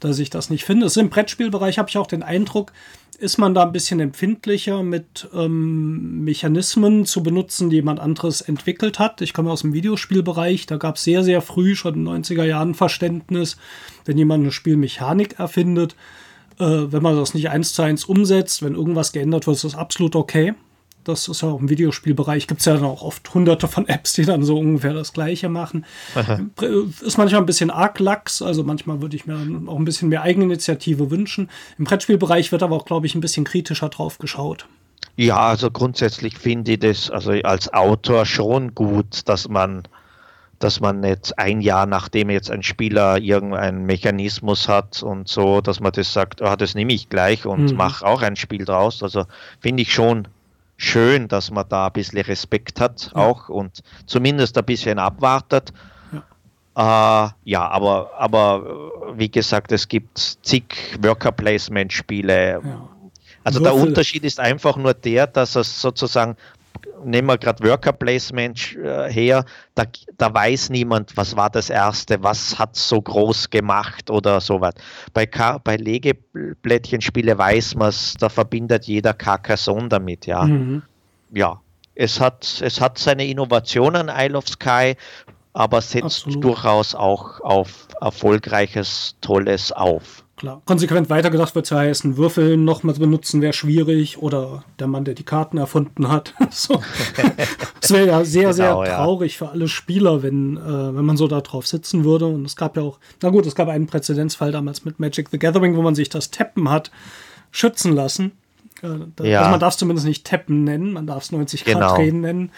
dass 0.00 0.18
ich 0.18 0.30
das 0.30 0.50
nicht 0.50 0.64
finde. 0.64 0.90
Im 0.96 1.10
Brettspielbereich 1.10 1.78
habe 1.78 1.88
ich 1.88 1.98
auch 1.98 2.06
den 2.06 2.22
Eindruck, 2.22 2.72
ist 3.20 3.36
man 3.36 3.54
da 3.54 3.64
ein 3.64 3.72
bisschen 3.72 4.00
empfindlicher 4.00 4.82
mit 4.82 5.28
ähm, 5.34 6.24
Mechanismen 6.24 7.04
zu 7.04 7.22
benutzen, 7.22 7.68
die 7.68 7.76
jemand 7.76 8.00
anderes 8.00 8.40
entwickelt 8.40 8.98
hat. 8.98 9.20
Ich 9.20 9.34
komme 9.34 9.52
aus 9.52 9.60
dem 9.60 9.74
Videospielbereich, 9.74 10.64
da 10.66 10.78
gab 10.78 10.96
es 10.96 11.04
sehr, 11.04 11.22
sehr 11.22 11.42
früh, 11.42 11.76
schon 11.76 11.94
in 11.94 12.04
den 12.06 12.24
90er 12.24 12.44
Jahren, 12.44 12.74
Verständnis, 12.74 13.58
wenn 14.06 14.16
jemand 14.16 14.44
eine 14.44 14.52
Spielmechanik 14.52 15.38
erfindet, 15.38 15.96
wenn 16.60 17.02
man 17.02 17.16
das 17.16 17.34
nicht 17.34 17.48
eins 17.50 17.72
zu 17.72 17.82
eins 17.82 18.04
umsetzt, 18.04 18.62
wenn 18.62 18.74
irgendwas 18.74 19.12
geändert 19.12 19.46
wird, 19.46 19.56
ist 19.56 19.64
das 19.64 19.74
absolut 19.74 20.14
okay. 20.14 20.54
Das 21.04 21.28
ist 21.28 21.40
ja 21.40 21.48
auch 21.48 21.60
im 21.60 21.70
Videospielbereich, 21.70 22.46
gibt 22.46 22.60
es 22.60 22.66
ja 22.66 22.74
dann 22.74 22.84
auch 22.84 23.00
oft 23.00 23.32
hunderte 23.32 23.68
von 23.68 23.88
Apps, 23.88 24.12
die 24.12 24.26
dann 24.26 24.42
so 24.42 24.58
ungefähr 24.58 24.92
das 24.92 25.14
Gleiche 25.14 25.48
machen. 25.48 25.86
Aha. 26.14 26.40
Ist 27.00 27.16
manchmal 27.16 27.40
ein 27.40 27.46
bisschen 27.46 27.70
arg 27.70 27.98
lax, 27.98 28.42
also 28.42 28.64
manchmal 28.64 29.00
würde 29.00 29.16
ich 29.16 29.24
mir 29.24 29.34
auch 29.66 29.78
ein 29.78 29.84
bisschen 29.86 30.10
mehr 30.10 30.20
Eigeninitiative 30.22 31.10
wünschen. 31.10 31.48
Im 31.78 31.86
Brettspielbereich 31.86 32.52
wird 32.52 32.62
aber 32.62 32.76
auch, 32.76 32.84
glaube 32.84 33.06
ich, 33.06 33.14
ein 33.14 33.22
bisschen 33.22 33.44
kritischer 33.44 33.88
drauf 33.88 34.18
geschaut. 34.18 34.66
Ja, 35.16 35.38
also 35.38 35.70
grundsätzlich 35.70 36.36
finde 36.36 36.72
ich 36.72 36.80
das 36.80 37.10
also 37.10 37.30
als 37.30 37.72
Autor 37.72 38.26
schon 38.26 38.74
gut, 38.74 39.26
dass 39.26 39.48
man 39.48 39.84
dass 40.60 40.78
man 40.78 41.00
nicht 41.00 41.38
ein 41.38 41.62
Jahr 41.62 41.86
nachdem 41.86 42.30
jetzt 42.30 42.50
ein 42.50 42.62
Spieler 42.62 43.18
irgendeinen 43.18 43.86
Mechanismus 43.86 44.68
hat 44.68 45.02
und 45.02 45.26
so, 45.26 45.60
dass 45.62 45.80
man 45.80 45.90
das 45.92 46.12
sagt, 46.12 46.42
oh, 46.42 46.54
das 46.54 46.74
nehme 46.74 46.92
ich 46.92 47.08
gleich 47.08 47.46
und 47.46 47.72
mhm. 47.72 47.76
mache 47.76 48.06
auch 48.06 48.22
ein 48.22 48.36
Spiel 48.36 48.66
draus. 48.66 49.02
Also 49.02 49.24
finde 49.60 49.82
ich 49.82 49.92
schon 49.92 50.28
schön, 50.76 51.28
dass 51.28 51.50
man 51.50 51.66
da 51.68 51.86
ein 51.86 51.92
bisschen 51.94 52.20
Respekt 52.20 52.78
hat 52.78 53.10
ja. 53.14 53.22
auch 53.22 53.48
und 53.48 53.80
zumindest 54.04 54.56
ein 54.58 54.64
bisschen 54.64 54.98
abwartet. 54.98 55.72
Äh, 56.76 57.28
ja, 57.44 57.68
aber, 57.68 58.10
aber 58.18 58.62
wie 59.14 59.30
gesagt, 59.30 59.72
es 59.72 59.88
gibt 59.88 60.18
zig 60.18 60.64
Worker 61.00 61.32
Placement 61.32 61.92
Spiele. 61.92 62.60
Ja. 62.62 62.88
Also 63.44 63.60
Würfel. 63.60 63.62
der 63.62 63.88
Unterschied 63.88 64.24
ist 64.24 64.38
einfach 64.38 64.76
nur 64.76 64.92
der, 64.92 65.26
dass 65.26 65.56
es 65.56 65.80
sozusagen 65.80 66.36
nehmen 67.04 67.28
wir 67.28 67.38
gerade 67.38 67.62
Worker 67.64 67.92
Placement 67.92 68.76
äh, 68.76 69.10
her, 69.10 69.44
da, 69.74 69.84
da, 70.16 70.32
weiß 70.32 70.70
niemand, 70.70 71.16
was 71.16 71.36
war 71.36 71.50
das 71.50 71.70
erste, 71.70 72.22
was 72.22 72.58
hat 72.58 72.76
so 72.76 73.00
groß 73.00 73.50
gemacht 73.50 74.10
oder 74.10 74.40
sowas. 74.40 74.74
Bei, 75.12 75.26
bei 75.62 75.76
Legeblättchenspiele 75.76 77.36
weiß 77.36 77.74
man 77.76 77.88
es, 77.88 78.14
da 78.18 78.28
verbindet 78.28 78.84
jeder 78.84 79.14
Carcassonne 79.14 79.88
damit, 79.88 80.26
ja. 80.26 80.44
Mhm. 80.44 80.82
Ja, 81.32 81.60
es 81.94 82.20
hat, 82.20 82.60
es 82.62 82.80
hat 82.80 82.98
seine 82.98 83.26
Innovationen, 83.26 84.10
Isle 84.14 84.36
of 84.36 84.48
Sky, 84.48 84.96
aber 85.52 85.80
setzt 85.80 86.04
Absolut. 86.04 86.44
durchaus 86.44 86.94
auch 86.94 87.40
auf 87.40 87.88
erfolgreiches, 88.00 89.16
tolles 89.20 89.72
auf. 89.72 90.24
Klar. 90.40 90.62
Konsequent 90.64 91.10
weitergedacht 91.10 91.54
wird 91.54 91.66
es 91.66 91.70
heißen, 91.70 92.16
Würfel 92.16 92.56
nochmal 92.56 92.94
benutzen 92.94 93.42
wäre 93.42 93.52
schwierig 93.52 94.22
oder 94.22 94.64
der 94.78 94.86
Mann, 94.86 95.04
der 95.04 95.12
die 95.12 95.22
Karten 95.22 95.58
erfunden 95.58 96.08
hat. 96.08 96.32
so. 96.50 96.80
Das 97.78 97.90
wäre 97.90 98.06
ja 98.06 98.24
sehr, 98.24 98.54
genau, 98.54 98.54
sehr 98.54 98.96
traurig 98.96 99.32
ja. 99.32 99.38
für 99.38 99.52
alle 99.52 99.68
Spieler, 99.68 100.22
wenn, 100.22 100.56
äh, 100.56 100.60
wenn 100.62 101.04
man 101.04 101.18
so 101.18 101.28
da 101.28 101.42
drauf 101.42 101.66
sitzen 101.66 102.04
würde. 102.04 102.24
Und 102.24 102.46
es 102.46 102.56
gab 102.56 102.78
ja 102.78 102.84
auch, 102.84 102.98
na 103.20 103.28
gut, 103.28 103.44
es 103.44 103.54
gab 103.54 103.68
einen 103.68 103.86
Präzedenzfall 103.86 104.50
damals 104.50 104.82
mit 104.86 104.98
Magic 104.98 105.28
the 105.28 105.38
Gathering, 105.38 105.76
wo 105.76 105.82
man 105.82 105.94
sich 105.94 106.08
das 106.08 106.30
Tappen 106.30 106.70
hat 106.70 106.90
schützen 107.50 107.94
lassen. 107.94 108.32
Da, 108.80 109.24
ja. 109.24 109.40
Also 109.40 109.50
man 109.50 109.60
darf 109.60 109.74
es 109.74 109.78
zumindest 109.78 110.06
nicht 110.06 110.26
Tappen 110.26 110.64
nennen, 110.64 110.92
man 110.92 111.06
darf 111.06 111.24
es 111.24 111.32
90 111.32 111.64
Grad 111.64 111.74
genau. 111.74 111.96
drehen 111.96 112.20
nennen. 112.20 112.52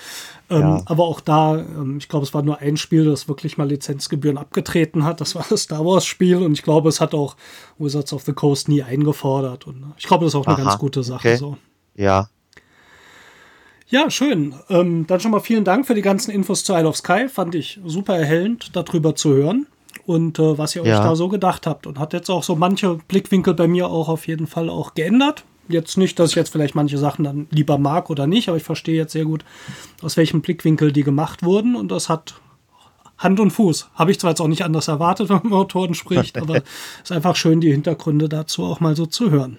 Ähm, 0.51 0.61
ja. 0.61 0.83
Aber 0.87 1.05
auch 1.05 1.21
da, 1.21 1.59
ähm, 1.59 1.99
ich 1.99 2.09
glaube, 2.09 2.25
es 2.25 2.35
war 2.35 2.43
nur 2.43 2.59
ein 2.59 2.77
Spiel, 2.77 3.05
das 3.05 3.29
wirklich 3.29 3.59
mal 3.59 3.69
Lizenzgebühren 3.69 4.39
abgetreten 4.39 5.05
hat. 5.05 5.21
Das 5.21 5.35
war 5.35 5.45
das 5.49 5.63
Star 5.63 5.85
Wars-Spiel 5.85 6.37
und 6.39 6.53
ich 6.53 6.63
glaube, 6.63 6.89
es 6.89 7.01
hat 7.01 7.15
auch 7.15 7.37
Wizards 7.79 8.13
of 8.13 8.23
the 8.23 8.33
Coast 8.33 8.69
nie 8.69 8.83
eingefordert. 8.83 9.67
Und 9.67 9.83
äh, 9.83 9.87
ich 9.99 10.07
glaube, 10.07 10.25
das 10.25 10.35
ist 10.35 10.41
auch 10.41 10.47
Aha. 10.47 10.57
eine 10.57 10.65
ganz 10.65 10.79
gute 10.79 11.03
Sache. 11.03 11.29
Okay. 11.29 11.37
So. 11.37 11.57
Ja. 11.95 12.29
Ja, 13.89 14.11
schön. 14.11 14.55
Ähm, 14.71 15.07
dann 15.07 15.21
schon 15.21 15.33
mal 15.33 15.41
vielen 15.41 15.65
Dank 15.65 15.87
für 15.87 15.95
die 15.95 16.03
ganzen 16.03 16.31
Infos 16.31 16.65
zu 16.65 16.73
Isle 16.73 16.89
of 16.89 16.97
Sky. 16.97 17.29
Fand 17.29 17.55
ich 17.55 17.79
super 17.85 18.17
erhellend, 18.17 18.75
darüber 18.75 19.15
zu 19.15 19.35
hören 19.35 19.67
und 20.07 20.39
äh, 20.39 20.57
was 20.57 20.75
ihr 20.77 20.85
ja. 20.85 20.99
euch 20.99 21.05
da 21.05 21.15
so 21.15 21.29
gedacht 21.29 21.67
habt. 21.67 21.87
Und 21.87 21.99
hat 21.99 22.13
jetzt 22.13 22.31
auch 22.31 22.43
so 22.43 22.57
manche 22.57 22.95
Blickwinkel 23.09 23.55
bei 23.55 23.69
mir 23.69 23.89
auch 23.89 24.09
auf 24.09 24.27
jeden 24.27 24.47
Fall 24.47 24.71
auch 24.71 24.95
geändert 24.95 25.45
jetzt 25.69 25.97
nicht, 25.97 26.19
dass 26.19 26.31
ich 26.31 26.37
jetzt 26.37 26.51
vielleicht 26.51 26.75
manche 26.75 26.99
Sachen 26.99 27.25
dann 27.25 27.47
lieber 27.51 27.79
mag 27.79 28.11
oder 28.11 28.27
nicht, 28.27 28.49
aber 28.49 28.57
ich 28.57 28.65
verstehe 28.65 28.97
jetzt 28.97 29.13
sehr 29.13 29.25
gut, 29.25 29.45
aus 30.03 30.17
welchem 30.17 30.43
Blickwinkel 30.43 30.93
die 30.93 31.05
gemacht 31.05 31.43
wurden 31.43 31.77
und 31.77 31.91
das 31.91 32.09
hat 32.09 32.35
Hand 33.19 33.41
und 33.41 33.51
Fuß. 33.51 33.91
Habe 33.95 34.11
ich 34.11 34.19
zwar 34.19 34.31
jetzt 34.31 34.41
auch 34.41 34.49
nicht 34.49 34.65
anders 34.65 34.89
erwartet, 34.89 35.29
wenn 35.31 35.41
man 35.45 35.53
Autoren 35.53 35.95
spricht, 35.95 36.39
aber 36.39 36.57
es 36.57 36.63
ist 37.05 37.13
einfach 37.13 37.37
schön, 37.37 37.61
die 37.61 37.73
Hintergründe 37.73 38.29
dazu 38.29 38.65
auch 38.65 38.81
mal 38.81 38.97
so 38.97 39.07
zu 39.07 39.31
hören. 39.31 39.59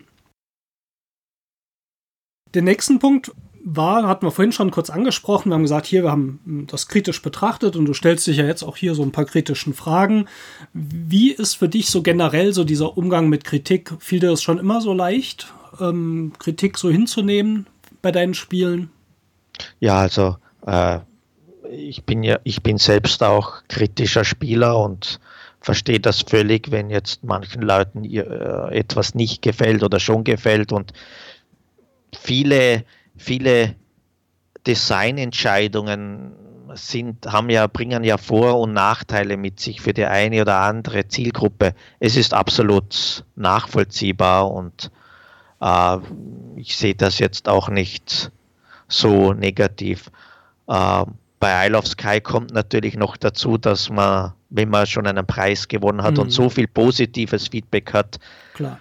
Den 2.54 2.66
nächsten 2.66 3.00
Punkt 3.00 3.32
war, 3.66 4.08
hatten 4.08 4.26
wir 4.26 4.32
vorhin 4.32 4.52
schon 4.52 4.72
kurz 4.72 4.90
angesprochen. 4.90 5.50
Wir 5.50 5.56
haben 5.56 5.64
gesagt, 5.64 5.88
hier, 5.88 6.04
wir 6.04 6.12
haben 6.12 6.68
das 6.70 6.88
kritisch 6.88 7.22
betrachtet 7.22 7.76
und 7.76 7.86
du 7.86 7.94
stellst 7.94 8.28
dich 8.28 8.38
ja 8.38 8.46
jetzt 8.46 8.62
auch 8.62 8.76
hier 8.76 8.94
so 8.94 9.04
ein 9.04 9.14
paar 9.14 9.26
kritischen 9.26 9.74
Fragen. 9.74 10.28
Wie 10.74 11.32
ist 11.32 11.56
für 11.56 11.70
dich 11.70 11.90
so 11.90 12.04
generell 12.04 12.54
so 12.54 12.66
dieser 12.66 12.98
Umgang 12.98 13.30
mit 13.30 13.46
Kritik? 13.46 13.94
Fiel 14.00 14.20
dir 14.20 14.32
das 14.32 14.44
schon 14.44 14.60
immer 14.60 14.82
so 14.82 14.94
leicht? 14.94 15.54
Ähm, 15.80 16.34
Kritik 16.40 16.78
so 16.78 16.90
hinzunehmen 16.90 17.68
bei 18.02 18.12
deinen 18.12 18.34
Spielen? 18.34 18.90
Ja, 19.80 20.00
also 20.00 20.38
äh, 20.66 21.00
ich 21.72 22.04
bin 22.04 22.24
ja, 22.24 22.40
ich 22.44 22.62
bin 22.62 22.78
selbst 22.78 23.24
auch 23.24 23.64
kritischer 23.68 24.26
Spieler 24.26 24.80
und 24.80 25.20
verstehe 25.60 26.00
das 26.00 26.22
völlig, 26.22 26.72
wenn 26.72 26.90
jetzt 26.90 27.24
manchen 27.24 27.62
Leuten 27.62 28.04
äh, 28.04 28.20
etwas 28.76 29.16
nicht 29.16 29.42
gefällt 29.42 29.84
oder 29.84 30.00
schon 30.00 30.24
gefällt 30.24 30.72
und 30.72 30.94
viele, 32.16 32.84
viele 33.16 33.76
Designentscheidungen 34.68 36.34
sind, 36.76 37.32
haben 37.32 37.50
ja, 37.50 37.68
bringen 37.68 38.04
ja 38.04 38.18
Vor- 38.18 38.60
und 38.60 38.74
Nachteile 38.74 39.38
mit 39.38 39.60
sich 39.60 39.82
für 39.82 39.94
die 39.94 40.06
eine 40.06 40.42
oder 40.42 40.60
andere 40.60 41.08
Zielgruppe. 41.08 41.76
Es 42.00 42.16
ist 42.16 42.34
absolut 42.34 43.26
nachvollziehbar 43.36 44.52
und 44.52 44.92
äh, 45.64 45.98
ich 46.56 46.76
sehe 46.76 46.96
das 46.96 47.20
jetzt 47.20 47.48
auch 47.48 47.70
nicht 47.70 48.32
so 48.88 49.34
negativ. 49.34 50.12
Äh, 50.68 51.06
bei 51.40 51.68
Isle 51.68 51.78
of 51.78 51.88
Sky 51.88 52.22
kommt 52.22 52.54
natürlich 52.54 52.96
noch 52.96 53.18
dazu, 53.18 53.58
dass 53.58 53.90
man, 53.90 54.34
wenn 54.50 54.70
man 54.70 54.86
schon 54.86 55.08
einen 55.08 55.26
Preis 55.26 55.68
gewonnen 55.68 56.04
hat 56.04 56.16
mhm. 56.16 56.22
und 56.22 56.30
so 56.30 56.50
viel 56.50 56.68
positives 56.68 57.48
Feedback 57.48 57.94
hat, 57.94 58.20
Klar. 58.54 58.80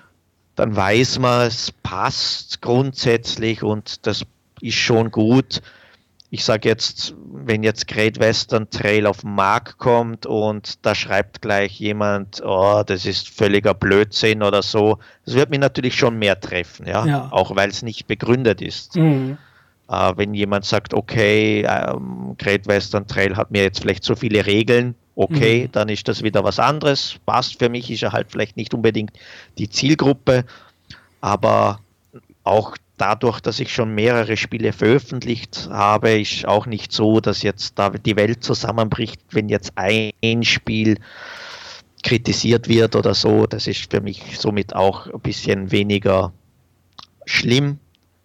dann 0.55 0.76
weiß 0.76 1.18
man, 1.18 1.47
es 1.47 1.72
passt 1.83 2.61
grundsätzlich 2.62 3.62
und 3.62 4.07
das 4.07 4.24
ist 4.61 4.76
schon 4.76 5.11
gut 5.11 5.61
ich 6.33 6.47
sage 6.47 6.66
jetzt, 6.66 7.14
wenn 7.30 7.62
jetzt 7.62 7.87
Great 7.87 8.18
Western 8.18 8.70
Trail 8.70 9.07
auf 9.07 9.20
den 9.20 9.35
Markt 9.35 9.76
kommt 9.76 10.24
und 10.24 10.85
da 10.85 10.95
schreibt 10.95 11.43
gleich 11.43 11.78
jemand, 11.78 12.43
oh, 12.43 12.83
das 12.87 13.05
ist 13.05 13.28
völliger 13.28 13.74
Blödsinn 13.74 14.43
oder 14.43 14.62
so, 14.62 14.99
das 15.26 15.35
wird 15.35 15.51
mich 15.51 15.59
natürlich 15.59 15.95
schon 15.95 16.18
mehr 16.18 16.41
treffen, 16.41 16.87
ja, 16.87 17.05
ja. 17.05 17.28
auch 17.30 17.55
weil 17.55 17.68
es 17.68 17.83
nicht 17.83 18.07
begründet 18.07 18.62
ist. 18.62 18.97
Mhm. 18.97 19.37
Äh, 19.91 20.12
wenn 20.16 20.33
jemand 20.33 20.64
sagt, 20.64 20.95
okay, 20.95 21.66
ähm, 21.68 22.35
Great 22.39 22.66
Western 22.66 23.07
Trail 23.07 23.37
hat 23.37 23.51
mir 23.51 23.64
jetzt 23.64 23.80
vielleicht 23.80 24.03
so 24.03 24.16
viele 24.16 24.47
Regeln, 24.47 24.95
okay, 25.16 25.66
mhm. 25.66 25.72
dann 25.72 25.91
ist 25.91 26.09
das 26.09 26.22
wieder 26.22 26.43
was 26.45 26.59
anderes, 26.59 27.16
passt 27.26 27.59
für 27.59 27.68
mich, 27.68 27.91
ist 27.91 28.03
er 28.03 28.12
halt 28.12 28.28
vielleicht 28.30 28.57
nicht 28.57 28.72
unbedingt 28.72 29.12
die 29.59 29.68
Zielgruppe, 29.68 30.47
aber 31.20 31.80
auch 32.43 32.74
dadurch, 32.97 33.40
dass 33.40 33.61
ich 33.61 33.72
schon 33.72 33.95
mehrere 33.95 34.36
Spiele 34.36 34.72
veröffentlicht 34.72 35.68
habe, 35.70 36.20
ist 36.20 36.47
auch 36.47 36.66
nicht 36.66 36.93
so, 36.93 37.20
dass 37.20 37.43
jetzt 37.43 37.78
da 37.78 37.90
die 37.90 38.16
Welt 38.16 38.45
zusammenbricht, 38.45 39.20
wenn 39.30 39.49
jetzt 39.49 39.72
ein 39.76 40.45
Spiel 40.45 40.99
kritisiert 42.03 42.68
wird 42.68 42.97
oder 42.97 43.14
so. 43.14 43.47
Das 43.47 43.66
ist 43.66 43.90
für 43.90 44.01
mich 44.01 44.38
somit 44.38 44.74
auch 44.74 45.07
ein 45.07 45.20
bisschen 45.20 45.70
weniger 45.70 46.32
schlimm. 47.24 47.78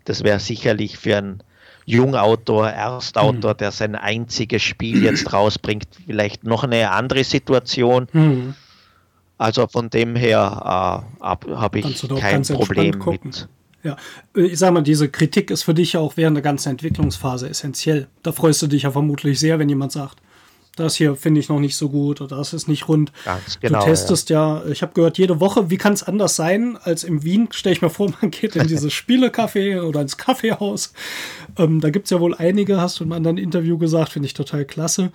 Das 0.05 0.23
wäre 0.23 0.39
sicherlich 0.39 0.97
für 0.97 1.17
einen 1.17 1.43
Jungautor, 1.85 2.69
Erstautor, 2.69 3.53
mhm. 3.53 3.57
der 3.57 3.71
sein 3.71 3.95
einziges 3.95 4.61
Spiel 4.61 5.03
jetzt 5.03 5.31
rausbringt, 5.33 5.87
vielleicht 6.05 6.43
noch 6.43 6.63
eine 6.63 6.91
andere 6.91 7.23
Situation. 7.23 8.07
Mhm. 8.11 8.55
Also 9.37 9.67
von 9.67 9.89
dem 9.89 10.15
her 10.15 11.05
äh, 11.21 11.53
habe 11.55 11.79
ich 11.79 12.07
kein 12.19 12.41
Problem 12.43 12.99
mit. 13.05 13.47
Ja, 13.87 13.95
äh, 14.35 14.47
ich 14.47 14.59
sag 14.59 14.73
mal, 14.73 14.81
diese 14.81 15.09
Kritik 15.09 15.49
ist 15.49 15.63
für 15.63 15.73
dich 15.73 15.93
ja 15.93 16.01
auch 16.01 16.17
während 16.17 16.35
der 16.35 16.43
ganzen 16.43 16.69
Entwicklungsphase 16.69 17.49
essentiell. 17.49 18.07
Da 18.21 18.31
freust 18.31 18.61
du 18.61 18.67
dich 18.67 18.83
ja 18.83 18.91
vermutlich 18.91 19.39
sehr, 19.39 19.59
wenn 19.59 19.69
jemand 19.69 19.93
sagt, 19.93 20.17
das 20.75 20.95
hier 20.95 21.15
finde 21.15 21.39
ich 21.39 21.49
noch 21.49 21.59
nicht 21.59 21.75
so 21.75 21.89
gut 21.89 22.21
oder 22.21 22.37
das 22.37 22.53
ist 22.53 22.67
nicht 22.67 22.87
rund. 22.87 23.11
Ganz 23.25 23.59
genau. 23.59 23.79
Du 23.79 23.85
testest 23.85 24.29
ja, 24.29 24.57
ja 24.63 24.71
ich 24.71 24.81
habe 24.83 24.93
gehört, 24.93 25.17
jede 25.17 25.39
Woche, 25.39 25.69
wie 25.69 25.77
kann 25.77 25.93
es 25.93 26.03
anders 26.03 26.35
sein 26.35 26.77
als 26.77 27.03
in 27.03 27.23
Wien? 27.23 27.47
Stelle 27.51 27.73
ich 27.73 27.81
mir 27.81 27.89
vor, 27.89 28.13
man 28.21 28.29
geht 28.29 28.55
in 28.55 28.67
dieses 28.67 28.93
Spielecafé 28.93 29.81
oder 29.81 30.01
ins 30.01 30.17
Kaffeehaus. 30.17 30.93
Ähm, 31.57 31.81
da 31.81 31.89
gibt 31.89 32.05
es 32.05 32.11
ja 32.11 32.19
wohl 32.19 32.35
einige, 32.35 32.79
hast 32.79 32.99
du 32.99 33.05
in 33.05 33.11
einem 33.11 33.17
anderen 33.17 33.37
Interview 33.37 33.77
gesagt, 33.77 34.11
finde 34.11 34.27
ich 34.27 34.33
total 34.33 34.65
klasse. 34.65 35.11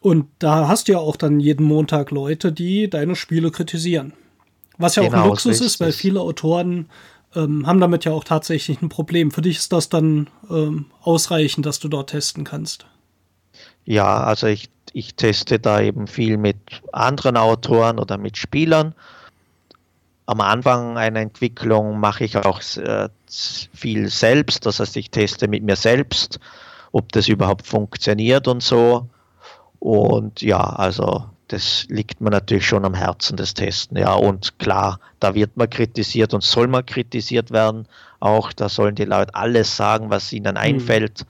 Und 0.00 0.26
da 0.40 0.68
hast 0.68 0.88
du 0.88 0.92
ja 0.92 0.98
auch 0.98 1.16
dann 1.16 1.40
jeden 1.40 1.64
Montag 1.64 2.10
Leute, 2.10 2.52
die 2.52 2.90
deine 2.90 3.16
Spiele 3.16 3.50
kritisieren. 3.50 4.12
Was 4.76 4.94
ja 4.94 5.02
genau, 5.02 5.18
auch 5.18 5.22
ein 5.22 5.28
Luxus 5.30 5.60
ist, 5.60 5.80
weil 5.80 5.92
viele 5.92 6.20
Autoren 6.20 6.86
ähm, 7.34 7.66
haben 7.66 7.80
damit 7.80 8.04
ja 8.04 8.12
auch 8.12 8.24
tatsächlich 8.24 8.80
ein 8.82 8.88
Problem. 8.88 9.30
Für 9.30 9.42
dich 9.42 9.58
ist 9.58 9.72
das 9.72 9.88
dann 9.88 10.28
ähm, 10.50 10.86
ausreichend, 11.02 11.66
dass 11.66 11.78
du 11.78 11.88
dort 11.88 12.10
testen 12.10 12.44
kannst. 12.44 12.86
Ja, 13.84 14.22
also 14.22 14.46
ich, 14.46 14.70
ich 14.92 15.14
teste 15.14 15.58
da 15.58 15.80
eben 15.80 16.06
viel 16.06 16.36
mit 16.36 16.56
anderen 16.92 17.36
Autoren 17.36 17.98
oder 17.98 18.18
mit 18.18 18.36
Spielern. 18.36 18.94
Am 20.26 20.40
Anfang 20.40 20.98
einer 20.98 21.20
Entwicklung 21.20 21.98
mache 21.98 22.24
ich 22.24 22.36
auch 22.36 22.60
äh, 22.76 23.08
viel 23.72 24.08
selbst, 24.10 24.66
das 24.66 24.80
heißt, 24.80 24.96
ich 24.98 25.10
teste 25.10 25.48
mit 25.48 25.62
mir 25.62 25.76
selbst, 25.76 26.38
ob 26.92 27.12
das 27.12 27.28
überhaupt 27.28 27.66
funktioniert 27.66 28.46
und 28.46 28.62
so. 28.62 29.08
Und 29.78 30.42
ja, 30.42 30.60
also 30.60 31.24
das 31.48 31.86
liegt 31.88 32.20
mir 32.20 32.30
natürlich 32.30 32.66
schon 32.66 32.84
am 32.84 32.94
Herzen, 32.94 33.36
das 33.36 33.54
Testen. 33.54 33.96
Ja, 33.96 34.12
und 34.12 34.58
klar, 34.58 35.00
da 35.18 35.34
wird 35.34 35.56
man 35.56 35.68
kritisiert 35.68 36.34
und 36.34 36.44
soll 36.44 36.68
man 36.68 36.84
kritisiert 36.84 37.50
werden. 37.50 37.88
Auch 38.20 38.52
da 38.52 38.68
sollen 38.68 38.94
die 38.94 39.04
Leute 39.04 39.34
alles 39.34 39.76
sagen, 39.76 40.10
was 40.10 40.32
ihnen 40.32 40.52
mhm. 40.52 40.60
einfällt. 40.60 41.22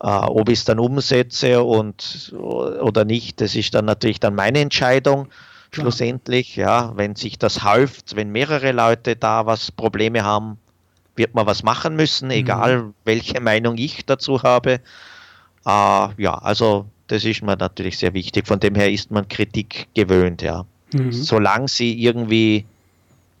Äh, 0.00 0.08
ob 0.08 0.48
ich 0.48 0.58
es 0.58 0.64
dann 0.64 0.78
umsetze 0.78 1.62
und 1.62 2.34
oder 2.36 3.04
nicht, 3.04 3.40
das 3.40 3.54
ist 3.54 3.74
dann 3.74 3.86
natürlich 3.86 4.20
dann 4.20 4.34
meine 4.34 4.60
Entscheidung. 4.60 5.28
Schlussendlich, 5.72 6.56
ja, 6.56 6.92
wenn 6.96 7.16
sich 7.16 7.38
das 7.38 7.62
halft, 7.62 8.16
wenn 8.16 8.30
mehrere 8.30 8.72
Leute 8.72 9.14
da 9.14 9.46
was 9.46 9.70
Probleme 9.70 10.24
haben, 10.24 10.58
wird 11.16 11.34
man 11.34 11.46
was 11.46 11.62
machen 11.62 11.96
müssen, 11.96 12.26
mhm. 12.26 12.34
egal 12.34 12.94
welche 13.04 13.40
Meinung 13.40 13.78
ich 13.78 14.04
dazu 14.06 14.42
habe. 14.42 14.80
Äh, 15.64 16.08
ja, 16.16 16.34
also 16.34 16.86
das 17.08 17.24
ist 17.24 17.42
mir 17.42 17.56
natürlich 17.56 17.98
sehr 17.98 18.14
wichtig. 18.14 18.46
Von 18.46 18.60
dem 18.60 18.74
her 18.74 18.90
ist 18.90 19.10
man 19.10 19.28
Kritik 19.28 19.88
gewöhnt, 19.94 20.42
ja. 20.42 20.64
Mhm. 20.92 21.12
Solange 21.12 21.68
sie 21.68 22.00
irgendwie 22.00 22.64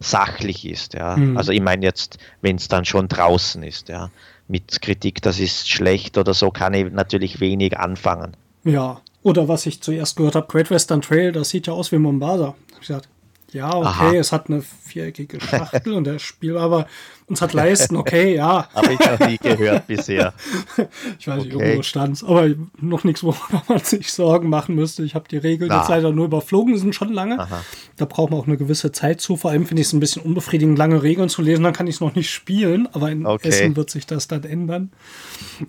sachlich 0.00 0.66
ist, 0.66 0.94
ja. 0.94 1.16
Mhm. 1.16 1.36
Also 1.36 1.52
ich 1.52 1.60
meine 1.60 1.84
jetzt, 1.84 2.18
wenn 2.42 2.56
es 2.56 2.68
dann 2.68 2.84
schon 2.84 3.08
draußen 3.08 3.62
ist, 3.62 3.88
ja. 3.88 4.10
Mit 4.48 4.80
Kritik, 4.80 5.22
das 5.22 5.40
ist 5.40 5.68
schlecht 5.68 6.18
oder 6.18 6.32
so, 6.32 6.50
kann 6.50 6.74
ich 6.74 6.92
natürlich 6.92 7.40
wenig 7.40 7.76
anfangen. 7.78 8.36
Ja, 8.62 9.00
oder 9.22 9.48
was 9.48 9.66
ich 9.66 9.82
zuerst 9.82 10.16
gehört 10.16 10.36
habe, 10.36 10.46
Great 10.46 10.70
Western 10.70 11.02
Trail, 11.02 11.32
das 11.32 11.50
sieht 11.50 11.66
ja 11.66 11.72
aus 11.72 11.90
wie 11.90 11.98
Mombasa. 11.98 12.54
Ich 12.74 12.86
gesagt, 12.86 13.08
ja, 13.56 13.74
okay, 13.74 13.86
Aha. 13.86 14.12
es 14.14 14.32
hat 14.32 14.48
eine 14.48 14.62
viereckige 14.62 15.40
Schachtel 15.40 15.94
und 15.94 16.04
der 16.04 16.18
Spiel, 16.18 16.58
aber 16.58 16.86
uns 17.26 17.40
hat 17.40 17.54
Leisten, 17.54 17.96
okay, 17.96 18.34
ja. 18.34 18.68
Habe 18.74 18.92
ich 18.92 19.00
noch 19.00 19.26
nie 19.26 19.38
gehört 19.38 19.86
bisher. 19.86 20.34
ich 21.18 21.26
weiß 21.26 21.42
nicht, 21.42 21.54
okay. 21.54 21.64
irgendwo 21.64 21.82
stand 21.82 22.22
aber 22.22 22.50
noch 22.80 23.04
nichts, 23.04 23.22
worüber 23.22 23.62
man 23.66 23.78
sich 23.78 24.12
Sorgen 24.12 24.50
machen 24.50 24.74
müsste. 24.74 25.02
Ich 25.04 25.14
habe 25.14 25.26
die 25.28 25.38
Regeln 25.38 25.68
Na. 25.70 25.80
jetzt 25.80 25.88
leider 25.88 26.12
nur 26.12 26.26
überflogen, 26.26 26.74
die 26.74 26.78
sind 26.78 26.94
schon 26.94 27.12
lange. 27.12 27.40
Aha. 27.40 27.64
Da 27.96 28.04
braucht 28.04 28.30
man 28.30 28.40
auch 28.40 28.46
eine 28.46 28.58
gewisse 28.58 28.92
Zeit 28.92 29.20
zu. 29.22 29.36
Vor 29.36 29.50
allem 29.50 29.66
finde 29.66 29.80
ich 29.80 29.88
es 29.88 29.94
ein 29.94 30.00
bisschen 30.00 30.22
unbefriedigend, 30.22 30.76
lange 30.76 31.02
Regeln 31.02 31.30
zu 31.30 31.40
lesen, 31.40 31.64
dann 31.64 31.72
kann 31.72 31.86
ich 31.86 31.96
es 31.96 32.00
noch 32.00 32.14
nicht 32.14 32.30
spielen, 32.30 32.88
aber 32.92 33.10
in 33.10 33.26
okay. 33.26 33.48
Essen 33.48 33.74
wird 33.74 33.90
sich 33.90 34.06
das 34.06 34.28
dann 34.28 34.44
ändern. 34.44 34.92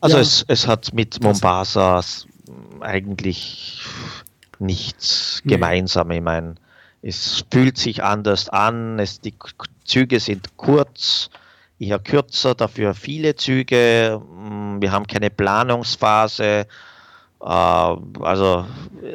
Also 0.02 0.18
ja. 0.18 0.22
es, 0.22 0.44
es 0.48 0.68
hat 0.68 0.94
mit 0.94 1.24
Mombasa 1.24 2.02
eigentlich 2.82 3.82
nichts 4.60 5.42
nee. 5.44 5.54
gemeinsam. 5.54 6.12
Ich 6.12 6.22
meine, 6.22 6.56
es 7.02 7.46
fühlt 7.52 7.78
sich 7.78 8.04
anders 8.04 8.50
an, 8.50 9.00
es, 9.00 9.22
die 9.22 9.34
Züge 9.86 10.20
sind 10.20 10.58
kurz, 10.58 11.30
eher 11.80 12.00
kürzer, 12.00 12.56
dafür 12.56 12.94
viele 12.94 13.36
Züge. 13.36 14.22
Mm, 14.36 14.82
wir 14.82 14.92
haben 14.92 15.08
keine 15.08 15.30
Planungsphase. 15.30 16.68
Äh, 17.40 17.46
also, 17.46 18.66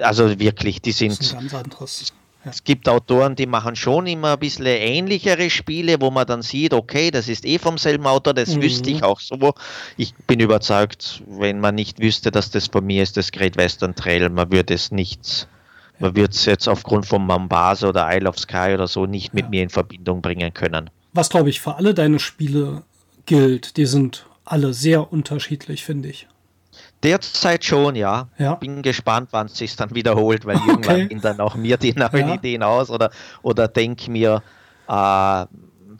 also 0.00 0.38
wirklich, 0.38 0.80
die 0.80 0.92
sind. 0.92 1.18
Das 1.18 1.26
ist 1.26 1.32
ganz 1.32 1.54
anderes. 1.54 2.12
Es 2.44 2.64
gibt 2.64 2.88
Autoren, 2.88 3.36
die 3.36 3.46
machen 3.46 3.76
schon 3.76 4.08
immer 4.08 4.32
ein 4.32 4.38
bisschen 4.40 4.66
ähnlichere 4.66 5.48
Spiele, 5.48 6.00
wo 6.00 6.10
man 6.10 6.26
dann 6.26 6.42
sieht, 6.42 6.74
okay, 6.74 7.12
das 7.12 7.28
ist 7.28 7.44
eh 7.44 7.60
vom 7.60 7.78
selben 7.78 8.04
Autor, 8.04 8.34
das 8.34 8.56
mhm. 8.56 8.62
wüsste 8.62 8.90
ich 8.90 9.04
auch 9.04 9.20
so. 9.20 9.54
Ich 9.96 10.12
bin 10.26 10.40
überzeugt, 10.40 11.22
wenn 11.28 11.60
man 11.60 11.76
nicht 11.76 12.00
wüsste, 12.00 12.32
dass 12.32 12.50
das 12.50 12.66
von 12.66 12.84
mir 12.84 13.04
ist, 13.04 13.16
das 13.16 13.30
Great 13.30 13.56
Western 13.56 13.94
Trail, 13.94 14.28
man 14.28 14.50
würde 14.50 14.74
es 14.74 14.90
nicht 14.90 15.46
wird 16.02 16.34
es 16.34 16.44
jetzt 16.44 16.68
aufgrund 16.68 17.06
von 17.06 17.24
Mombasa 17.24 17.88
oder 17.88 18.08
Isle 18.12 18.28
of 18.28 18.38
Sky 18.38 18.72
oder 18.74 18.86
so 18.86 19.06
nicht 19.06 19.34
mit 19.34 19.44
ja. 19.44 19.50
mir 19.50 19.62
in 19.62 19.70
Verbindung 19.70 20.20
bringen 20.22 20.52
können. 20.52 20.90
Was, 21.12 21.30
glaube 21.30 21.50
ich, 21.50 21.60
für 21.60 21.76
alle 21.76 21.94
deine 21.94 22.18
Spiele 22.18 22.82
gilt, 23.26 23.76
die 23.76 23.86
sind 23.86 24.26
alle 24.44 24.74
sehr 24.74 25.12
unterschiedlich, 25.12 25.84
finde 25.84 26.08
ich. 26.08 26.26
Derzeit 27.02 27.64
schon, 27.64 27.96
ja. 27.96 28.28
ja. 28.38 28.54
Bin 28.54 28.82
gespannt, 28.82 29.28
wann 29.32 29.46
es 29.46 29.56
sich 29.56 29.74
dann 29.76 29.94
wiederholt, 29.94 30.44
weil 30.44 30.56
okay. 30.56 30.68
irgendwann 30.68 31.08
gehen 31.08 31.20
dann 31.20 31.40
auch 31.40 31.54
mir 31.54 31.76
die 31.76 31.92
neuen 31.92 32.28
ja. 32.28 32.34
Ideen 32.34 32.62
aus 32.62 32.90
oder, 32.90 33.10
oder 33.42 33.68
denke 33.68 34.10
mir, 34.10 34.42
äh, 34.88 35.46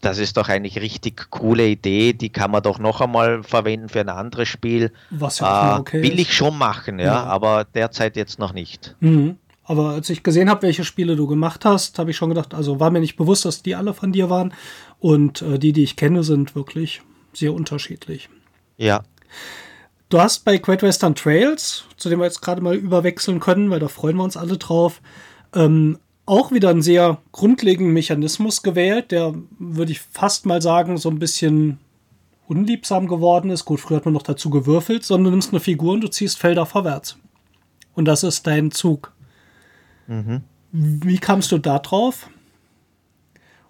das 0.02 0.18
ist 0.18 0.36
doch 0.36 0.48
eigentlich 0.48 0.80
richtig 0.80 1.30
coole 1.30 1.68
Idee, 1.68 2.12
die 2.12 2.28
kann 2.28 2.50
man 2.50 2.62
doch 2.62 2.78
noch 2.78 3.00
einmal 3.00 3.42
verwenden 3.44 3.88
für 3.88 4.00
ein 4.00 4.08
anderes 4.08 4.48
Spiel. 4.48 4.92
Was 5.10 5.38
ja 5.38 5.76
äh, 5.76 5.80
okay 5.80 6.02
Will 6.02 6.14
ist. 6.14 6.20
ich 6.20 6.34
schon 6.34 6.58
machen, 6.58 6.98
ja, 6.98 7.06
ja, 7.06 7.24
aber 7.24 7.64
derzeit 7.64 8.16
jetzt 8.16 8.38
noch 8.38 8.52
nicht. 8.52 8.96
Mhm. 9.00 9.36
Aber 9.64 9.90
als 9.90 10.10
ich 10.10 10.22
gesehen 10.22 10.50
habe, 10.50 10.62
welche 10.62 10.84
Spiele 10.84 11.16
du 11.16 11.26
gemacht 11.26 11.64
hast, 11.64 11.98
habe 11.98 12.10
ich 12.10 12.16
schon 12.16 12.30
gedacht, 12.30 12.54
also 12.54 12.80
war 12.80 12.90
mir 12.90 13.00
nicht 13.00 13.16
bewusst, 13.16 13.44
dass 13.44 13.62
die 13.62 13.74
alle 13.74 13.94
von 13.94 14.12
dir 14.12 14.28
waren. 14.28 14.52
Und 14.98 15.42
äh, 15.42 15.58
die, 15.58 15.72
die 15.72 15.84
ich 15.84 15.96
kenne, 15.96 16.24
sind 16.24 16.54
wirklich 16.54 17.02
sehr 17.32 17.54
unterschiedlich. 17.54 18.28
Ja. 18.76 19.04
Du 20.08 20.20
hast 20.20 20.44
bei 20.44 20.58
Great 20.58 20.82
Western 20.82 21.14
Trails, 21.14 21.84
zu 21.96 22.08
dem 22.08 22.18
wir 22.18 22.26
jetzt 22.26 22.42
gerade 22.42 22.60
mal 22.60 22.74
überwechseln 22.74 23.40
können, 23.40 23.70
weil 23.70 23.80
da 23.80 23.88
freuen 23.88 24.16
wir 24.16 24.24
uns 24.24 24.36
alle 24.36 24.58
drauf, 24.58 25.00
ähm, 25.54 25.98
auch 26.26 26.52
wieder 26.52 26.70
einen 26.70 26.82
sehr 26.82 27.18
grundlegenden 27.32 27.94
Mechanismus 27.94 28.62
gewählt, 28.62 29.10
der, 29.10 29.34
würde 29.58 29.92
ich 29.92 30.00
fast 30.00 30.46
mal 30.46 30.62
sagen, 30.62 30.98
so 30.98 31.08
ein 31.08 31.18
bisschen 31.18 31.78
unliebsam 32.46 33.08
geworden 33.08 33.50
ist. 33.50 33.64
Gut, 33.64 33.80
früher 33.80 33.96
hat 33.96 34.04
man 34.04 34.14
noch 34.14 34.22
dazu 34.22 34.50
gewürfelt, 34.50 35.04
sondern 35.04 35.24
du 35.24 35.30
nimmst 35.30 35.52
eine 35.52 35.60
Figur 35.60 35.94
und 35.94 36.02
du 36.02 36.08
ziehst 36.08 36.38
Felder 36.38 36.66
vorwärts. 36.66 37.16
Und 37.94 38.04
das 38.04 38.22
ist 38.22 38.46
dein 38.46 38.70
Zug. 38.70 39.12
Mhm. 40.06 40.42
Wie 40.72 41.18
kamst 41.18 41.52
du 41.52 41.58
da 41.58 41.78
drauf? 41.78 42.28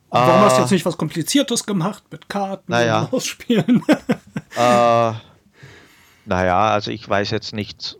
Und 0.08 0.20
warum 0.20 0.42
hast 0.42 0.58
du 0.58 0.60
jetzt 0.60 0.70
nicht 0.70 0.84
was 0.84 0.98
Kompliziertes 0.98 1.64
gemacht 1.64 2.04
mit 2.10 2.28
Karten 2.28 2.70
naja. 2.70 3.00
und 3.00 3.14
Ausspielen? 3.14 3.82
äh, 4.56 5.12
naja, 6.26 6.70
also 6.70 6.90
ich 6.90 7.08
weiß 7.08 7.30
jetzt 7.30 7.54
nicht. 7.54 7.96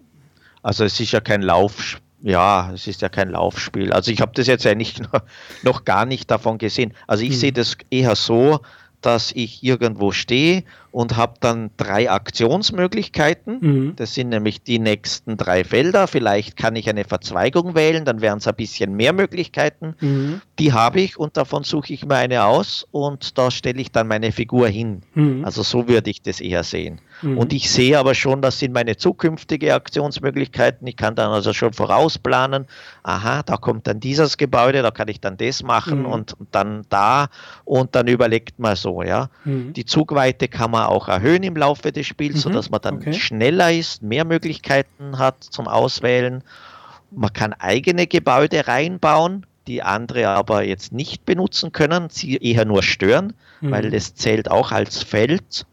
Also 0.62 0.84
es 0.84 1.00
ist 1.00 1.12
ja 1.12 1.20
kein 1.20 1.40
Lauf, 1.42 2.00
ja, 2.20 2.70
es 2.72 2.86
ist 2.86 3.00
ja 3.00 3.08
kein 3.08 3.30
Laufspiel. 3.30 3.92
Also 3.92 4.12
ich 4.12 4.20
habe 4.20 4.32
das 4.34 4.46
jetzt 4.46 4.66
eigentlich 4.66 5.00
noch, 5.00 5.22
noch, 5.62 5.84
gar 5.84 6.04
nicht 6.04 6.30
davon 6.30 6.58
gesehen. 6.58 6.94
Also 7.06 7.24
ich 7.24 7.32
hm. 7.32 7.38
sehe 7.38 7.52
das 7.52 7.76
eher 7.90 8.14
so, 8.14 8.60
dass 9.02 9.32
ich 9.32 9.62
irgendwo 9.62 10.12
stehe 10.12 10.64
und 10.90 11.16
habe 11.16 11.34
dann 11.40 11.70
drei 11.76 12.10
Aktionsmöglichkeiten. 12.10 13.58
Mhm. 13.60 13.96
Das 13.96 14.14
sind 14.14 14.28
nämlich 14.28 14.62
die 14.62 14.78
nächsten 14.78 15.36
drei 15.36 15.64
Felder. 15.64 16.06
Vielleicht 16.06 16.56
kann 16.56 16.76
ich 16.76 16.88
eine 16.88 17.04
Verzweigung 17.04 17.74
wählen, 17.74 18.04
dann 18.04 18.20
wären 18.20 18.38
es 18.38 18.46
ein 18.46 18.54
bisschen 18.54 18.94
mehr 18.94 19.12
Möglichkeiten. 19.12 19.94
Mhm. 20.00 20.40
Die 20.58 20.72
habe 20.72 21.00
ich 21.00 21.18
und 21.18 21.36
davon 21.36 21.64
suche 21.64 21.92
ich 21.92 22.04
mir 22.04 22.16
eine 22.16 22.44
aus 22.44 22.86
und 22.90 23.36
da 23.38 23.50
stelle 23.50 23.80
ich 23.80 23.90
dann 23.90 24.08
meine 24.08 24.32
Figur 24.32 24.68
hin. 24.68 25.02
Mhm. 25.14 25.44
Also 25.44 25.62
so 25.62 25.88
würde 25.88 26.10
ich 26.10 26.22
das 26.22 26.40
eher 26.40 26.62
sehen. 26.62 27.00
Mhm. 27.22 27.38
Und 27.38 27.52
ich 27.52 27.70
sehe 27.70 27.98
aber 27.98 28.14
schon, 28.14 28.42
das 28.42 28.58
sind 28.58 28.72
meine 28.72 28.96
zukünftige 28.96 29.74
Aktionsmöglichkeiten. 29.74 30.86
Ich 30.86 30.96
kann 30.96 31.14
dann 31.14 31.30
also 31.30 31.52
schon 31.52 31.72
vorausplanen, 31.72 32.66
aha, 33.02 33.42
da 33.42 33.56
kommt 33.56 33.86
dann 33.86 34.00
dieses 34.00 34.36
Gebäude, 34.36 34.82
da 34.82 34.90
kann 34.90 35.08
ich 35.08 35.20
dann 35.20 35.36
das 35.36 35.62
machen 35.62 36.00
mhm. 36.00 36.06
und, 36.06 36.32
und, 36.38 36.48
dann 36.52 36.84
da 36.88 37.28
und 37.64 37.94
dann 37.94 38.08
überlegt 38.08 38.58
man 38.58 38.76
so, 38.76 39.02
ja. 39.02 39.30
Mhm. 39.44 39.72
Die 39.72 39.84
Zugweite 39.84 40.48
kann 40.48 40.70
man 40.70 40.86
auch 40.86 41.08
erhöhen 41.08 41.42
im 41.42 41.56
Laufe 41.56 41.92
des 41.92 42.06
Spiels, 42.06 42.36
mhm. 42.36 42.40
sodass 42.40 42.70
man 42.70 42.80
dann 42.80 42.96
okay. 42.96 43.12
schneller 43.12 43.72
ist, 43.72 44.02
mehr 44.02 44.24
Möglichkeiten 44.24 45.18
hat 45.18 45.42
zum 45.44 45.68
Auswählen. 45.68 46.42
Man 47.10 47.32
kann 47.32 47.52
eigene 47.52 48.06
Gebäude 48.06 48.66
reinbauen, 48.66 49.46
die 49.66 49.82
andere 49.82 50.28
aber 50.28 50.64
jetzt 50.64 50.92
nicht 50.92 51.24
benutzen 51.24 51.72
können, 51.72 52.08
sie 52.10 52.36
eher 52.36 52.64
nur 52.64 52.82
stören, 52.82 53.34
mhm. 53.60 53.70
weil 53.70 53.90
das 53.90 54.14
zählt 54.14 54.50
auch 54.50 54.72
als 54.72 55.02
Feld. 55.02 55.66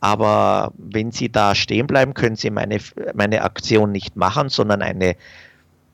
Aber 0.00 0.72
wenn 0.78 1.12
Sie 1.12 1.30
da 1.30 1.54
stehen 1.54 1.86
bleiben, 1.86 2.14
können 2.14 2.36
Sie 2.36 2.50
meine, 2.50 2.78
meine 3.14 3.42
Aktion 3.42 3.92
nicht 3.92 4.16
machen, 4.16 4.48
sondern 4.48 4.82
eine, 4.82 5.16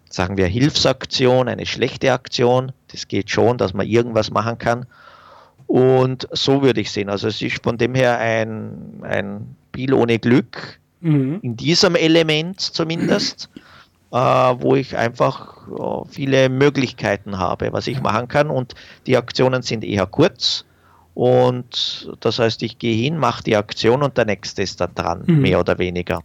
sagen 0.08 0.36
wir, 0.36 0.46
Hilfsaktion, 0.46 1.48
eine 1.48 1.66
schlechte 1.66 2.12
Aktion. 2.12 2.72
Das 2.88 3.08
geht 3.08 3.30
schon, 3.30 3.58
dass 3.58 3.74
man 3.74 3.86
irgendwas 3.86 4.30
machen 4.30 4.58
kann. 4.58 4.86
Und 5.66 6.28
so 6.30 6.62
würde 6.62 6.80
ich 6.80 6.92
sehen. 6.92 7.10
Also 7.10 7.26
es 7.26 7.42
ist 7.42 7.62
von 7.62 7.76
dem 7.76 7.94
her 7.96 8.18
ein, 8.18 9.02
ein 9.02 9.56
Spiel 9.76 9.92
ohne 9.92 10.18
Glück, 10.18 10.80
mhm. 11.02 11.40
in 11.42 11.54
diesem 11.54 11.96
Element 11.96 12.58
zumindest, 12.60 13.50
äh, 14.10 14.16
wo 14.16 14.74
ich 14.74 14.96
einfach 14.96 15.68
ja, 15.78 16.02
viele 16.08 16.48
Möglichkeiten 16.48 17.36
habe, 17.36 17.74
was 17.74 17.86
ich 17.86 18.00
machen 18.00 18.26
kann. 18.26 18.48
Und 18.48 18.74
die 19.06 19.18
Aktionen 19.18 19.60
sind 19.60 19.84
eher 19.84 20.06
kurz. 20.06 20.64
Und 21.16 22.10
das 22.20 22.38
heißt, 22.38 22.62
ich 22.62 22.78
gehe 22.78 22.94
hin, 22.94 23.16
mache 23.16 23.42
die 23.42 23.56
Aktion 23.56 24.02
und 24.02 24.18
der 24.18 24.26
nächste 24.26 24.60
ist 24.60 24.82
dann 24.82 24.94
dran, 24.94 25.22
mhm. 25.24 25.40
mehr 25.40 25.58
oder 25.58 25.78
weniger. 25.78 26.22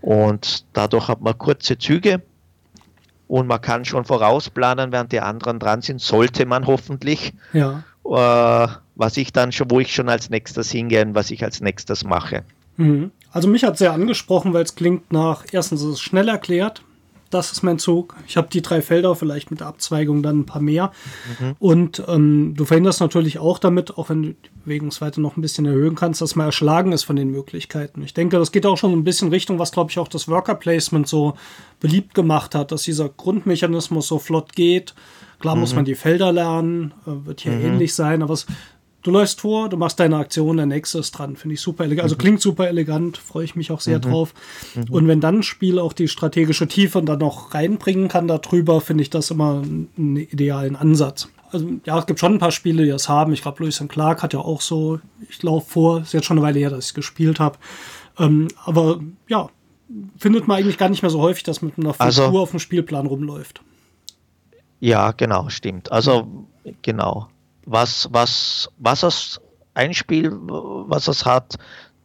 Und 0.00 0.64
dadurch 0.72 1.08
hat 1.08 1.20
man 1.20 1.36
kurze 1.36 1.76
Züge 1.76 2.22
und 3.28 3.46
man 3.46 3.60
kann 3.60 3.84
schon 3.84 4.06
vorausplanen, 4.06 4.90
während 4.90 5.12
die 5.12 5.20
anderen 5.20 5.58
dran 5.58 5.82
sind, 5.82 6.00
sollte 6.00 6.46
man 6.46 6.66
hoffentlich. 6.66 7.34
Ja. 7.52 7.84
Äh, 8.06 8.68
was 8.94 9.18
ich 9.18 9.34
dann 9.34 9.52
schon, 9.52 9.70
wo 9.70 9.80
ich 9.80 9.92
schon 9.94 10.08
als 10.08 10.30
nächstes 10.30 10.70
hingehe 10.70 11.02
und 11.02 11.14
was 11.14 11.30
ich 11.30 11.44
als 11.44 11.60
nächstes 11.60 12.02
mache. 12.02 12.42
Mhm. 12.78 13.10
Also 13.32 13.48
mich 13.48 13.64
hat 13.64 13.76
sehr 13.76 13.92
angesprochen, 13.92 14.54
weil 14.54 14.64
es 14.64 14.74
klingt 14.74 15.12
nach, 15.12 15.44
erstens 15.52 15.82
ist 15.82 15.88
es 15.88 16.00
schnell 16.00 16.28
erklärt, 16.28 16.82
das 17.32 17.52
ist 17.52 17.62
mein 17.62 17.78
Zug. 17.78 18.14
Ich 18.26 18.36
habe 18.36 18.48
die 18.52 18.62
drei 18.62 18.82
Felder, 18.82 19.14
vielleicht 19.16 19.50
mit 19.50 19.60
der 19.60 19.66
Abzweigung 19.66 20.22
dann 20.22 20.40
ein 20.40 20.46
paar 20.46 20.62
mehr. 20.62 20.92
Mhm. 21.40 21.56
Und 21.58 22.02
ähm, 22.06 22.54
du 22.56 22.64
verhinderst 22.64 23.00
natürlich 23.00 23.38
auch 23.38 23.58
damit, 23.58 23.96
auch 23.96 24.10
wenn 24.10 24.22
du 24.22 24.28
die 24.30 24.50
Bewegungsweite 24.64 25.20
noch 25.20 25.36
ein 25.36 25.40
bisschen 25.40 25.66
erhöhen 25.66 25.94
kannst, 25.94 26.20
dass 26.20 26.36
man 26.36 26.46
erschlagen 26.46 26.92
ist 26.92 27.04
von 27.04 27.16
den 27.16 27.30
Möglichkeiten. 27.30 28.02
Ich 28.02 28.14
denke, 28.14 28.38
das 28.38 28.52
geht 28.52 28.66
auch 28.66 28.76
schon 28.76 28.92
ein 28.92 29.04
bisschen 29.04 29.30
Richtung, 29.30 29.58
was, 29.58 29.72
glaube 29.72 29.90
ich, 29.90 29.98
auch 29.98 30.08
das 30.08 30.28
Worker 30.28 30.54
Placement 30.54 31.08
so 31.08 31.34
beliebt 31.80 32.14
gemacht 32.14 32.54
hat, 32.54 32.70
dass 32.72 32.82
dieser 32.82 33.08
Grundmechanismus 33.08 34.08
so 34.08 34.18
flott 34.18 34.52
geht. 34.52 34.94
Klar 35.40 35.56
mhm. 35.56 35.62
muss 35.62 35.74
man 35.74 35.84
die 35.84 35.96
Felder 35.96 36.32
lernen, 36.32 36.94
äh, 37.06 37.26
wird 37.26 37.40
hier 37.40 37.52
mhm. 37.52 37.64
ähnlich 37.64 37.94
sein, 37.94 38.22
aber 38.22 38.34
es 38.34 38.46
du 39.02 39.10
läufst 39.10 39.40
vor, 39.40 39.68
du 39.68 39.76
machst 39.76 40.00
deine 40.00 40.16
Aktion, 40.16 40.56
der 40.56 40.66
nächste 40.66 40.98
ist 40.98 41.12
dran. 41.12 41.36
Finde 41.36 41.54
ich 41.54 41.60
super 41.60 41.84
elegant. 41.84 42.04
Also 42.04 42.14
mhm. 42.14 42.18
klingt 42.18 42.40
super 42.40 42.68
elegant, 42.68 43.18
freue 43.18 43.44
ich 43.44 43.56
mich 43.56 43.70
auch 43.70 43.80
sehr 43.80 43.98
mhm. 43.98 44.02
drauf. 44.02 44.34
Mhm. 44.74 44.84
Und 44.90 45.08
wenn 45.08 45.20
dann 45.20 45.38
ein 45.38 45.42
Spiel 45.42 45.78
auch 45.78 45.92
die 45.92 46.08
strategische 46.08 46.68
Tiefe 46.68 47.02
dann 47.02 47.18
noch 47.18 47.54
reinbringen 47.54 48.08
kann 48.08 48.28
darüber, 48.28 48.80
finde 48.80 49.02
ich 49.02 49.10
das 49.10 49.30
immer 49.30 49.62
einen 49.62 50.16
idealen 50.16 50.76
Ansatz. 50.76 51.28
Also 51.50 51.68
ja, 51.84 51.98
es 51.98 52.06
gibt 52.06 52.18
schon 52.18 52.34
ein 52.34 52.38
paar 52.38 52.52
Spiele, 52.52 52.84
die 52.84 52.90
das 52.90 53.08
haben. 53.08 53.32
Ich 53.32 53.42
glaube, 53.42 53.62
Lewis 53.62 53.82
Clark 53.88 54.22
hat 54.22 54.32
ja 54.32 54.40
auch 54.40 54.60
so, 54.60 55.00
ich 55.28 55.42
laufe 55.42 55.70
vor, 55.70 56.00
ist 56.00 56.14
jetzt 56.14 56.24
schon 56.24 56.38
eine 56.38 56.46
Weile 56.46 56.58
her, 56.58 56.70
dass 56.70 56.88
ich 56.88 56.94
gespielt 56.94 57.40
habe. 57.40 57.58
Ähm, 58.18 58.48
aber 58.64 59.00
ja, 59.28 59.50
findet 60.16 60.48
man 60.48 60.58
eigentlich 60.58 60.78
gar 60.78 60.88
nicht 60.88 61.02
mehr 61.02 61.10
so 61.10 61.20
häufig, 61.20 61.42
dass 61.42 61.60
mit 61.60 61.76
einer 61.76 61.92
Figur 61.92 62.06
Also- 62.06 62.38
auf 62.38 62.50
dem 62.50 62.58
Spielplan 62.58 63.06
rumläuft. 63.06 63.60
Ja, 64.80 65.12
genau, 65.12 65.48
stimmt. 65.48 65.92
Also 65.92 66.46
genau. 66.82 67.28
Was, 67.64 68.08
was, 68.12 68.68
was 68.78 69.02
es 69.02 69.40
ein 69.74 69.94
Spiel, 69.94 70.30
was 70.32 71.08
es 71.08 71.24
hat, 71.24 71.56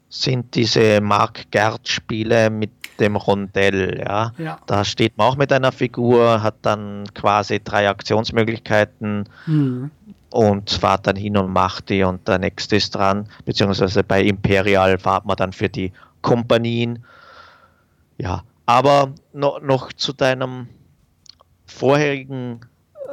sind 0.09 0.55
diese 0.55 1.01
Mark 1.01 1.51
Gerd 1.51 1.87
Spiele 1.87 2.49
mit 2.49 2.71
dem 2.99 3.15
Rondell, 3.15 3.99
ja. 3.99 4.31
Ja. 4.37 4.59
Da 4.65 4.83
steht 4.83 5.17
man 5.17 5.27
auch 5.27 5.35
mit 5.35 5.51
einer 5.51 5.71
Figur, 5.71 6.41
hat 6.41 6.55
dann 6.61 7.03
quasi 7.13 7.59
drei 7.63 7.89
Aktionsmöglichkeiten 7.89 9.29
Hm. 9.45 9.91
und 10.31 10.69
fahrt 10.71 11.07
dann 11.07 11.15
hin 11.15 11.37
und 11.37 11.51
macht 11.51 11.89
die 11.89 12.03
und 12.03 12.27
der 12.27 12.39
nächste 12.39 12.77
ist 12.77 12.95
dran, 12.95 13.27
beziehungsweise 13.45 14.03
bei 14.03 14.23
Imperial 14.23 14.97
fahrt 14.97 15.25
man 15.25 15.37
dann 15.37 15.53
für 15.53 15.69
die 15.69 15.91
Kompanien. 16.21 17.03
Ja, 18.17 18.43
aber 18.65 19.13
noch, 19.33 19.61
noch 19.61 19.93
zu 19.93 20.13
deinem 20.13 20.67
vorherigen 21.65 22.61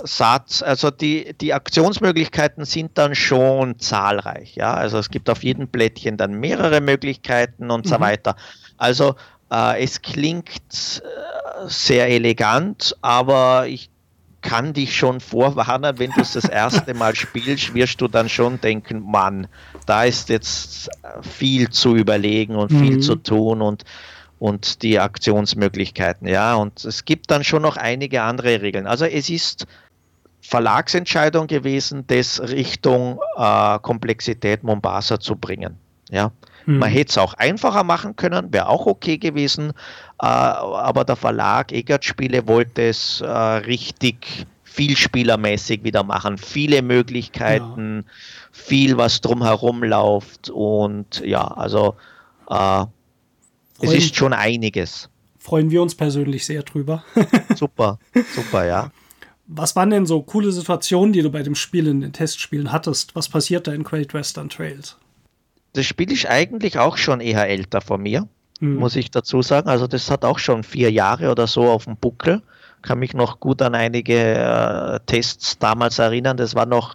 Satz, 0.02 0.62
also 0.62 0.90
die, 0.90 1.34
die 1.40 1.54
Aktionsmöglichkeiten 1.54 2.64
sind 2.64 2.98
dann 2.98 3.14
schon 3.14 3.78
zahlreich, 3.78 4.54
ja, 4.56 4.74
also 4.74 4.98
es 4.98 5.10
gibt 5.10 5.30
auf 5.30 5.42
jedem 5.44 5.68
Blättchen 5.68 6.16
dann 6.16 6.34
mehrere 6.34 6.80
Möglichkeiten 6.80 7.70
und 7.70 7.86
so 7.86 7.96
Mhm. 7.96 8.00
weiter. 8.00 8.36
Also 8.76 9.14
äh, 9.52 9.82
es 9.82 10.02
klingt 10.02 11.02
äh, 11.02 11.68
sehr 11.68 12.08
elegant, 12.08 12.96
aber 13.02 13.66
ich 13.68 13.90
kann 14.42 14.74
dich 14.74 14.94
schon 14.96 15.20
vorwarnen, 15.20 15.98
wenn 15.98 16.12
du 16.12 16.20
es 16.20 16.32
das 16.32 16.48
erste 16.48 16.92
Mal 16.94 17.14
spielst, 17.14 17.72
wirst 17.72 18.00
du 18.00 18.08
dann 18.08 18.28
schon 18.28 18.60
denken, 18.60 19.00
Mann, 19.00 19.46
da 19.86 20.04
ist 20.04 20.28
jetzt 20.28 20.90
viel 21.22 21.70
zu 21.70 21.94
überlegen 21.96 22.56
und 22.56 22.70
viel 22.70 22.96
Mhm. 22.96 23.00
zu 23.00 23.16
tun 23.16 23.62
und, 23.62 23.84
und 24.38 24.82
die 24.82 24.98
Aktionsmöglichkeiten, 24.98 26.26
ja. 26.28 26.54
Und 26.56 26.84
es 26.84 27.04
gibt 27.06 27.30
dann 27.30 27.44
schon 27.44 27.62
noch 27.62 27.76
einige 27.76 28.22
andere 28.22 28.60
Regeln. 28.62 28.86
Also 28.86 29.04
es 29.06 29.30
ist 29.30 29.66
Verlagsentscheidung 30.46 31.46
gewesen, 31.46 32.04
das 32.06 32.38
Richtung 32.40 33.18
äh, 33.36 33.78
Komplexität 33.78 34.62
Mombasa 34.62 35.18
zu 35.18 35.36
bringen. 35.36 35.76
Ja. 36.10 36.32
Hm. 36.66 36.78
Man 36.78 36.90
hätte 36.90 37.10
es 37.10 37.18
auch 37.18 37.32
einfacher 37.34 37.82
machen 37.82 38.14
können, 38.14 38.52
wäre 38.52 38.68
auch 38.68 38.84
okay 38.84 39.16
gewesen, 39.16 39.70
äh, 40.20 40.26
aber 40.26 41.04
der 41.04 41.16
Verlag 41.16 41.72
Egert 41.72 42.04
Spiele 42.04 42.46
wollte 42.46 42.82
es 42.82 43.22
äh, 43.22 43.26
richtig 43.26 44.46
vielspielermäßig 44.64 45.82
wieder 45.82 46.02
machen. 46.02 46.36
Viele 46.36 46.82
Möglichkeiten, 46.82 48.04
viel, 48.52 48.98
was 48.98 49.22
drumherum 49.22 49.82
läuft 49.82 50.50
und 50.50 51.22
ja, 51.24 51.46
also 51.46 51.94
äh, 52.50 52.84
es 53.80 53.94
ist 53.94 54.14
schon 54.14 54.34
einiges. 54.34 55.08
Freuen 55.38 55.70
wir 55.70 55.80
uns 55.80 55.94
persönlich 55.94 56.44
sehr 56.44 56.62
drüber. 56.62 57.02
Super, 57.56 57.98
super, 58.34 58.66
ja. 58.66 58.90
Was 59.46 59.76
waren 59.76 59.90
denn 59.90 60.06
so 60.06 60.22
coole 60.22 60.52
Situationen, 60.52 61.12
die 61.12 61.22
du 61.22 61.30
bei 61.30 61.42
dem 61.42 61.54
Spiel 61.54 61.86
in 61.86 62.00
den 62.00 62.12
Testspielen 62.12 62.72
hattest? 62.72 63.14
Was 63.14 63.28
passiert 63.28 63.66
da 63.66 63.72
in 63.72 63.84
Great 63.84 64.14
Western 64.14 64.48
Trails? 64.48 64.96
Das 65.74 65.84
Spiel 65.86 66.10
ist 66.12 66.26
eigentlich 66.26 66.78
auch 66.78 66.96
schon 66.96 67.20
eher 67.20 67.48
älter 67.48 67.80
von 67.80 68.00
mir. 68.00 68.28
Hm. 68.60 68.76
muss 68.76 68.96
ich 68.96 69.10
dazu 69.10 69.42
sagen. 69.42 69.68
Also 69.68 69.86
das 69.86 70.10
hat 70.10 70.24
auch 70.24 70.38
schon 70.38 70.62
vier 70.62 70.90
Jahre 70.90 71.30
oder 71.30 71.46
so 71.46 71.64
auf 71.64 71.84
dem 71.84 71.96
Buckel. 71.96 72.42
Kann 72.82 72.98
mich 72.98 73.14
noch 73.14 73.40
gut 73.40 73.62
an 73.62 73.74
einige 73.74 74.14
äh, 74.14 75.00
Tests 75.06 75.58
damals 75.58 75.98
erinnern. 75.98 76.36
Das 76.36 76.54
war 76.54 76.66
noch, 76.66 76.94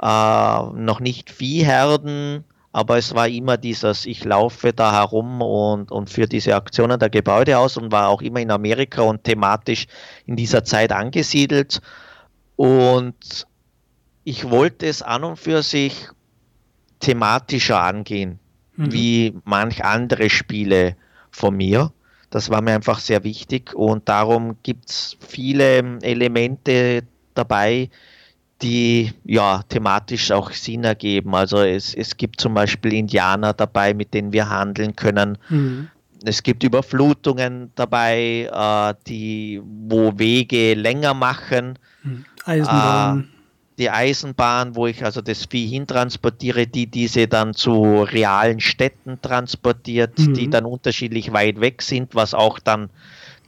äh, 0.00 0.06
noch 0.06 1.00
nicht 1.00 1.30
Viehherden, 1.30 2.44
aber 2.74 2.98
es 2.98 3.14
war 3.14 3.28
immer 3.28 3.56
dieses, 3.56 4.04
ich 4.04 4.24
laufe 4.24 4.72
da 4.72 4.92
herum 4.92 5.40
und, 5.40 5.90
und 5.90 6.10
für 6.10 6.26
diese 6.26 6.54
Aktionen 6.54 6.98
der 6.98 7.08
Gebäude 7.08 7.56
aus 7.56 7.76
und 7.76 7.92
war 7.92 8.08
auch 8.08 8.20
immer 8.20 8.40
in 8.40 8.50
Amerika 8.50 9.02
und 9.02 9.24
thematisch 9.24 9.86
in 10.26 10.36
dieser 10.36 10.64
Zeit 10.64 10.92
angesiedelt. 10.92 11.80
Und 12.56 13.46
ich 14.24 14.50
wollte 14.50 14.86
es 14.86 15.02
an 15.02 15.24
und 15.24 15.36
für 15.38 15.62
sich 15.62 16.08
thematischer 17.00 17.80
angehen 17.80 18.40
Mhm. 18.76 18.92
wie 18.92 19.34
manch 19.44 19.84
andere 19.84 20.30
Spiele 20.30 20.96
von 21.30 21.56
mir. 21.56 21.92
Das 22.30 22.50
war 22.50 22.62
mir 22.62 22.74
einfach 22.74 22.98
sehr 22.98 23.22
wichtig 23.22 23.74
und 23.74 24.08
darum 24.08 24.56
gibt 24.62 24.90
es 24.90 25.16
viele 25.20 26.00
Elemente 26.02 27.04
dabei, 27.34 27.90
die 28.62 29.12
ja 29.24 29.62
thematisch 29.68 30.30
auch 30.30 30.50
Sinn 30.52 30.84
ergeben. 30.84 31.34
Also 31.34 31.58
es, 31.58 31.94
es 31.94 32.16
gibt 32.16 32.40
zum 32.40 32.54
Beispiel 32.54 32.92
Indianer 32.94 33.52
dabei, 33.52 33.94
mit 33.94 34.14
denen 34.14 34.32
wir 34.32 34.48
handeln 34.48 34.94
können. 34.96 35.38
Hm. 35.48 35.88
Es 36.24 36.42
gibt 36.42 36.62
Überflutungen 36.62 37.70
dabei, 37.74 38.48
äh, 38.50 38.94
die, 39.06 39.60
wo 39.62 40.12
Wege 40.18 40.74
länger 40.74 41.12
machen 41.14 41.78
Hm. 42.02 42.24
Eisenbahn. 42.46 43.28
die 43.76 43.90
Eisenbahn, 43.90 44.76
wo 44.76 44.86
ich 44.86 45.04
also 45.04 45.20
das 45.20 45.46
Vieh 45.46 45.66
hintransportiere, 45.66 46.66
die 46.66 46.86
diese 46.86 47.26
dann 47.26 47.54
zu 47.54 48.02
realen 48.04 48.60
Städten 48.60 49.20
transportiert, 49.20 50.18
Mhm. 50.18 50.34
die 50.34 50.48
dann 50.48 50.64
unterschiedlich 50.64 51.32
weit 51.32 51.60
weg 51.60 51.82
sind, 51.82 52.14
was 52.14 52.34
auch 52.34 52.58
dann 52.60 52.88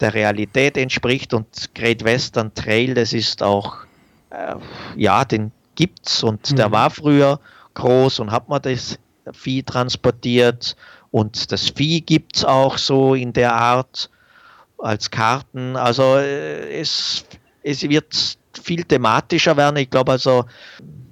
der 0.00 0.12
Realität 0.14 0.76
entspricht. 0.76 1.32
Und 1.32 1.46
Great 1.74 2.02
Western 2.04 2.52
Trail, 2.54 2.94
das 2.94 3.12
ist 3.12 3.42
auch, 3.42 3.85
äh, 4.36 4.56
ja, 4.96 5.24
den 5.24 5.52
gibt's 5.74 6.22
und 6.22 6.56
der 6.58 6.68
Mhm. 6.68 6.72
war 6.72 6.90
früher 6.90 7.40
groß 7.74 8.20
und 8.20 8.30
hat 8.30 8.48
man 8.48 8.62
das 8.62 8.98
Vieh 9.32 9.62
transportiert 9.62 10.76
und 11.10 11.50
das 11.52 11.68
Vieh 11.70 12.00
gibt's 12.00 12.44
auch 12.44 12.78
so 12.78 13.14
in 13.14 13.32
der 13.32 13.54
Art 13.54 14.08
als 14.78 15.10
Karten. 15.10 15.76
Also 15.76 16.16
äh, 16.16 16.80
es, 16.80 17.24
es 17.62 17.82
wird 17.82 18.36
viel 18.62 18.84
thematischer 18.84 19.56
werden. 19.56 19.76
Ich 19.76 19.90
glaube 19.90 20.12
also, 20.12 20.44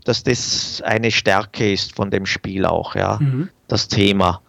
dass 0.05 0.23
das 0.23 0.83
eine 0.85 1.11
Stärke 1.11 1.73
ist 1.73 1.95
von 1.97 2.11
dem 2.11 2.27
Spiel 2.27 2.65
auch, 2.67 2.95
ja, 2.95 3.19
Mhm. 3.21 3.49
das 3.69 3.89
Thema. 3.89 4.41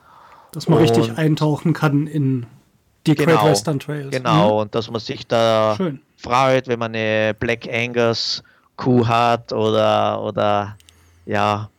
Dass 0.52 0.68
man 0.70 0.80
richtig 0.80 1.10
und- 1.10 1.18
eintauchen 1.18 1.74
kann 1.74 2.08
in 2.08 2.46
die 3.08 3.16
Great 3.16 3.28
Genau, 3.30 3.46
Western 3.46 3.80
Trails. 3.80 4.12
Genau, 4.12 4.62
und 4.62 4.74
dass 4.76 4.90
man 4.90 5.00
sich 5.00 5.28
da 5.28 5.76
Mhm. 5.78 5.84
Schön. 5.84 6.02
freut, 6.18 6.68
wenn 6.68 6.80
man 6.80 6.96
eine 6.96 7.34
Black 7.34 7.68
Angus 7.72 8.44
Kuh 8.78 9.08
hat 9.08 9.54
oder 9.54 10.22
oder 10.22 10.78
ja. 11.26 11.70